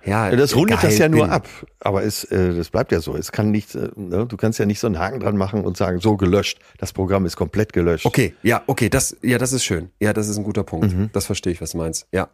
[0.07, 1.31] ja, das rundet das ja nur bin.
[1.31, 1.47] ab,
[1.81, 3.17] aber es, äh, das bleibt ja so.
[3.17, 4.25] Es kann nicht, äh, ne?
[4.25, 6.59] du kannst ja nicht so einen Haken dran machen und sagen, so gelöscht.
[6.77, 8.05] Das Programm ist komplett gelöscht.
[8.05, 9.89] Okay, ja, okay, das, ja, das ist schön.
[9.99, 10.93] Ja, das ist ein guter Punkt.
[10.93, 11.09] Mhm.
[11.11, 12.07] Das verstehe ich, was du meinst.
[12.13, 12.29] Ja,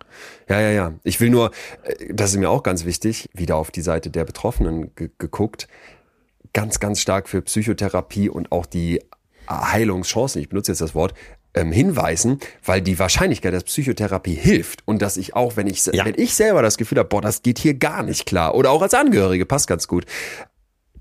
[0.48, 0.94] ja, ja, ja.
[1.04, 1.50] Ich will nur,
[1.84, 5.68] äh, das ist mir auch ganz wichtig, wieder auf die Seite der Betroffenen geguckt.
[6.54, 9.02] Ganz, ganz stark für Psychotherapie und auch die
[9.50, 11.16] Heilungschancen, ich benutze jetzt das Wort,
[11.54, 16.06] ähm, hinweisen, weil die Wahrscheinlichkeit, dass Psychotherapie hilft und dass ich auch, wenn ich, ja.
[16.06, 18.82] wenn ich selber das Gefühl habe, boah, das geht hier gar nicht klar oder auch
[18.82, 20.06] als Angehörige, passt ganz gut,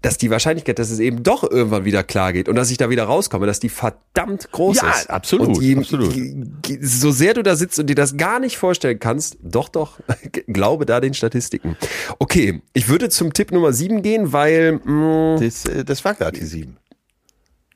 [0.03, 2.91] dass die Wahrscheinlichkeit, dass es eben doch irgendwann wieder klar geht und dass ich da
[2.91, 5.09] wieder rauskomme, dass die verdammt groß ja, ist.
[5.09, 5.49] Ja, absolut.
[5.49, 6.13] Und die, absolut.
[6.81, 10.01] so sehr du da sitzt und dir das gar nicht vorstellen kannst, doch, doch,
[10.49, 11.77] glaube da den Statistiken.
[12.19, 16.39] Okay, ich würde zum Tipp Nummer sieben gehen, weil mh, das, äh, das war gerade
[16.39, 16.77] die sieben.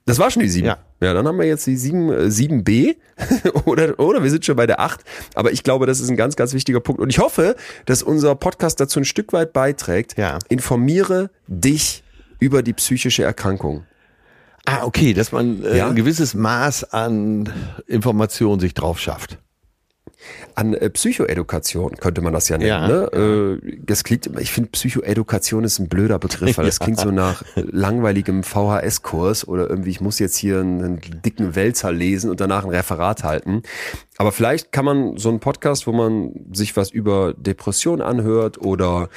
[0.07, 0.67] Das war schon die 7.
[0.67, 0.79] Ja.
[1.01, 2.97] Ja, dann haben wir jetzt die 7, äh, 7b
[3.65, 5.01] oder, oder wir sind schon bei der 8.
[5.35, 7.01] Aber ich glaube, das ist ein ganz, ganz wichtiger Punkt.
[7.01, 10.17] Und ich hoffe, dass unser Podcast dazu ein Stück weit beiträgt.
[10.17, 10.39] Ja.
[10.49, 12.03] Informiere dich
[12.39, 13.85] über die psychische Erkrankung.
[14.65, 15.89] Ah, okay, dass man äh, ja?
[15.89, 17.53] ein gewisses Maß an
[17.87, 19.39] Information sich drauf schafft
[20.55, 22.69] an äh, Psychoedukation könnte man das ja nennen.
[22.69, 23.61] Ja, ne?
[23.63, 27.43] Äh, das klingt, ich finde Psychoedukation ist ein blöder Begriff, weil das klingt so nach
[27.55, 32.65] langweiligem VHS-Kurs oder irgendwie, ich muss jetzt hier einen, einen dicken Wälzer lesen und danach
[32.65, 33.63] ein Referat halten.
[34.19, 39.09] Aber vielleicht kann man so einen Podcast, wo man sich was über Depression anhört oder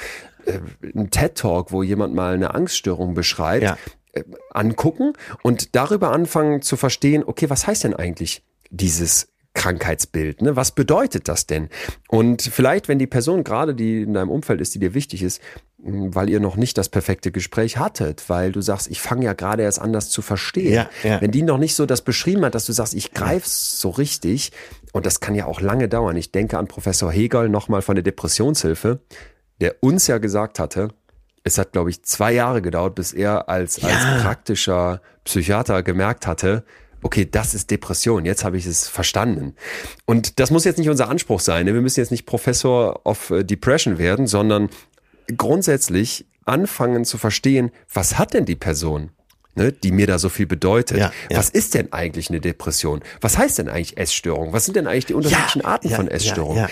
[0.44, 0.58] äh,
[0.94, 3.78] ein TED-Talk, wo jemand mal eine Angststörung beschreibt, ja.
[4.12, 10.42] äh, angucken und darüber anfangen zu verstehen, okay, was heißt denn eigentlich dieses Krankheitsbild.
[10.42, 10.54] Ne?
[10.54, 11.68] Was bedeutet das denn?
[12.08, 15.42] Und vielleicht, wenn die Person gerade, die in deinem Umfeld ist, die dir wichtig ist,
[15.82, 19.32] hm, weil ihr noch nicht das perfekte Gespräch hattet, weil du sagst, ich fange ja
[19.32, 20.72] gerade erst an, das zu verstehen.
[20.72, 21.20] Ja, ja.
[21.20, 24.52] Wenn die noch nicht so das beschrieben hat, dass du sagst, ich greife so richtig,
[24.92, 26.16] und das kann ja auch lange dauern.
[26.16, 29.00] Ich denke an Professor Hegel nochmal von der Depressionshilfe,
[29.60, 30.88] der uns ja gesagt hatte,
[31.42, 33.88] es hat, glaube ich, zwei Jahre gedauert, bis er als, ja.
[33.88, 36.64] als praktischer Psychiater gemerkt hatte,
[37.02, 39.54] okay, das ist Depression, jetzt habe ich es verstanden.
[40.04, 41.66] Und das muss jetzt nicht unser Anspruch sein.
[41.66, 41.74] Ne?
[41.74, 44.68] Wir müssen jetzt nicht Professor of äh, Depression werden, sondern
[45.36, 49.10] grundsätzlich anfangen zu verstehen, was hat denn die Person?
[49.56, 50.98] Ne, die mir da so viel bedeutet.
[50.98, 51.36] Ja, ja.
[51.36, 53.00] Was ist denn eigentlich eine Depression?
[53.20, 54.52] Was heißt denn eigentlich Essstörung?
[54.52, 56.68] Was sind denn eigentlich die unterschiedlichen ja, Arten von Essstörungen?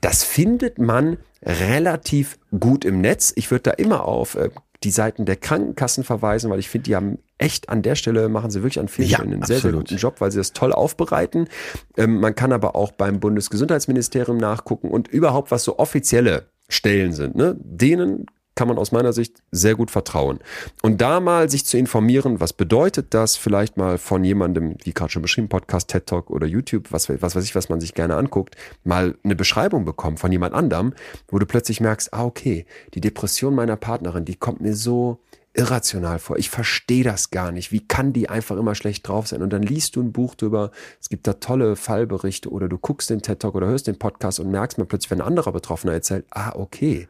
[0.00, 3.34] Das findet man relativ gut im Netz.
[3.36, 4.48] Ich würde da immer auf äh,
[4.82, 8.50] die Seiten der Krankenkassen verweisen, weil ich finde, die haben echt an der Stelle machen
[8.50, 10.72] sie wirklich an vielen ja, Stellen einen sehr, sehr guten Job, weil sie das toll
[10.72, 11.48] aufbereiten.
[11.96, 17.34] Ähm, man kann aber auch beim Bundesgesundheitsministerium nachgucken und überhaupt, was so offizielle Stellen sind.
[17.34, 17.56] Ne?
[17.58, 20.38] Denen kann man aus meiner Sicht sehr gut vertrauen.
[20.82, 25.10] Und da mal sich zu informieren, was bedeutet das, vielleicht mal von jemandem, wie gerade
[25.10, 28.16] schon beschrieben, Podcast, TED Talk oder YouTube, was, was weiß ich, was man sich gerne
[28.16, 30.92] anguckt, mal eine Beschreibung bekommen von jemand anderem,
[31.28, 35.18] wo du plötzlich merkst, ah, okay, die Depression meiner Partnerin, die kommt mir so
[35.54, 36.38] irrational vor.
[36.38, 37.72] Ich verstehe das gar nicht.
[37.72, 39.42] Wie kann die einfach immer schlecht drauf sein?
[39.42, 40.70] Und dann liest du ein Buch drüber,
[41.00, 44.40] es gibt da tolle Fallberichte oder du guckst den TED Talk oder hörst den Podcast
[44.40, 47.08] und merkst mal plötzlich, wenn ein anderer Betroffener erzählt, ah, okay,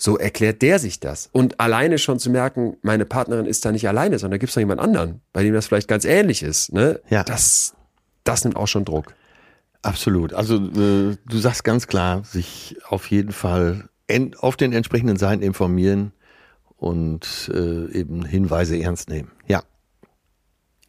[0.00, 1.28] So erklärt der sich das.
[1.32, 4.56] Und alleine schon zu merken, meine Partnerin ist da nicht alleine, sondern da gibt es
[4.56, 6.72] noch jemand anderen, bei dem das vielleicht ganz ähnlich ist.
[6.72, 7.00] Ne?
[7.10, 7.24] Ja.
[7.24, 7.74] Das,
[8.22, 9.14] das nimmt auch schon Druck.
[9.82, 10.34] Absolut.
[10.34, 13.88] Also äh, du sagst ganz klar, sich auf jeden Fall
[14.38, 16.12] auf den entsprechenden Seiten informieren
[16.78, 19.30] und äh, eben Hinweise ernst nehmen.
[19.46, 19.62] Ja.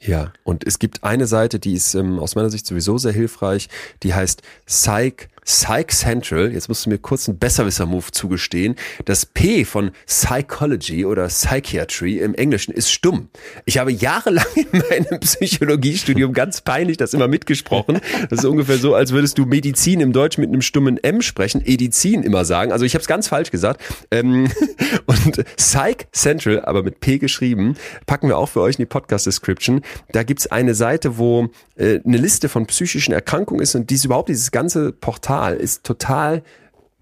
[0.02, 3.68] Ja, und es gibt eine Seite, die ist ähm, aus meiner Sicht sowieso sehr hilfreich,
[4.02, 8.76] die heißt Psych Psych Central, jetzt musst du mir kurz einen Besserwisser-Move zugestehen.
[9.06, 13.30] Das P von Psychology oder Psychiatry im Englischen ist stumm.
[13.66, 18.00] Ich habe jahrelang in meinem Psychologiestudium ganz peinlich das immer mitgesprochen.
[18.30, 21.64] Das ist ungefähr so, als würdest du Medizin im Deutsch mit einem stummen M sprechen,
[21.66, 22.72] Edizin immer sagen.
[22.72, 23.82] Also ich habe es ganz falsch gesagt.
[24.12, 24.52] Ähm,
[25.08, 29.82] und Psych Central, aber mit P geschrieben, packen wir auch für euch in die Podcast-Description.
[30.12, 34.30] Da gibt's eine Seite, wo äh, eine Liste von psychischen Erkrankungen ist und dies überhaupt
[34.30, 36.44] dieses ganze Portal ist total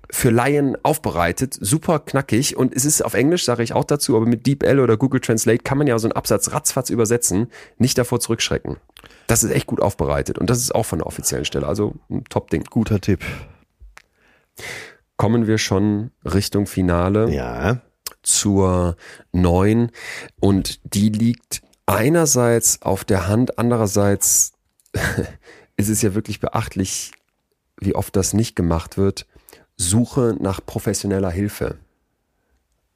[0.09, 4.25] für Laien aufbereitet, super knackig und es ist auf Englisch, sage ich auch dazu, aber
[4.25, 8.21] mit DeepL oder Google Translate kann man ja so einen Absatz ratzfatz übersetzen, nicht davor
[8.21, 8.77] zurückschrecken.
[9.27, 12.23] Das ist echt gut aufbereitet und das ist auch von der offiziellen Stelle, also ein
[12.29, 12.63] Top-Ding.
[12.69, 13.25] Guter Tipp.
[15.17, 17.81] Kommen wir schon Richtung Finale Ja.
[18.23, 18.95] zur
[19.33, 19.91] neuen
[20.39, 24.53] und die liegt einerseits auf der Hand, andererseits
[25.75, 27.11] ist es ja wirklich beachtlich,
[27.79, 29.25] wie oft das nicht gemacht wird.
[29.75, 31.77] Suche nach professioneller Hilfe.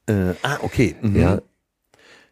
[0.08, 0.96] Äh, ah, okay.
[1.02, 1.16] Mhm.
[1.20, 1.42] Ja,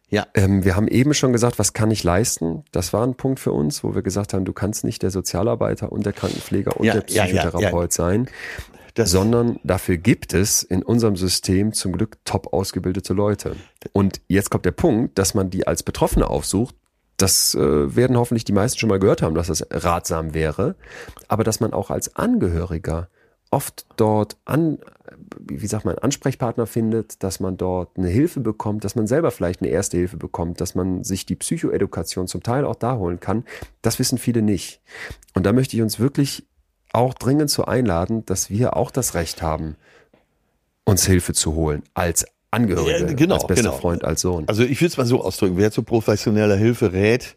[0.09, 0.27] Ja.
[0.33, 2.63] ähm, wir haben eben schon gesagt, was kann ich leisten?
[2.71, 5.91] Das war ein Punkt für uns, wo wir gesagt haben, du kannst nicht der Sozialarbeiter
[5.91, 7.41] und der Krankenpfleger und Ja, der ja, ja, ja.
[7.49, 8.27] Psychotherapeut sein,
[8.95, 13.55] Das, sondern dafür gibt es in unserem System zum Glück top ausgebildete Leute.
[13.93, 16.75] Und jetzt kommt der Punkt, dass man die als Betroffene aufsucht.
[17.19, 20.75] Das äh, werden hoffentlich die meisten schon mal gehört haben, dass das ratsam wäre.
[21.27, 23.09] Aber dass man auch als Angehöriger
[23.51, 24.77] oft dort an,
[25.39, 29.61] wie sagt man, Ansprechpartner findet, dass man dort eine Hilfe bekommt, dass man selber vielleicht
[29.61, 33.43] eine erste Hilfe bekommt, dass man sich die Psychoedukation zum Teil auch da holen kann.
[33.81, 34.81] Das wissen viele nicht.
[35.33, 36.47] Und da möchte ich uns wirklich
[36.93, 39.75] auch dringend zu einladen, dass wir auch das Recht haben,
[40.85, 43.77] uns Hilfe zu holen als Angehörige, Ja, genau, als bester genau.
[43.77, 44.45] Freund, als Sohn.
[44.47, 47.35] Also ich will es mal so ausdrücken, wer zu professioneller Hilfe rät,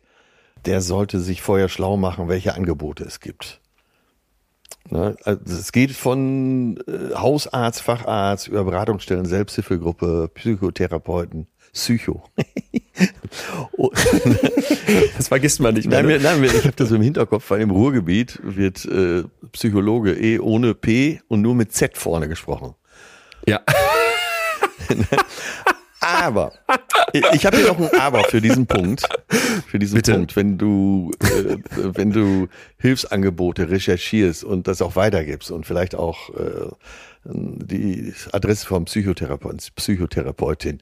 [0.64, 3.60] der sollte sich vorher schlau machen, welche Angebote es gibt.
[4.90, 5.16] Ne?
[5.24, 12.22] Also es geht von äh, Hausarzt, Facharzt, über Beratungsstellen, Selbsthilfegruppe, Psychotherapeuten, Psycho.
[13.78, 13.90] Oh,
[15.16, 18.38] Das vergisst man nicht nein, wir, nein, ich habe das im Hinterkopf, weil im Ruhrgebiet
[18.42, 22.74] wird äh, Psychologe eh ohne P und nur mit Z vorne gesprochen.
[23.46, 23.60] Ja.
[26.00, 26.52] Aber
[27.12, 29.08] ich, habe hier noch ein Aber für diesen Punkt.
[29.68, 30.14] Für diesen Bitte.
[30.14, 32.48] Punkt, wenn du äh, wenn du
[32.78, 36.70] Hilfsangebote recherchierst und das auch weitergibst und vielleicht auch äh,
[37.24, 40.80] die Adresse vom Psychotherapeuten, Psychotherapeutin,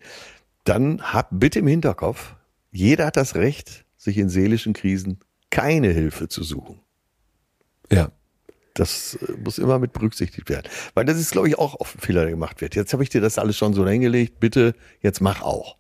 [0.65, 2.35] dann hab bitte im Hinterkopf,
[2.71, 5.19] jeder hat das Recht, sich in seelischen Krisen
[5.51, 6.81] keine Hilfe zu suchen.
[7.93, 8.11] Ja.
[8.75, 10.69] Das äh, muss immer mit berücksichtigt werden.
[10.95, 12.75] Weil das ist, glaube ich, auch oft ein Fehler, der gemacht wird.
[12.75, 15.77] Jetzt habe ich dir das alles schon so hingelegt, bitte, jetzt mach auch.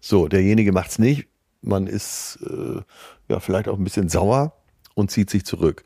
[0.00, 1.26] So, derjenige macht's nicht.
[1.60, 2.80] Man ist äh,
[3.28, 4.52] ja vielleicht auch ein bisschen sauer
[4.94, 5.84] und zieht sich zurück.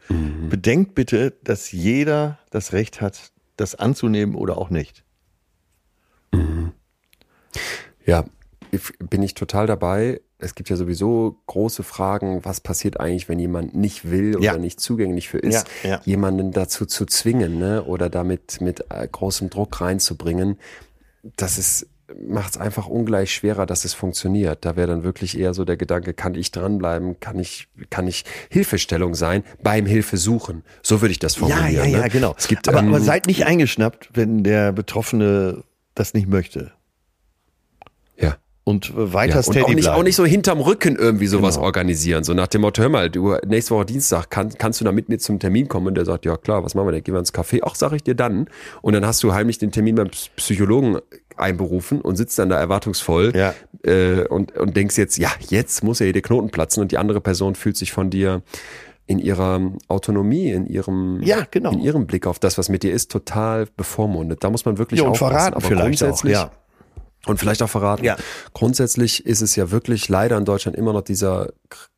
[0.50, 5.04] Bedenkt bitte, dass jeder das Recht hat, das anzunehmen oder auch nicht.
[8.04, 8.24] Ja,
[8.70, 10.20] ich- bin ich total dabei.
[10.42, 14.58] Es gibt ja sowieso große Fragen, was passiert eigentlich, wenn jemand nicht will oder Ja.
[14.58, 16.00] nicht zugänglich für ist, Ja, ja.
[16.04, 17.84] jemanden dazu zu zwingen, ne?
[17.84, 20.58] Oder damit mit äh, großem Druck reinzubringen.
[21.36, 21.86] Das ist
[22.28, 24.64] macht es einfach ungleich schwerer, dass es funktioniert.
[24.66, 28.24] Da wäre dann wirklich eher so der Gedanke, kann ich dranbleiben, kann ich, kann ich
[28.50, 30.62] Hilfestellung sein beim Hilfesuchen.
[30.82, 31.90] So würde ich das formulieren.
[31.90, 32.08] ne?
[32.10, 32.34] genau.
[32.36, 35.64] Es gibt, aber, ähm, aber seid nicht eingeschnappt, wenn der Betroffene
[35.94, 36.72] das nicht möchte.
[38.64, 39.98] Und äh, weiter Ja, und steady auch nicht, bleiben.
[39.98, 41.66] auch nicht so hinterm Rücken irgendwie sowas Genau.
[41.66, 42.22] organisieren.
[42.22, 45.08] So nach dem Motto, hör mal, du, nächste Woche Dienstag, kann, kannst du da mit
[45.08, 45.88] mir zum Termin kommen?
[45.88, 47.02] Und der sagt, ja klar, was machen wir denn?
[47.02, 47.60] Gehen wir ins Café?
[47.64, 48.46] Ach, sag ich dir dann.
[48.80, 50.98] Und dann hast du heimlich den Termin beim Ps- Psychologen
[51.36, 53.54] einberufen und sitzt dann da erwartungsvoll Ja.
[53.84, 56.98] äh, und, und denkst jetzt, ja, jetzt muss ja hier der Knoten platzen und die
[56.98, 58.42] andere Person fühlt sich von dir
[59.06, 61.72] in ihrer Autonomie, in ihrem, Ja, genau.
[61.72, 64.44] in ihrem Blick auf das, was mit dir ist, total bevormundet.
[64.44, 65.32] Da muss man wirklich ja, und aufpassen.
[65.34, 65.86] verraten Aber vielleicht auch.
[65.86, 66.50] grundsätzlich- Ja.
[67.26, 68.04] Und vielleicht auch verraten.
[68.04, 68.16] Ja.
[68.52, 71.52] Grundsätzlich ist es ja wirklich leider in Deutschland immer noch dieser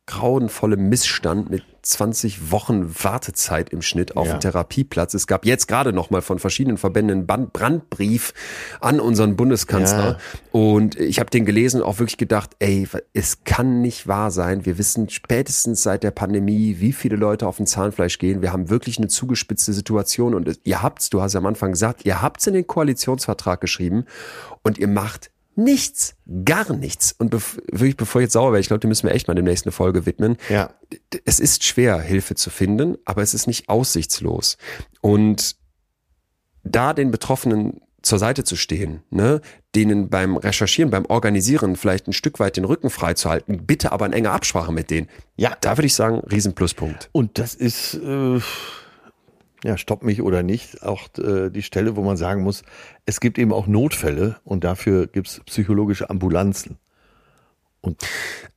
[0.05, 4.33] grauenvolle Missstand mit 28 Wochen Wartezeit im Schnitt auf Ja.
[4.33, 5.13] einen Therapieplatz.
[5.13, 8.33] Es gab jetzt gerade noch mal von verschiedenen Verbänden einen Brandbrief
[8.81, 10.17] an unseren Bundeskanzler.
[10.17, 10.17] Ja.
[10.51, 14.65] Und ich habe den gelesen und auch wirklich gedacht, ey, es kann nicht wahr sein.
[14.65, 18.41] Wir wissen spätestens seit der Pandemie, wie viele Leute auf den Zahnfleisch gehen.
[18.41, 22.03] Wir haben wirklich eine zugespitzte Situation und ihr habt's, du hast ja am Anfang gesagt,
[22.05, 24.05] ihr habt's in den Koalitionsvertrag geschrieben
[24.63, 27.13] und ihr macht nichts, gar nichts.
[27.17, 29.33] Und bev wirklich, bevor ich jetzt sauer werde, ich glaube, die müssen wir echt mal
[29.33, 30.37] demnächst eine Folge widmen.
[30.49, 30.71] Ja.
[31.25, 34.57] Es ist schwer, Hilfe zu finden, aber es ist nicht aussichtslos.
[35.01, 35.55] Und
[36.63, 39.41] da den Betroffenen zur Seite zu stehen, ne,
[39.73, 44.13] denen beim Recherchieren, beim Organisieren vielleicht ein Stück weit den Rücken freizuhalten, bitte aber in
[44.13, 45.09] enger Absprache mit denen.
[45.35, 45.57] Ja.
[45.61, 47.09] Da würde ich sagen, Riesenpluspunkt.
[47.11, 48.39] Und das ist, äh,
[49.65, 52.63] ja, stopp mich oder nicht, auch äh, die Stelle, wo man sagen muss,
[53.05, 56.77] es gibt eben auch Notfälle und dafür gibt's psychologische Ambulanzen.
[57.81, 58.01] Und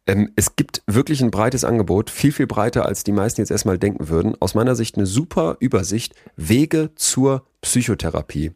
[0.08, 3.78] Ähm, es gibt wirklich ein breites Angebot, viel, viel breiter, als die meisten jetzt erstmal
[3.78, 4.34] denken würden.
[4.40, 6.14] Aus meiner Sicht eine super Übersicht.
[6.36, 8.52] Wege zur Psychotherapie.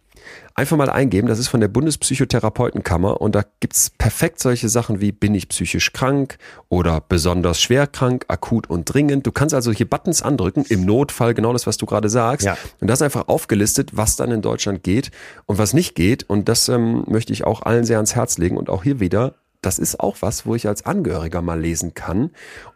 [0.54, 5.12] Einfach mal eingeben, das ist von der Bundespsychotherapeutenkammer und da gibt's perfekt solche Sachen wie
[5.12, 6.36] bin ich psychisch krank
[6.68, 9.26] oder besonders schwer krank, akut und dringend.
[9.26, 12.46] Du kannst also hier Buttons andrücken, im Notfall genau das, was du gerade sagst.
[12.46, 12.56] Ja.
[12.80, 15.10] Und das ist einfach aufgelistet, was dann in Deutschland geht
[15.46, 16.28] und was nicht geht.
[16.28, 18.56] Und das ähm, möchte ich auch allen sehr ans Herz legen.
[18.56, 22.30] Und auch hier wieder, das ist auch was, wo ich als Angehöriger mal lesen kann.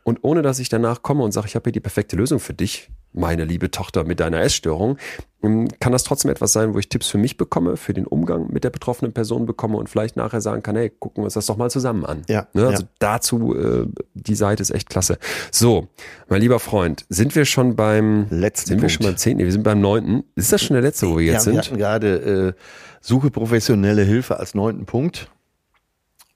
[0.04, 2.54] Und ohne dass ich danach komme und sage, ich habe hier die perfekte Lösung für
[2.54, 4.98] dich, meine liebe Tochter mit deiner Essstörung,
[5.42, 8.48] ähm, kann das trotzdem etwas sein, wo ich Tipps für mich bekomme, für den Umgang
[8.52, 11.46] mit der betroffenen Person bekomme und vielleicht nachher sagen kann, hey, gucken wir uns das
[11.46, 12.22] doch mal zusammen an.
[12.28, 12.88] Ja, Ne, also ja.
[12.98, 15.18] dazu, äh, die Seite ist echt klasse.
[15.50, 15.88] So,
[16.28, 18.92] mein lieber Freund, sind wir schon beim Letzten Sind wir Punkt.
[18.92, 19.38] schon beim zehnten?
[19.38, 20.24] Nee, wir sind beim neunten.
[20.36, 21.66] Ist das schon der letzte, wo wir jetzt ja, wir sind?
[21.66, 22.16] hatten gerade
[22.48, 22.52] äh,
[23.00, 25.30] Suche professionelle Hilfe als neunten Punkt.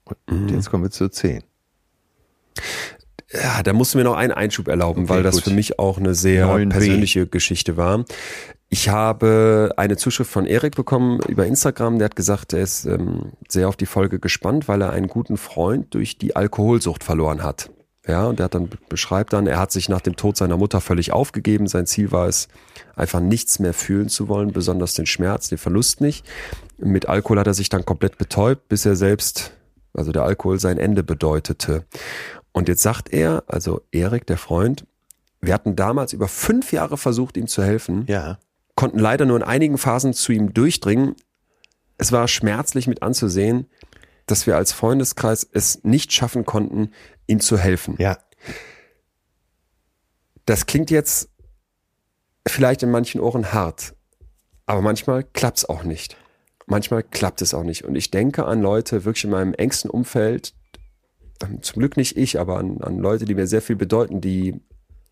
[0.05, 0.49] Und Mhm.
[0.49, 1.43] jetzt kommen wir zur zehn.
[3.33, 5.43] Ja, da musst du mir noch einen Einschub erlauben, Okay, weil das gut.
[5.45, 6.69] für mich auch eine sehr 9b.
[6.69, 8.03] persönliche Geschichte war.
[8.69, 13.33] Ich habe eine Zuschrift von Erik bekommen über Instagram, der hat gesagt, er ist ähm,
[13.47, 17.69] sehr auf die Folge gespannt, weil er einen guten Freund durch die Alkoholsucht verloren hat.
[18.07, 20.81] Ja, und er hat dann beschreibt dann, er hat sich nach dem Tod seiner Mutter
[20.81, 21.67] völlig aufgegeben.
[21.67, 22.47] Sein Ziel war es,
[22.95, 26.25] einfach nichts mehr fühlen zu wollen, besonders den Schmerz, den Verlust nicht.
[26.77, 29.51] Mit Alkohol hat er sich dann komplett betäubt, bis er selbst,
[29.93, 31.83] also der Alkohol sein Ende bedeutete.
[32.53, 34.85] Und jetzt sagt er, also Erik, der Freund,
[35.39, 38.37] wir hatten damals über fünf Jahre versucht, ihm zu helfen, Ja.
[38.75, 41.15] konnten leider nur in einigen Phasen zu ihm durchdringen.
[41.97, 43.67] Es war schmerzlich mit anzusehen,
[44.27, 46.91] dass wir als Freundeskreis es nicht schaffen konnten,
[47.27, 47.95] ihm zu helfen.
[47.99, 48.17] Ja.
[50.45, 51.29] Das klingt jetzt
[52.47, 53.93] vielleicht in manchen Ohren hart,
[54.65, 56.17] aber manchmal klappt's auch nicht.
[56.65, 57.83] Manchmal klappt es auch nicht.
[57.83, 60.53] Und ich denke an Leute wirklich in meinem engsten Umfeld,
[61.61, 64.61] zum Glück nicht ich, aber an, an Leute, die mir sehr viel bedeuten, die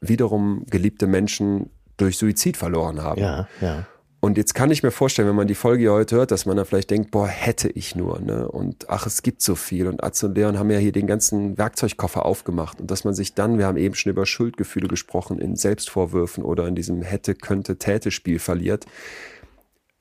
[0.01, 3.21] wiederum geliebte Menschen durch Suizid verloren haben.
[3.21, 3.47] Ja.
[3.61, 3.85] Ja.
[4.21, 6.57] Und jetzt kann ich mir vorstellen, wenn man die Folge hier heute hört, dass man
[6.57, 8.49] da vielleicht denkt, boah, hätte ich nur, ne?
[8.49, 9.87] Und ach, es gibt so viel.
[9.87, 12.81] Und Atze und Leon haben ja hier den ganzen Werkzeugkoffer aufgemacht.
[12.81, 16.67] Und dass man sich dann, wir haben eben schon über Schuldgefühle gesprochen, in Selbstvorwürfen oder
[16.67, 18.85] in diesem hätte, könnte, täte Spiel verliert.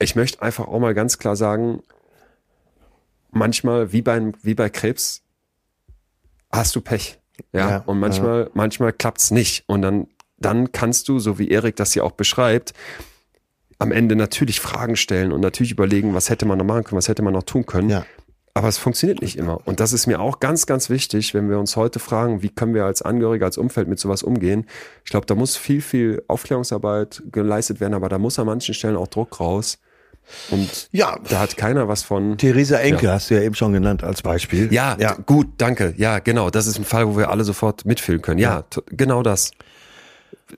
[0.01, 1.81] Ich möchte einfach auch mal ganz klar sagen,
[3.31, 5.23] manchmal, wie bei, wie bei Krebs,
[6.51, 7.19] hast du Pech.
[7.53, 9.65] Ja, Ja, und manchmal, manchmal klappt's nicht.
[9.67, 12.75] Und dann, dann kannst du, so wie Erik das hier auch beschreibt,
[13.79, 17.09] am Ende natürlich Fragen stellen und natürlich überlegen, was hätte man noch machen können, was
[17.09, 17.91] hätte man noch tun können.
[17.91, 18.05] Ja.
[18.55, 19.61] Aber es funktioniert nicht immer.
[19.67, 22.75] Und das ist mir auch ganz, ganz wichtig, wenn wir uns heute fragen, wie können
[22.75, 24.67] wir als Angehörige, als Umfeld mit sowas umgehen.
[25.05, 28.97] Ich glaube, da muss viel, viel Aufklärungsarbeit geleistet werden, aber da muss an manchen Stellen
[28.97, 29.79] auch Druck raus.
[30.51, 31.19] Und Ja.
[31.29, 32.37] da hat keiner was von.
[32.39, 34.73] Theresa Enke hast du ja eben schon genannt als Beispiel.
[34.73, 35.15] Ja, Ja.
[35.15, 35.95] gut, danke.
[35.97, 36.51] Ja, genau.
[36.51, 38.39] Das ist ein Fall, wo wir alle sofort mitfühlen können.
[38.39, 39.51] Ja, t- genau das.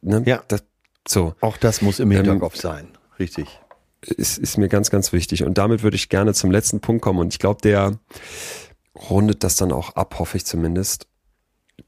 [0.02, 0.22] Ne?
[0.26, 0.42] Ja.
[0.48, 0.62] Das,
[1.08, 1.34] so.
[1.40, 2.88] Auch das muss im Hinterkopf sein.
[3.18, 3.46] Richtig.
[4.02, 5.44] ist, ist mir ganz, ganz wichtig.
[5.44, 7.18] Und damit würde ich gerne zum letzten Punkt kommen.
[7.18, 7.98] Und ich glaube, der
[9.10, 11.06] rundet das dann auch ab, hoffe ich zumindest.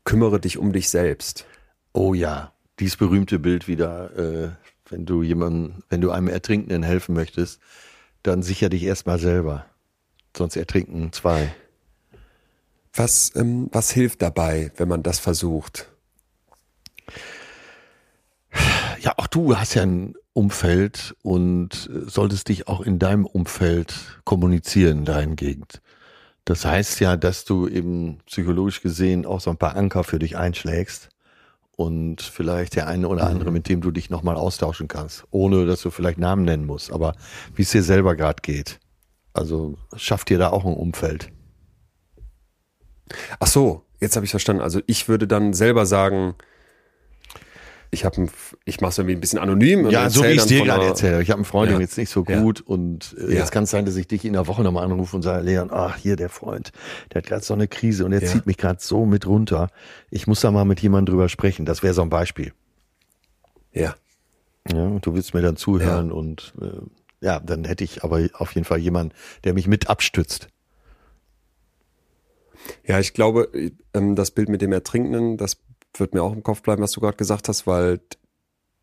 [0.04, 1.46] Kümmere dich um dich selbst.
[1.92, 4.48] Oh ja, dieses berühmte Bild wieder, äh,
[4.92, 7.60] wenn du jemanden, wenn du einem Ertrinkenden helfen möchtest,
[8.22, 9.66] dann sicher dich erstmal selber.
[10.36, 11.52] Sonst ertrinken zwei.
[12.94, 15.88] Was, ähm, was hilft dabei, wenn man das versucht?
[19.00, 23.94] Ja, auch du hast ja ein Umfeld und äh, solltest dich auch in deinem Umfeld
[24.24, 25.80] kommunizieren dahingehend.
[26.44, 30.36] Das heißt ja, dass du eben psychologisch gesehen auch so ein paar Anker für dich
[30.36, 31.08] einschlägst
[31.76, 35.82] und vielleicht der eine oder andere, mit dem du dich nochmal austauschen kannst, ohne dass
[35.82, 37.14] du vielleicht Namen nennen musst, aber
[37.54, 38.78] wie es dir selber gerade geht.
[39.32, 41.32] Also schaff dir da auch ein Umfeld.
[43.40, 44.62] Ach so, jetzt habe ich verstanden.
[44.62, 46.34] Also ich würde dann selber sagen,
[47.94, 48.26] ich habe,
[48.64, 49.88] ich mache es irgendwie ein bisschen anonym.
[49.90, 51.20] Ja, so wie ich dir gerade erzähle.
[51.22, 51.76] Ich habe einen Freund, Ja.
[51.76, 53.40] dem geht's nicht so gut und äh, Ja.
[53.40, 55.68] jetzt kann es sein, dass ich dich in der Woche nochmal anrufe und sage, Leon,
[55.70, 56.72] ach, hier der Freund,
[57.12, 58.28] der hat gerade so eine Krise und der Ja.
[58.28, 59.68] zieht mich gerade so mit runter.
[60.10, 61.66] Ich muss da mal mit jemandem drüber sprechen.
[61.66, 62.52] Das wäre so ein Beispiel.
[63.72, 63.94] Ja.
[64.72, 66.66] Ja, und du willst mir dann zuhören und äh,
[67.20, 69.12] ja, dann hätte ich aber auf jeden Fall jemanden,
[69.44, 70.48] der mich mit abstützt.
[72.86, 73.50] Ja, ich glaube,
[73.92, 75.56] ähm, das Bild mit dem Ertrinkenden, das
[75.96, 78.00] wird mir auch im Kopf bleiben, was du gerade gesagt hast, weil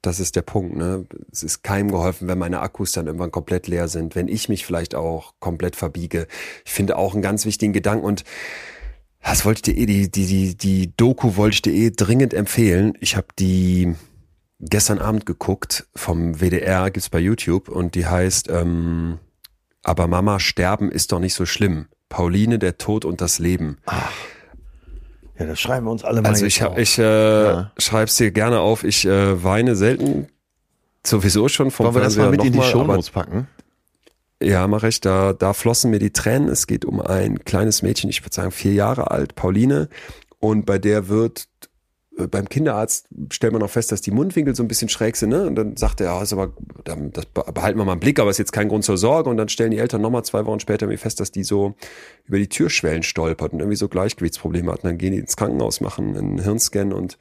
[0.02, 0.76] das ist der Punkt.
[0.76, 1.06] Ne?
[1.32, 4.66] Es ist keinem geholfen, wenn meine Akkus dann irgendwann komplett leer sind, wenn ich mich
[4.66, 6.28] vielleicht auch komplett verbiege.
[6.66, 8.24] Ich finde auch einen ganz wichtigen Gedanken und
[9.22, 12.34] das wollte ich dir eh, die, die, die, die Doku wollte ich dir eh dringend
[12.34, 12.94] empfehlen.
[13.02, 13.96] Ich habe die
[14.60, 19.20] gestern Abend geguckt vom WDR, gibt's bei YouTube und die heißt ähm,
[19.84, 21.88] Aber Mama, sterben ist doch nicht so schlimm.
[22.08, 23.78] Pauline, der Tod und das Leben.
[25.40, 27.72] Ja, das schreiben wir uns alle mal Also ich, hab- ich äh, Ja.
[27.78, 28.84] schreib's dir gerne auf.
[28.84, 30.28] Ich äh, weine selten,
[31.06, 33.48] sowieso schon vom Wollen wir das mal mit in die Shownotes packen?
[34.42, 35.02] Ja, mache ich.
[35.02, 36.50] Da, da flossen mir die Tränen.
[36.50, 39.90] Es geht um ein kleines Mädchen, ich würde sagen vier Jahre alt, Pauline.
[40.40, 41.48] Und bei der wird
[42.28, 45.30] beim Kinderarzt stellt man auch fest, dass die Mundwinkel so ein bisschen schräg sind.
[45.30, 45.46] Ne?
[45.48, 48.38] Und dann sagt er, ja, ist aber, das behalten wir mal im Blick, aber ist
[48.40, 49.30] jetzt kein Grund zur Sorge.
[49.30, 51.76] Und dann stellen die Eltern nochmal zwei Wochen später fest, dass die so
[52.26, 54.84] über die Türschwellen stolpert und irgendwie so Gleichgewichtsprobleme hat.
[54.84, 57.18] Und dann gehen die ins Krankenhaus, machen einen Hirnscan und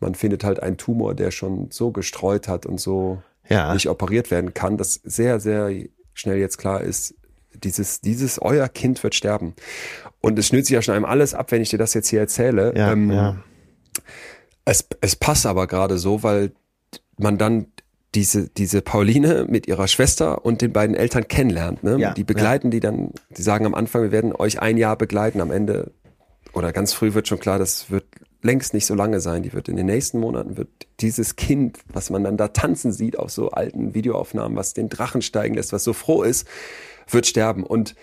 [0.00, 3.74] man findet halt einen Tumor, der schon so gestreut hat und so Ja.
[3.74, 5.70] nicht operiert werden kann, dass sehr, sehr
[6.14, 7.14] schnell jetzt klar ist,
[7.62, 9.54] dieses, dieses, euer Kind wird sterben.
[10.20, 12.20] Und es schnürt sich ja schon einem alles ab, wenn ich dir das jetzt hier
[12.20, 12.72] erzähle.
[12.76, 13.36] Ja, Ähm, ja.
[14.64, 16.52] Es, es passt aber gerade so, weil
[17.16, 17.66] man dann
[18.14, 21.84] diese, diese Pauline mit ihrer Schwester und den beiden Eltern kennenlernt.
[21.84, 21.98] Ne?
[21.98, 25.40] Ja, die begleiten die dann, die sagen am Anfang, wir werden euch ein Jahr begleiten,
[25.40, 25.92] am Ende
[26.52, 28.04] oder ganz früh wird schon klar, das wird
[28.42, 29.42] längst nicht so lange sein.
[29.42, 30.68] Die wird in den nächsten Monaten wird
[31.00, 35.22] dieses Kind, was man dann da tanzen sieht auf so alten Videoaufnahmen, was den Drachen
[35.22, 36.48] steigen lässt, was so froh ist,
[37.08, 37.64] wird sterben.
[37.64, 37.94] Und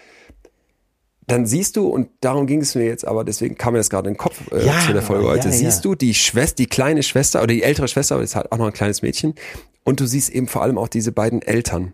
[1.28, 4.08] dann siehst du, und darum ging es mir jetzt, aber deswegen kam mir das gerade
[4.08, 5.92] in den Kopf äh, Ja, zu der Folge heute, ja, siehst ja.
[5.92, 8.58] du die Schwester, die kleine Schwester oder die ältere Schwester, aber das ist halt auch
[8.58, 9.36] noch ein kleines Mädchen,
[9.84, 11.94] und du siehst eben vor allem auch diese beiden Eltern.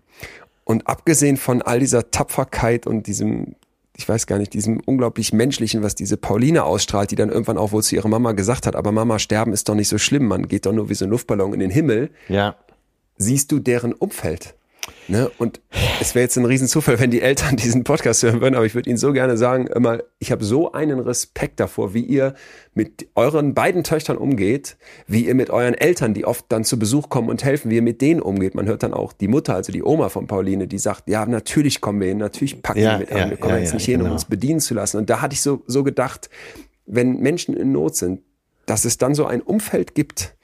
[0.64, 3.56] Und abgesehen von all dieser Tapferkeit und diesem,
[3.98, 7.72] ich weiß gar nicht, diesem unglaublich menschlichen, was diese Pauline ausstrahlt, die dann irgendwann auch
[7.72, 10.48] wohl zu ihrer Mama gesagt hat, aber Mama, sterben ist doch nicht so schlimm, man
[10.48, 12.56] geht doch nur wie so ein Luftballon in den Himmel, Ja.
[13.18, 14.56] siehst du deren Umfeld.
[15.08, 15.30] Ne?
[15.38, 15.62] Und
[16.00, 18.90] es wäre jetzt ein Riesenzufall, wenn die Eltern diesen Podcast hören würden, aber ich würde
[18.90, 22.34] Ihnen so gerne sagen, immer, ich habe so einen Respekt davor, wie ihr
[22.74, 24.78] mit euren beiden Töchtern umgeht,
[25.08, 27.82] wie ihr mit euren Eltern, die oft dann zu Besuch kommen und helfen, wie ihr
[27.82, 28.56] mit denen umgeht.
[28.56, 31.82] Man hört dann auch die Mutter, also die Oma von Pauline, die sagt, ja, natürlich
[31.82, 33.86] kommen wir hin, natürlich packen Ja, wir mit an, wir kommen ja, jetzt ja, nicht
[33.86, 34.14] hin, um genau.
[34.14, 34.98] uns bedienen zu lassen.
[34.98, 36.30] Und da hatte ich so, so gedacht,
[36.86, 38.22] wenn Menschen in Not sind,
[38.66, 40.36] dass es dann so ein Umfeld gibt,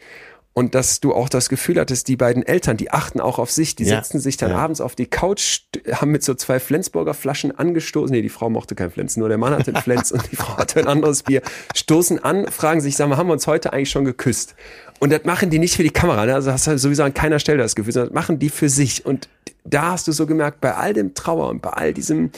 [0.53, 3.75] und dass du auch das Gefühl hattest, die beiden Eltern, die achten auch auf sich,
[3.75, 4.57] die Ja, setzen sich dann ja.
[4.57, 5.61] abends auf die Couch,
[5.91, 8.13] haben mit so zwei Flensburger Flaschen angestoßen.
[8.13, 10.57] Nee, die Frau mochte kein Flens, nur der Mann hatte einen Flens und die Frau
[10.57, 11.41] hatte ein anderes Bier.
[11.75, 14.55] Stoßen an, fragen sich, sagen wir, haben wir uns heute eigentlich schon geküsst?
[14.99, 16.35] Und das machen die nicht für die Kamera, ne?
[16.35, 19.05] also hast du sowieso an keiner Stelle das Gefühl, sondern das machen die für sich.
[19.05, 19.29] Und
[19.63, 22.31] da hast du so gemerkt, bei all dem Trauer und bei all diesem,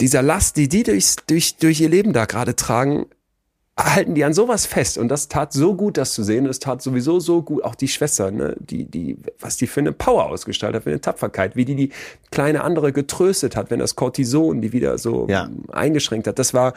[0.00, 3.06] dieser Last, die die durchs, durch, durch ihr Leben da gerade tragen,
[3.84, 6.46] halten die an sowas fest und das tat so gut, das zu sehen.
[6.46, 9.92] Es tat sowieso so gut, auch die Schwester, ne, die, die, was die für eine
[9.92, 11.90] Power ausgestrahlt hat, für eine Tapferkeit, wie die die
[12.30, 15.48] kleine andere getröstet hat, wenn das Cortison die wieder so Ja.
[15.72, 16.38] eingeschränkt hat.
[16.38, 16.74] Das war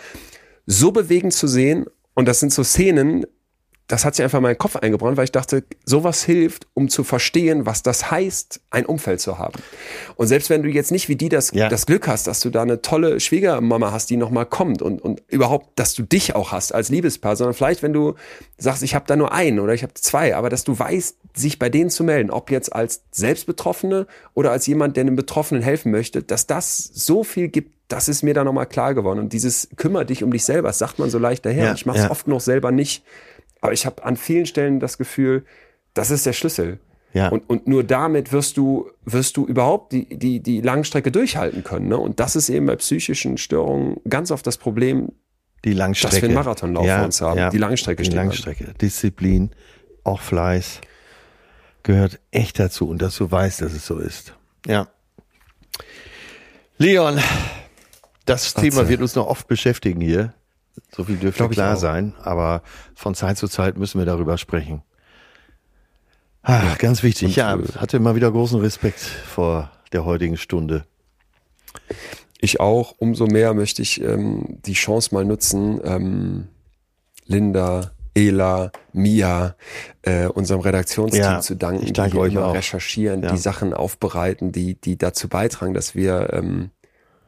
[0.66, 3.26] so bewegend zu sehen und das sind so Szenen,
[3.88, 7.04] das hat sich einfach in meinen Kopf eingebrannt, weil ich dachte, sowas hilft, um zu
[7.04, 9.62] verstehen, was das heißt, ein Umfeld zu haben.
[10.16, 11.68] Und selbst wenn du jetzt nicht wie die das, Ja.
[11.68, 15.22] das Glück hast, dass du da eine tolle Schwiegermama hast, die nochmal kommt und, und
[15.28, 18.16] überhaupt, dass du dich auch hast als Liebespaar, sondern vielleicht, wenn du
[18.58, 21.60] sagst, ich habe da nur einen oder ich habe zwei, aber dass du weißt, sich
[21.60, 25.92] bei denen zu melden, ob jetzt als Selbstbetroffene oder als jemand, der einem Betroffenen helfen
[25.92, 29.20] möchte, dass das so viel gibt, das ist mir da nochmal klar geworden.
[29.20, 31.66] Und dieses kümmere dich um dich selber, das sagt man so leicht daher.
[31.66, 32.12] Ja, ich mache es ja.
[32.12, 33.04] oft noch selber nicht.
[33.64, 35.46] Aber ich habe an vielen Stellen das Gefühl,
[35.94, 36.80] das ist der Schlüssel.
[37.14, 37.30] Ja.
[37.30, 41.88] Und, und nur damit wirst du, wirst du überhaupt die, die, die Langstrecke durchhalten können.
[41.88, 41.98] Ne?
[41.98, 45.14] Und das ist eben bei psychischen Störungen ganz oft das Problem,
[45.64, 46.16] Die Langstrecke.
[46.16, 47.52] dass wir einen Marathonlauf vor uns haben.
[47.52, 48.26] Die Langstrecke Die steht an.
[48.26, 48.74] Langstrecke.
[48.82, 49.52] Disziplin,
[50.04, 50.82] auch Fleiß
[51.84, 54.36] gehört echt dazu und dass du weißt, dass es so ist.
[54.68, 54.90] Ja.
[56.78, 57.18] Leon,
[58.26, 60.34] das Thema wird uns noch oft beschäftigen hier.
[60.96, 62.62] So viel dürfte ich klar sein, aber
[62.96, 64.82] von Zeit zu Zeit müssen wir darüber sprechen.
[66.42, 67.36] Ah, ganz wichtig.
[67.36, 70.86] Ja, Und, äh, hatte mal wieder großen Respekt vor der heutigen Stunde.
[72.40, 72.96] Ich auch.
[72.98, 76.48] Umso mehr möchte ich ähm, die Chance mal nutzen, ähm,
[77.26, 79.56] Linda, Ela, Mia,
[80.02, 82.54] äh, unserem Redaktionsteam Ja, zu danken, ich danke die euch immer auch.
[82.56, 83.32] recherchieren, Ja.
[83.32, 86.72] die Sachen aufbereiten, die, die dazu beitragen, dass wir ähm,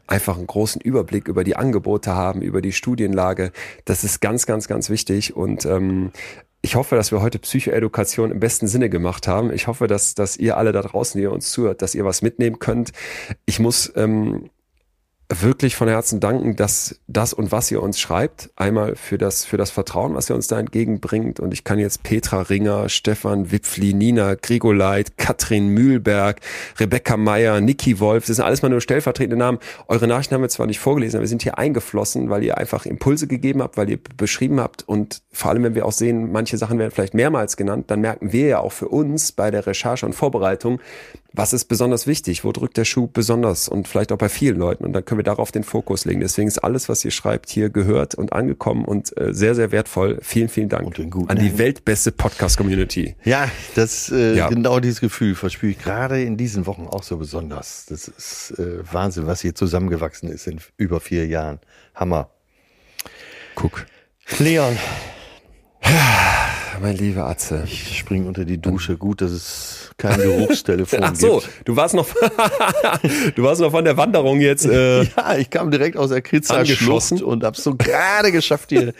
[0.07, 3.51] einfach einen großen Überblick über die Angebote haben, über die Studienlage.
[3.85, 5.35] Das ist ganz, ganz, ganz wichtig.
[5.35, 6.11] Und ähm,
[6.61, 9.53] ich hoffe, dass wir heute Psychoedukation im besten Sinne gemacht haben.
[9.53, 12.21] Ich hoffe, dass, dass ihr alle da draußen, die ihr uns zuhört, dass ihr was
[12.21, 12.91] mitnehmen könnt.
[13.45, 14.49] Ich muss ähm,
[15.29, 19.57] wirklich von Herzen danken, dass das und was ihr uns schreibt, einmal für das, für
[19.57, 21.39] das Vertrauen, was ihr uns da entgegenbringt.
[21.39, 26.41] Und ich kann jetzt Petra Ringer, Stefan Wipfli, Nina Grigoleit, Katrin Mühlberg,
[26.79, 29.59] Rebecca Meyer, Niki Wolf, das sind alles mal nur stellvertretende Namen.
[29.87, 32.85] Eure Nachrichten haben wir zwar nicht vorgelesen, aber wir sind hier eingeflossen, weil ihr einfach
[32.85, 36.57] Impulse gegeben habt, weil ihr beschrieben habt und vor allem, wenn wir auch sehen, manche
[36.57, 40.05] Sachen werden vielleicht mehrmals genannt, dann merken wir ja auch für uns bei der Recherche
[40.05, 40.79] und Vorbereitung,
[41.35, 44.85] was ist besonders wichtig, wo drückt der Schuh besonders und vielleicht auch bei vielen Leuten
[44.85, 46.21] und dann können wir darauf den Fokus legen.
[46.21, 50.19] Deswegen ist alles, was ihr schreibt, hier gehört und angekommen und äh, sehr, sehr wertvoll.
[50.21, 50.85] Vielen, vielen Dank
[51.27, 53.15] an die weltbeste Podcast-Community.
[53.23, 54.49] Ja, das äh, Ja.
[54.49, 57.85] genau dieses Gefühl verspüre ich gerade in diesen Wochen auch so besonders.
[57.87, 61.59] Das ist äh, Wahnsinn, was hier zusammengewachsen ist in über vier Jahren.
[61.93, 62.29] Hammer.
[63.55, 63.85] Guck.
[64.39, 64.77] Leon,
[66.81, 67.63] Mein lieber Atze.
[67.65, 68.97] ich spring unter die Dusche.
[68.97, 71.67] Gut, dass es kein Geruchstelefon Ach so, gibt.
[71.67, 72.07] du warst noch,
[73.35, 74.65] du warst noch von der Wanderung jetzt.
[74.65, 76.65] Äh, Ja, ich kam direkt aus der Kritzer.
[76.65, 78.93] Schlucht und hab's so gerade geschafft, hier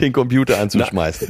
[0.00, 1.28] den Computer anzuschmeißen.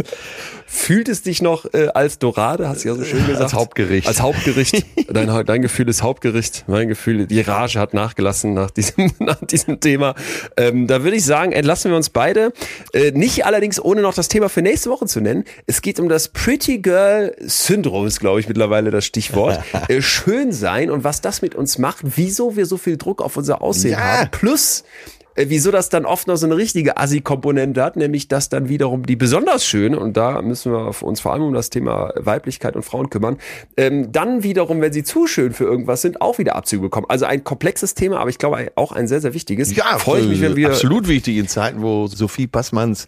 [0.72, 3.42] Fühlt es dich noch äh, als Dorade, hast du ja so schön gesagt.
[3.42, 4.06] Als Hauptgericht.
[4.06, 4.86] Als Hauptgericht.
[5.12, 6.62] Dein, dein Gefühl ist Hauptgericht.
[6.68, 10.14] Mein Gefühl, die Rage hat nachgelassen nach diesem, nach diesem Thema.
[10.56, 12.52] Ähm, da würde ich sagen, entlassen wir uns beide.
[12.92, 15.44] Äh, nicht allerdings ohne noch das Thema für nächste Woche zu nennen.
[15.66, 19.58] Es geht um das Pretty Girl Syndrom, ist glaube ich mittlerweile das Stichwort.
[19.88, 23.36] äh, schön sein und was das mit uns macht, wieso wir so viel Druck auf
[23.36, 23.98] unser Aussehen Ja.
[24.20, 24.30] haben.
[24.30, 24.84] Plus,
[25.18, 29.06] äh, wieso das dann oft noch so eine richtige Assi-Komponente hat, nämlich dass dann wiederum
[29.06, 32.82] die besonders schöne, und da müssen wir uns vor allem um das Thema Weiblichkeit und
[32.82, 33.38] Frauen kümmern,
[33.76, 37.06] ähm, dann wiederum, wenn sie zu schön für irgendwas sind, auch wieder Abzüge bekommen.
[37.08, 39.74] Also ein komplexes Thema, aber ich glaube auch ein sehr, sehr wichtiges.
[39.98, 40.68] freue ich mich, wenn äh, wir...
[40.68, 43.06] absolut wichtig in Zeiten, wo Sophie Passmanns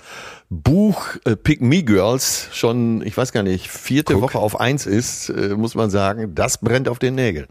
[0.51, 4.23] Buch äh, Pick Me Girls schon, ich weiß gar nicht, vierte Guck.
[4.23, 7.47] Woche auf eins ist, äh, muss man sagen, das brennt auf den Nägeln.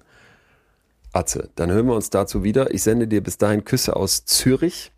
[1.13, 2.73] Atze, dann hören wir uns dazu wieder.
[2.73, 4.91] Ich sende dir bis dahin Küsse aus Zürich.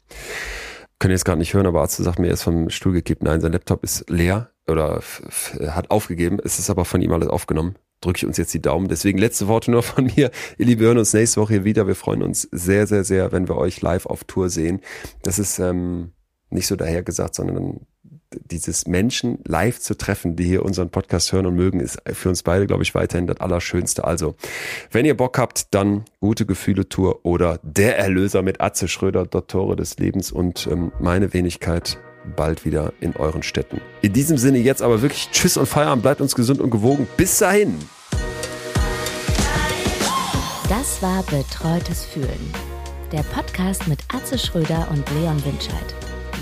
[0.99, 3.23] Können jetzt gerade nicht hören, aber Atze sagt mir, er ist vom Stuhl gekippt.
[3.23, 5.01] Nein, sein Laptop ist leer oder
[5.67, 6.39] hat aufgegeben.
[6.43, 7.75] Es ist aber von ihm alles aufgenommen.
[8.01, 8.87] Drücke ich uns jetzt die Daumen.
[8.87, 10.29] Deswegen letzte Worte nur von mir.
[10.57, 11.87] Ihr Lieben, wir hören uns nächste Woche hier wieder.
[11.87, 14.81] Wir freuen uns sehr, sehr, sehr, wenn wir euch live auf Tour sehen.
[15.23, 16.11] Das ist ähm,
[16.49, 17.81] nicht so dahergesagt, sondern
[18.49, 22.43] dieses Menschen live zu treffen, die hier unseren Podcast hören und mögen, ist für uns
[22.43, 24.03] beide, glaube ich, weiterhin das Allerschönste.
[24.03, 24.35] Also,
[24.91, 29.75] wenn ihr Bock habt, dann gute Gefühle Tour oder der Erlöser mit Atze Schröder, Dottore
[29.75, 31.97] des Lebens und ähm, meine Wenigkeit
[32.35, 33.81] bald wieder in euren Städten.
[34.01, 37.07] In diesem Sinne jetzt aber wirklich Tschüss und Feierabend, bleibt uns gesund und gewogen.
[37.17, 37.77] Bis dahin.
[40.69, 42.53] Das war Betreutes Fühlen.
[43.11, 46.02] Der Podcast mit Atze Schröder und Leon Winscheid.